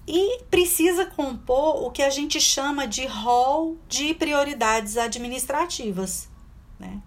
e 0.07 0.43
precisa 0.51 1.07
compor 1.07 1.83
o 1.85 1.91
que 1.91 2.03
a 2.03 2.11
gente 2.11 2.41
chama 2.41 2.87
de 2.87 3.07
rol 3.07 3.79
de 3.89 4.13
prioridades 4.15 4.97
administrativas. 4.97 6.29
Né? 6.79 7.03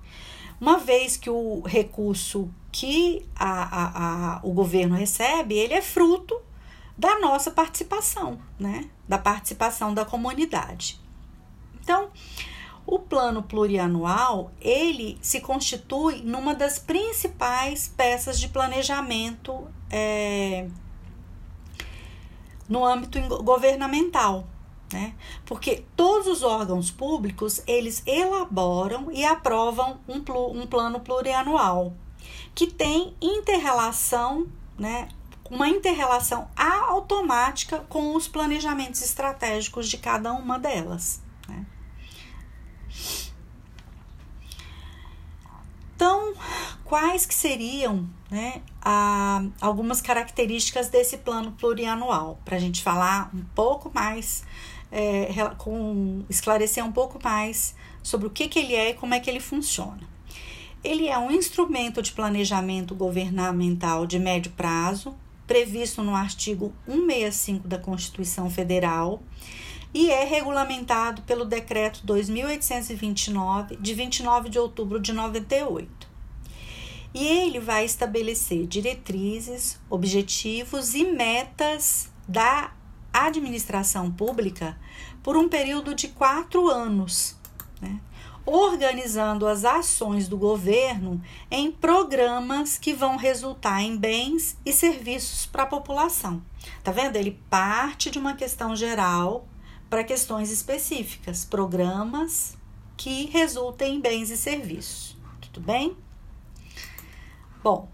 uma 0.62 0.78
vez 0.78 1.18
que 1.18 1.30
o 1.30 1.62
recurso 1.62 2.54
que 2.72 3.26
a, 3.36 3.64
a, 3.64 4.36
a, 4.36 4.40
o 4.44 4.54
governo 4.54 4.96
recebe, 4.96 5.56
ele 5.56 5.74
é 5.74 5.82
fruto 5.82 6.40
da 6.96 7.20
nossa 7.20 7.50
participação, 7.50 8.40
né? 8.60 8.88
Da 9.08 9.18
participação 9.18 9.92
da 9.92 10.06
comunidade. 10.06 11.02
Então, 11.82 12.12
o 12.86 13.00
plano 13.00 13.44
plurianual, 13.44 14.52
ele 14.60 15.18
se 15.22 15.40
constitui 15.42 16.22
numa 16.24 16.54
das 16.54 16.80
principais 16.80 17.88
peças 17.88 18.40
de 18.40 18.48
planejamento 18.48 19.68
é, 19.90 20.68
no 22.68 22.86
âmbito 22.86 23.20
governamental, 23.44 24.48
né? 24.92 25.14
Porque 25.46 25.86
todos 25.96 26.28
os 26.28 26.44
órgãos 26.44 26.92
públicos, 26.92 27.62
eles 27.68 28.04
elaboram 28.06 29.12
e 29.12 29.24
aprovam 29.26 30.00
um, 30.08 30.24
um 30.60 30.68
plano 30.68 31.00
plurianual, 31.00 31.94
que 32.56 32.68
tem 32.68 33.16
interrelação, 33.22 34.48
né? 34.78 35.08
Uma 35.50 35.68
interrelação 35.68 36.48
automática 36.56 37.80
com 37.90 38.16
os 38.16 38.28
planejamentos 38.28 39.02
estratégicos 39.02 39.90
de 39.90 39.98
cada 39.98 40.32
uma 40.32 40.58
delas. 40.58 41.22
Né? 41.46 41.66
Então, 46.02 46.34
quais 46.84 47.28
que 47.28 47.34
seriam 47.36 48.10
né, 48.32 48.64
a, 48.82 49.44
algumas 49.62 50.02
características 50.02 50.90
desse 50.90 51.18
plano 51.18 51.52
plurianual? 51.52 52.40
Para 52.44 52.56
a 52.56 52.60
gente 52.60 52.82
falar 52.82 53.30
um 53.32 53.44
pouco 53.54 53.92
mais 53.94 54.44
é, 54.92 55.28
com, 55.60 56.26
esclarecer 56.28 56.84
um 56.84 56.92
pouco 56.92 57.20
mais 57.24 57.76
sobre 58.02 58.26
o 58.26 58.32
que, 58.32 58.48
que 58.48 58.58
ele 58.58 58.74
é 58.74 58.90
e 58.90 58.94
como 58.96 59.14
é 59.14 59.20
que 59.20 59.30
ele 59.30 59.40
funciona. 59.40 60.02
Ele 60.84 61.08
é 61.08 61.20
um 61.20 61.30
instrumento 61.30 62.02
de 62.02 62.12
planejamento 62.14 62.96
governamental 62.96 64.08
de 64.08 64.18
médio 64.18 64.52
prazo, 64.54 65.14
previsto 65.46 66.02
no 66.02 66.16
artigo 66.16 66.74
165 66.88 67.68
da 67.68 67.78
Constituição 67.78 68.50
Federal 68.50 69.22
e 69.94 70.10
é 70.10 70.24
regulamentado 70.24 71.22
pelo 71.24 71.46
Decreto 71.46 72.06
2829, 72.06 73.76
de 73.76 73.94
29 73.94 74.50
de 74.50 74.58
outubro 74.58 75.00
de 75.00 75.12
98. 75.12 76.10
E 77.14 77.28
ele 77.28 77.60
vai 77.60 77.84
estabelecer 77.84 78.66
diretrizes, 78.66 79.80
objetivos 79.90 80.96
e 80.96 81.04
metas 81.04 82.10
da 82.28 82.72
administração 83.14 84.10
pública 84.10 84.78
por 85.22 85.36
um 85.36 85.50
período 85.50 85.94
de 85.94 86.08
quatro 86.08 86.70
anos, 86.70 87.36
né? 87.82 88.00
organizando 88.46 89.46
as 89.46 89.66
ações 89.66 90.28
do 90.28 90.38
governo 90.38 91.22
em 91.50 91.72
programas 91.72 92.78
que 92.78 92.94
vão 92.94 93.18
resultar 93.18 93.82
em 93.82 93.96
bens 93.98 94.58
e 94.66 94.72
serviços 94.72 95.46
para 95.46 95.64
a 95.64 95.68
população. 95.68 96.42
Tá 96.84 96.92
vendo? 96.92 97.18
Ele 97.18 97.40
parte 97.50 98.10
de 98.10 98.18
uma 98.18 98.36
questão 98.36 98.76
geral 98.76 99.48
para 99.92 100.06
questões 100.06 100.50
específicas, 100.50 101.44
programas 101.44 102.58
que 102.96 103.26
resultem 103.26 103.96
em 103.96 104.00
bens 104.00 104.30
e 104.30 104.38
serviços. 104.38 105.18
Tudo 105.42 105.60
bem? 105.60 105.98
Bom, 107.62 107.90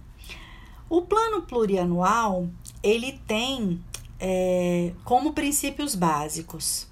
o 0.87 1.01
plano 1.01 1.41
plurianual 1.41 2.47
ele 2.83 3.19
tem 3.25 3.83
é, 4.19 4.93
como 5.03 5.33
princípios 5.33 5.95
básicos 5.95 6.87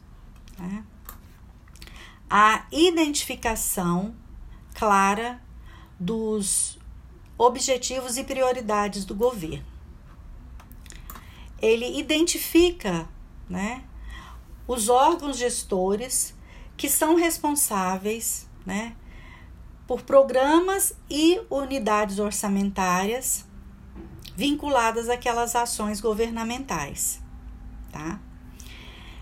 né? 0.58 0.84
a 2.28 2.66
identificação 2.72 4.16
clara 4.74 5.40
dos 6.00 6.80
objetivos 7.38 8.18
e 8.18 8.24
prioridades 8.24 9.06
do 9.06 9.14
governo. 9.14 9.64
Ele 11.62 12.00
identifica 12.00 13.08
né, 13.48 13.84
os 14.68 14.90
órgãos 14.90 15.38
gestores 15.38 16.34
que 16.78 16.90
são 16.90 17.16
responsáveis 17.16 18.48
né, 18.66 18.96
por 19.88 20.02
programas 20.02 20.96
e 21.10 21.40
unidades 21.50 22.20
orçamentárias 22.20 23.46
vinculadas 24.36 25.10
àquelas 25.10 25.56
ações 25.56 26.02
governamentais, 26.02 27.22
tá? 27.92 28.20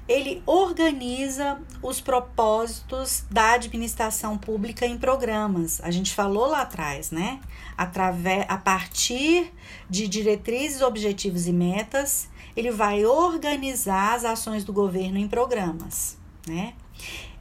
Ele 0.08 0.44
organiza 0.46 1.62
os 1.82 2.02
propósitos 2.02 3.24
da 3.32 3.54
administração 3.54 4.38
pública 4.38 4.86
em 4.86 4.98
programas. 4.98 5.80
A 5.82 5.92
gente 5.92 6.14
falou 6.14 6.48
lá 6.48 6.62
atrás, 6.64 7.10
né? 7.10 7.40
Através, 7.78 8.46
a 8.50 8.58
partir 8.58 9.54
de 9.90 10.06
diretrizes, 10.08 10.82
objetivos 10.82 11.48
e 11.48 11.54
metas, 11.54 12.28
ele 12.56 12.72
vai 12.72 13.06
organizar 13.06 14.16
as 14.16 14.26
ações 14.26 14.64
do 14.64 14.74
governo 14.74 15.18
em 15.18 15.28
programas, 15.28 16.18
né? 16.48 16.74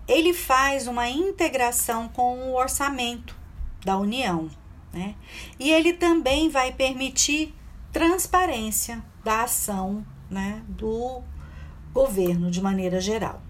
Ele 0.08 0.32
faz 0.32 0.86
uma 0.86 1.08
integração 1.08 2.08
com 2.08 2.50
o 2.50 2.56
orçamento 2.56 3.36
da 3.84 3.96
União, 3.96 4.50
né? 4.92 5.14
E 5.58 5.70
ele 5.70 5.92
também 5.92 6.48
vai 6.48 6.72
permitir 6.72 7.54
transparência 7.92 9.02
da 9.22 9.42
ação 9.42 10.04
né, 10.30 10.62
do 10.66 11.22
governo 11.92 12.50
de 12.50 12.60
maneira 12.60 13.00
geral. 13.00 13.40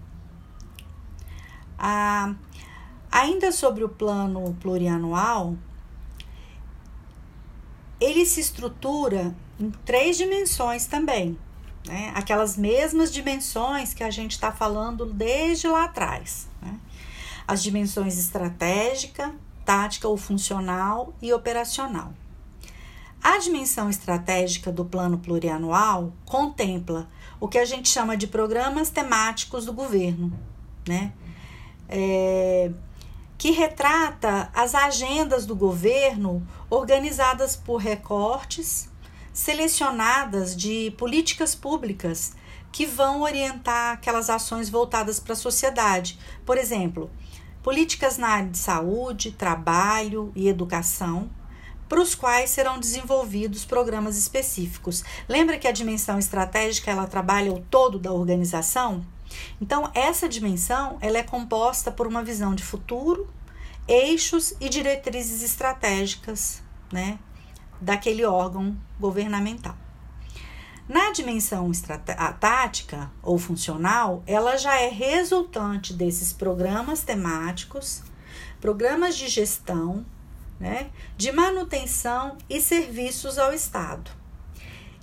Ah, 1.79 2.35
ainda 3.09 3.51
sobre 3.51 3.83
o 3.83 3.89
plano 3.89 4.55
plurianual, 4.59 5.55
ele 7.99 8.25
se 8.25 8.41
estrutura 8.41 9.33
em 9.59 9.71
três 9.85 10.17
dimensões 10.17 10.85
também, 10.85 11.37
né? 11.85 12.11
aquelas 12.15 12.57
mesmas 12.57 13.11
dimensões 13.11 13.93
que 13.93 14.03
a 14.03 14.09
gente 14.09 14.31
está 14.31 14.51
falando 14.51 15.05
desde 15.05 15.67
lá 15.67 15.85
atrás. 15.85 16.47
Né? 16.61 16.79
As 17.47 17.61
dimensões 17.61 18.17
estratégica, 18.17 19.33
tática 19.65 20.07
ou 20.07 20.17
funcional 20.17 21.13
e 21.21 21.33
operacional. 21.33 22.13
A 23.21 23.37
dimensão 23.37 23.89
estratégica 23.89 24.71
do 24.71 24.83
plano 24.83 25.17
plurianual 25.17 26.11
contempla 26.25 27.09
o 27.39 27.47
que 27.47 27.57
a 27.57 27.65
gente 27.65 27.87
chama 27.87 28.17
de 28.17 28.27
programas 28.27 28.89
temáticos 28.89 29.65
do 29.65 29.71
governo, 29.71 30.37
né? 30.85 31.13
É, 31.87 32.69
que 33.37 33.51
retrata 33.51 34.49
as 34.53 34.75
agendas 34.75 35.45
do 35.45 35.55
governo 35.55 36.45
organizadas 36.69 37.55
por 37.55 37.77
recortes 37.77 38.89
selecionadas 39.33 40.55
de 40.55 40.91
políticas 40.97 41.55
públicas 41.55 42.35
que 42.71 42.85
vão 42.85 43.21
orientar 43.21 43.93
aquelas 43.93 44.29
ações 44.29 44.69
voltadas 44.69 45.19
para 45.19 45.33
a 45.33 45.35
sociedade. 45.35 46.17
Por 46.45 46.57
exemplo, 46.57 47.09
políticas 47.61 48.17
na 48.17 48.27
área 48.27 48.49
de 48.49 48.57
saúde, 48.57 49.31
trabalho 49.31 50.31
e 50.35 50.47
educação 50.47 51.29
para 51.89 52.01
os 52.01 52.15
quais 52.15 52.49
serão 52.49 52.79
desenvolvidos 52.79 53.65
programas 53.65 54.17
específicos. 54.17 55.03
Lembra 55.29 55.59
que 55.59 55.67
a 55.67 55.71
dimensão 55.71 56.17
estratégica 56.17 56.89
ela 56.89 57.05
trabalha 57.05 57.53
o 57.53 57.59
todo 57.59 57.99
da 57.99 58.11
organização? 58.11 59.05
Então, 59.61 59.91
essa 59.93 60.27
dimensão 60.27 60.97
ela 61.01 61.17
é 61.17 61.23
composta 61.23 61.91
por 61.91 62.07
uma 62.07 62.23
visão 62.23 62.55
de 62.55 62.63
futuro, 62.63 63.27
eixos 63.87 64.53
e 64.59 64.69
diretrizes 64.69 65.43
estratégicas, 65.43 66.63
né, 66.91 67.19
daquele 67.83 68.25
órgão 68.25 68.75
governamental. 68.99 69.75
Na 70.87 71.11
dimensão 71.11 71.71
tática 72.39 73.09
ou 73.21 73.37
funcional, 73.37 74.21
ela 74.27 74.57
já 74.57 74.75
é 74.75 74.89
resultante 74.89 75.93
desses 75.93 76.33
programas 76.33 77.03
temáticos, 77.03 78.03
programas 78.59 79.15
de 79.15 79.27
gestão, 79.27 80.05
né, 80.59 80.89
de 81.17 81.31
manutenção 81.31 82.37
e 82.49 82.59
serviços 82.59 83.37
ao 83.37 83.53
Estado. 83.53 84.11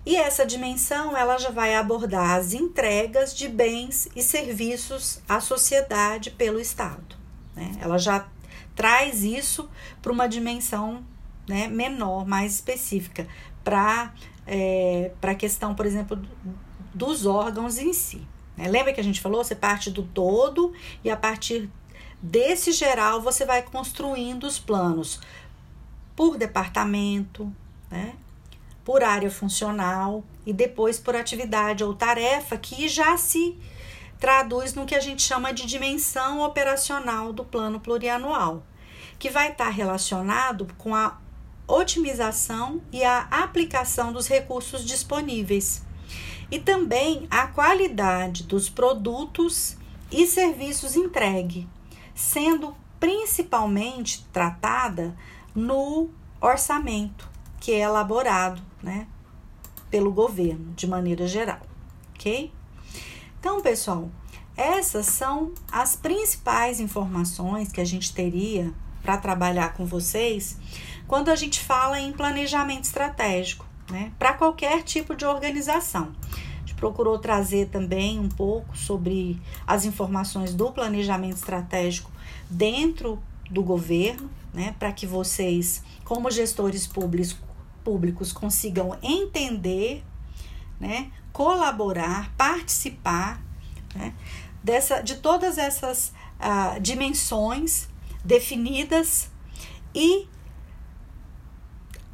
E 0.04 0.16
essa 0.16 0.46
dimensão 0.46 1.16
ela 1.16 1.38
já 1.38 1.50
vai 1.50 1.74
abordar 1.74 2.36
as 2.36 2.54
entregas 2.54 3.34
de 3.34 3.48
bens 3.48 4.08
e 4.16 4.22
serviços 4.22 5.20
à 5.28 5.40
sociedade 5.40 6.30
pelo 6.30 6.58
Estado. 6.58 7.16
Né? 7.54 7.72
Ela 7.80 7.98
já 7.98 8.26
traz 8.74 9.22
isso 9.22 9.68
para 10.00 10.12
uma 10.12 10.26
dimensão 10.26 11.04
né, 11.50 11.66
menor, 11.66 12.24
mais 12.24 12.54
específica, 12.54 13.26
para 13.64 14.14
é, 14.46 15.10
a 15.20 15.34
questão, 15.34 15.74
por 15.74 15.84
exemplo, 15.84 16.16
dos 16.94 17.26
órgãos 17.26 17.76
em 17.76 17.92
si. 17.92 18.26
Né? 18.56 18.68
Lembra 18.68 18.92
que 18.92 19.00
a 19.00 19.04
gente 19.04 19.20
falou? 19.20 19.42
Você 19.42 19.56
parte 19.56 19.90
do 19.90 20.04
todo 20.04 20.72
e 21.02 21.10
a 21.10 21.16
partir 21.16 21.68
desse 22.22 22.70
geral 22.70 23.20
você 23.20 23.44
vai 23.44 23.62
construindo 23.62 24.44
os 24.44 24.58
planos 24.58 25.20
por 26.14 26.38
departamento, 26.38 27.52
né? 27.90 28.14
por 28.84 29.02
área 29.02 29.30
funcional 29.30 30.22
e 30.46 30.52
depois 30.52 31.00
por 31.00 31.16
atividade 31.16 31.82
ou 31.82 31.94
tarefa 31.94 32.56
que 32.56 32.88
já 32.88 33.16
se 33.16 33.58
traduz 34.20 34.74
no 34.74 34.86
que 34.86 34.94
a 34.94 35.00
gente 35.00 35.22
chama 35.22 35.52
de 35.52 35.66
dimensão 35.66 36.40
operacional 36.40 37.32
do 37.32 37.44
plano 37.44 37.80
plurianual, 37.80 38.62
que 39.18 39.30
vai 39.30 39.50
estar 39.50 39.70
relacionado 39.70 40.68
com 40.76 40.94
a 40.94 41.18
otimização 41.70 42.80
e 42.92 43.04
a 43.04 43.20
aplicação 43.30 44.12
dos 44.12 44.26
recursos 44.26 44.84
disponíveis 44.84 45.82
e 46.50 46.58
também 46.58 47.28
a 47.30 47.46
qualidade 47.46 48.42
dos 48.42 48.68
produtos 48.68 49.76
e 50.10 50.26
serviços 50.26 50.96
entregue, 50.96 51.68
sendo 52.14 52.74
principalmente 52.98 54.26
tratada 54.32 55.16
no 55.54 56.10
orçamento 56.40 57.30
que 57.60 57.72
é 57.72 57.80
elaborado, 57.80 58.62
né, 58.82 59.06
pelo 59.90 60.12
governo 60.12 60.72
de 60.74 60.86
maneira 60.86 61.26
geral, 61.26 61.60
ok? 62.14 62.52
Então, 63.38 63.60
pessoal, 63.60 64.10
essas 64.56 65.06
são 65.06 65.52
as 65.70 65.94
principais 65.94 66.80
informações 66.80 67.70
que 67.70 67.80
a 67.80 67.84
gente 67.84 68.12
teria 68.12 68.72
para 69.02 69.16
trabalhar 69.16 69.74
com 69.74 69.84
vocês 69.86 70.58
quando 71.10 71.28
a 71.28 71.34
gente 71.34 71.58
fala 71.58 71.98
em 71.98 72.12
planejamento 72.12 72.84
estratégico, 72.84 73.66
né, 73.90 74.12
para 74.16 74.32
qualquer 74.32 74.84
tipo 74.84 75.16
de 75.16 75.24
organização. 75.24 76.14
A 76.22 76.60
gente 76.60 76.74
procurou 76.76 77.18
trazer 77.18 77.66
também 77.66 78.16
um 78.16 78.28
pouco 78.28 78.78
sobre 78.78 79.42
as 79.66 79.84
informações 79.84 80.54
do 80.54 80.70
planejamento 80.70 81.34
estratégico 81.34 82.12
dentro 82.48 83.20
do 83.50 83.60
governo, 83.60 84.30
né, 84.54 84.76
para 84.78 84.92
que 84.92 85.04
vocês, 85.04 85.82
como 86.04 86.30
gestores 86.30 86.86
públicos, 86.86 87.36
públicos 87.82 88.32
consigam 88.32 88.96
entender, 89.02 90.04
né, 90.78 91.10
colaborar, 91.32 92.32
participar 92.36 93.42
né, 93.96 94.14
dessa, 94.62 95.00
de 95.00 95.16
todas 95.16 95.58
essas 95.58 96.12
uh, 96.38 96.80
dimensões 96.80 97.88
definidas 98.24 99.28
e 99.92 100.28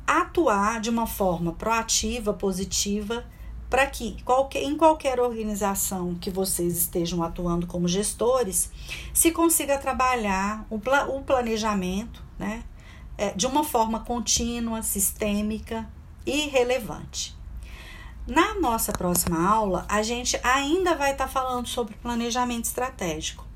atuar 0.06 0.80
de 0.80 0.90
uma 0.90 1.06
forma 1.06 1.52
proativa, 1.52 2.32
positiva, 2.32 3.26
para 3.68 3.86
que 3.86 4.22
qualquer, 4.22 4.62
em 4.62 4.76
qualquer 4.76 5.18
organização 5.18 6.14
que 6.14 6.30
vocês 6.30 6.76
estejam 6.76 7.22
atuando 7.22 7.66
como 7.66 7.88
gestores, 7.88 8.70
se 9.12 9.32
consiga 9.32 9.76
trabalhar 9.78 10.64
o, 10.70 10.76
o 10.76 11.22
planejamento 11.22 12.22
né, 12.38 12.62
é, 13.18 13.32
de 13.32 13.46
uma 13.46 13.64
forma 13.64 14.00
contínua, 14.00 14.82
sistêmica 14.82 15.88
e 16.24 16.48
relevante. 16.48 17.36
Na 18.26 18.54
nossa 18.54 18.92
próxima 18.92 19.48
aula, 19.48 19.86
a 19.88 20.02
gente 20.02 20.38
ainda 20.42 20.94
vai 20.96 21.12
estar 21.12 21.26
tá 21.26 21.30
falando 21.30 21.68
sobre 21.68 21.94
planejamento 21.94 22.64
estratégico. 22.64 23.46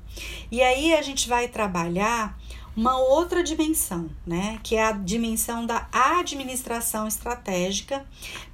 E 0.49 0.61
aí 0.61 0.93
a 0.93 1.01
gente 1.01 1.27
vai 1.27 1.47
trabalhar 1.47 2.37
uma 2.75 2.97
outra 2.97 3.43
dimensão, 3.43 4.09
né, 4.25 4.59
que 4.63 4.75
é 4.75 4.83
a 4.85 4.91
dimensão 4.91 5.65
da 5.65 5.87
administração 5.91 7.07
estratégica, 7.07 8.05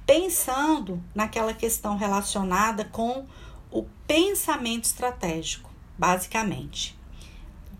pensando 0.04 1.02
naquela 1.14 1.54
questão 1.54 1.96
relacionada 1.96 2.84
com 2.84 3.26
o 3.70 3.84
pensamento 4.06 4.84
estratégico, 4.84 5.70
basicamente. 5.96 6.98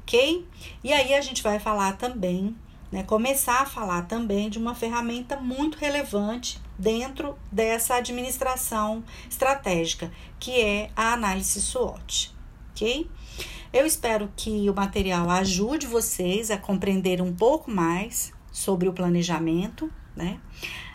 OK? 0.02 0.46
E 0.82 0.92
aí 0.92 1.14
a 1.14 1.20
gente 1.20 1.42
vai 1.42 1.58
falar 1.58 1.96
também, 1.96 2.56
né, 2.90 3.02
começar 3.02 3.62
a 3.62 3.66
falar 3.66 4.02
também 4.02 4.48
de 4.48 4.58
uma 4.58 4.74
ferramenta 4.74 5.36
muito 5.36 5.76
relevante 5.76 6.60
dentro 6.78 7.36
dessa 7.50 7.96
administração 7.96 9.02
estratégica, 9.28 10.10
que 10.38 10.60
é 10.60 10.90
a 10.94 11.12
análise 11.12 11.60
SWOT, 11.60 12.32
OK? 12.70 13.10
Eu 13.72 13.84
espero 13.84 14.32
que 14.34 14.68
o 14.70 14.74
material 14.74 15.28
ajude 15.28 15.86
vocês 15.86 16.50
a 16.50 16.56
compreender 16.56 17.20
um 17.20 17.34
pouco 17.34 17.70
mais 17.70 18.32
sobre 18.50 18.88
o 18.88 18.92
planejamento, 18.92 19.92
né? 20.16 20.40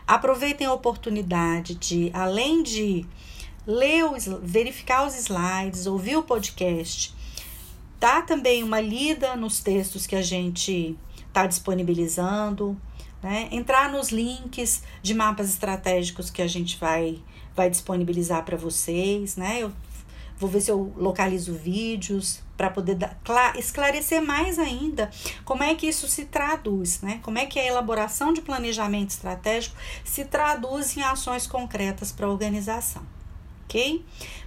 Aproveitem 0.07 0.65
a 0.65 0.73
oportunidade 0.73 1.75
de, 1.75 2.09
além 2.13 2.63
de 2.63 3.05
ler, 3.65 4.03
os, 4.05 4.25
verificar 4.41 5.05
os 5.05 5.15
slides, 5.15 5.85
ouvir 5.85 6.17
o 6.17 6.23
podcast, 6.23 7.15
dar 7.99 8.25
também 8.25 8.63
uma 8.63 8.81
lida 8.81 9.35
nos 9.35 9.59
textos 9.59 10.07
que 10.07 10.15
a 10.15 10.21
gente 10.21 10.97
está 11.27 11.45
disponibilizando, 11.45 12.75
né? 13.21 13.47
entrar 13.51 13.91
nos 13.91 14.09
links 14.09 14.83
de 15.01 15.13
mapas 15.13 15.49
estratégicos 15.49 16.29
que 16.29 16.41
a 16.41 16.47
gente 16.47 16.77
vai, 16.77 17.21
vai 17.55 17.69
disponibilizar 17.69 18.43
para 18.43 18.57
vocês, 18.57 19.37
né? 19.37 19.59
Eu 19.61 19.71
Vou 20.43 20.49
ver 20.49 20.59
se 20.59 20.69
eu 20.69 20.91
localizo 20.97 21.53
vídeos 21.53 22.42
para 22.55 22.69
poder 22.69 22.95
dar, 22.95 23.17
esclarecer 23.57 24.21
mais 24.21 24.59
ainda 24.59 25.09
como 25.43 25.63
é 25.63 25.73
que 25.75 25.87
isso 25.87 26.07
se 26.07 26.25
traduz, 26.25 27.01
né? 27.01 27.19
Como 27.23 27.37
é 27.37 27.45
que 27.45 27.59
a 27.59 27.65
elaboração 27.65 28.31
de 28.31 28.41
planejamento 28.41 29.11
estratégico 29.11 29.75
se 30.03 30.25
traduz 30.25 30.95
em 30.95 31.01
ações 31.01 31.47
concretas 31.47 32.11
para 32.11 32.27
a 32.27 32.29
organização. 32.29 33.03
Ok? 33.65 34.05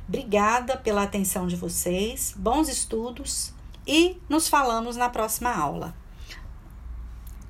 Obrigada 0.09 0.77
pela 0.77 1.03
atenção 1.03 1.47
de 1.47 1.57
vocês, 1.57 2.33
bons 2.37 2.69
estudos 2.69 3.53
e 3.87 4.21
nos 4.29 4.49
falamos 4.49 4.97
na 4.97 5.09
próxima 5.09 5.51
aula. 5.51 5.95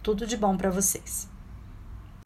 Tudo 0.02 0.26
de 0.26 0.36
bom 0.36 0.56
para 0.56 0.70
vocês. 0.70 1.35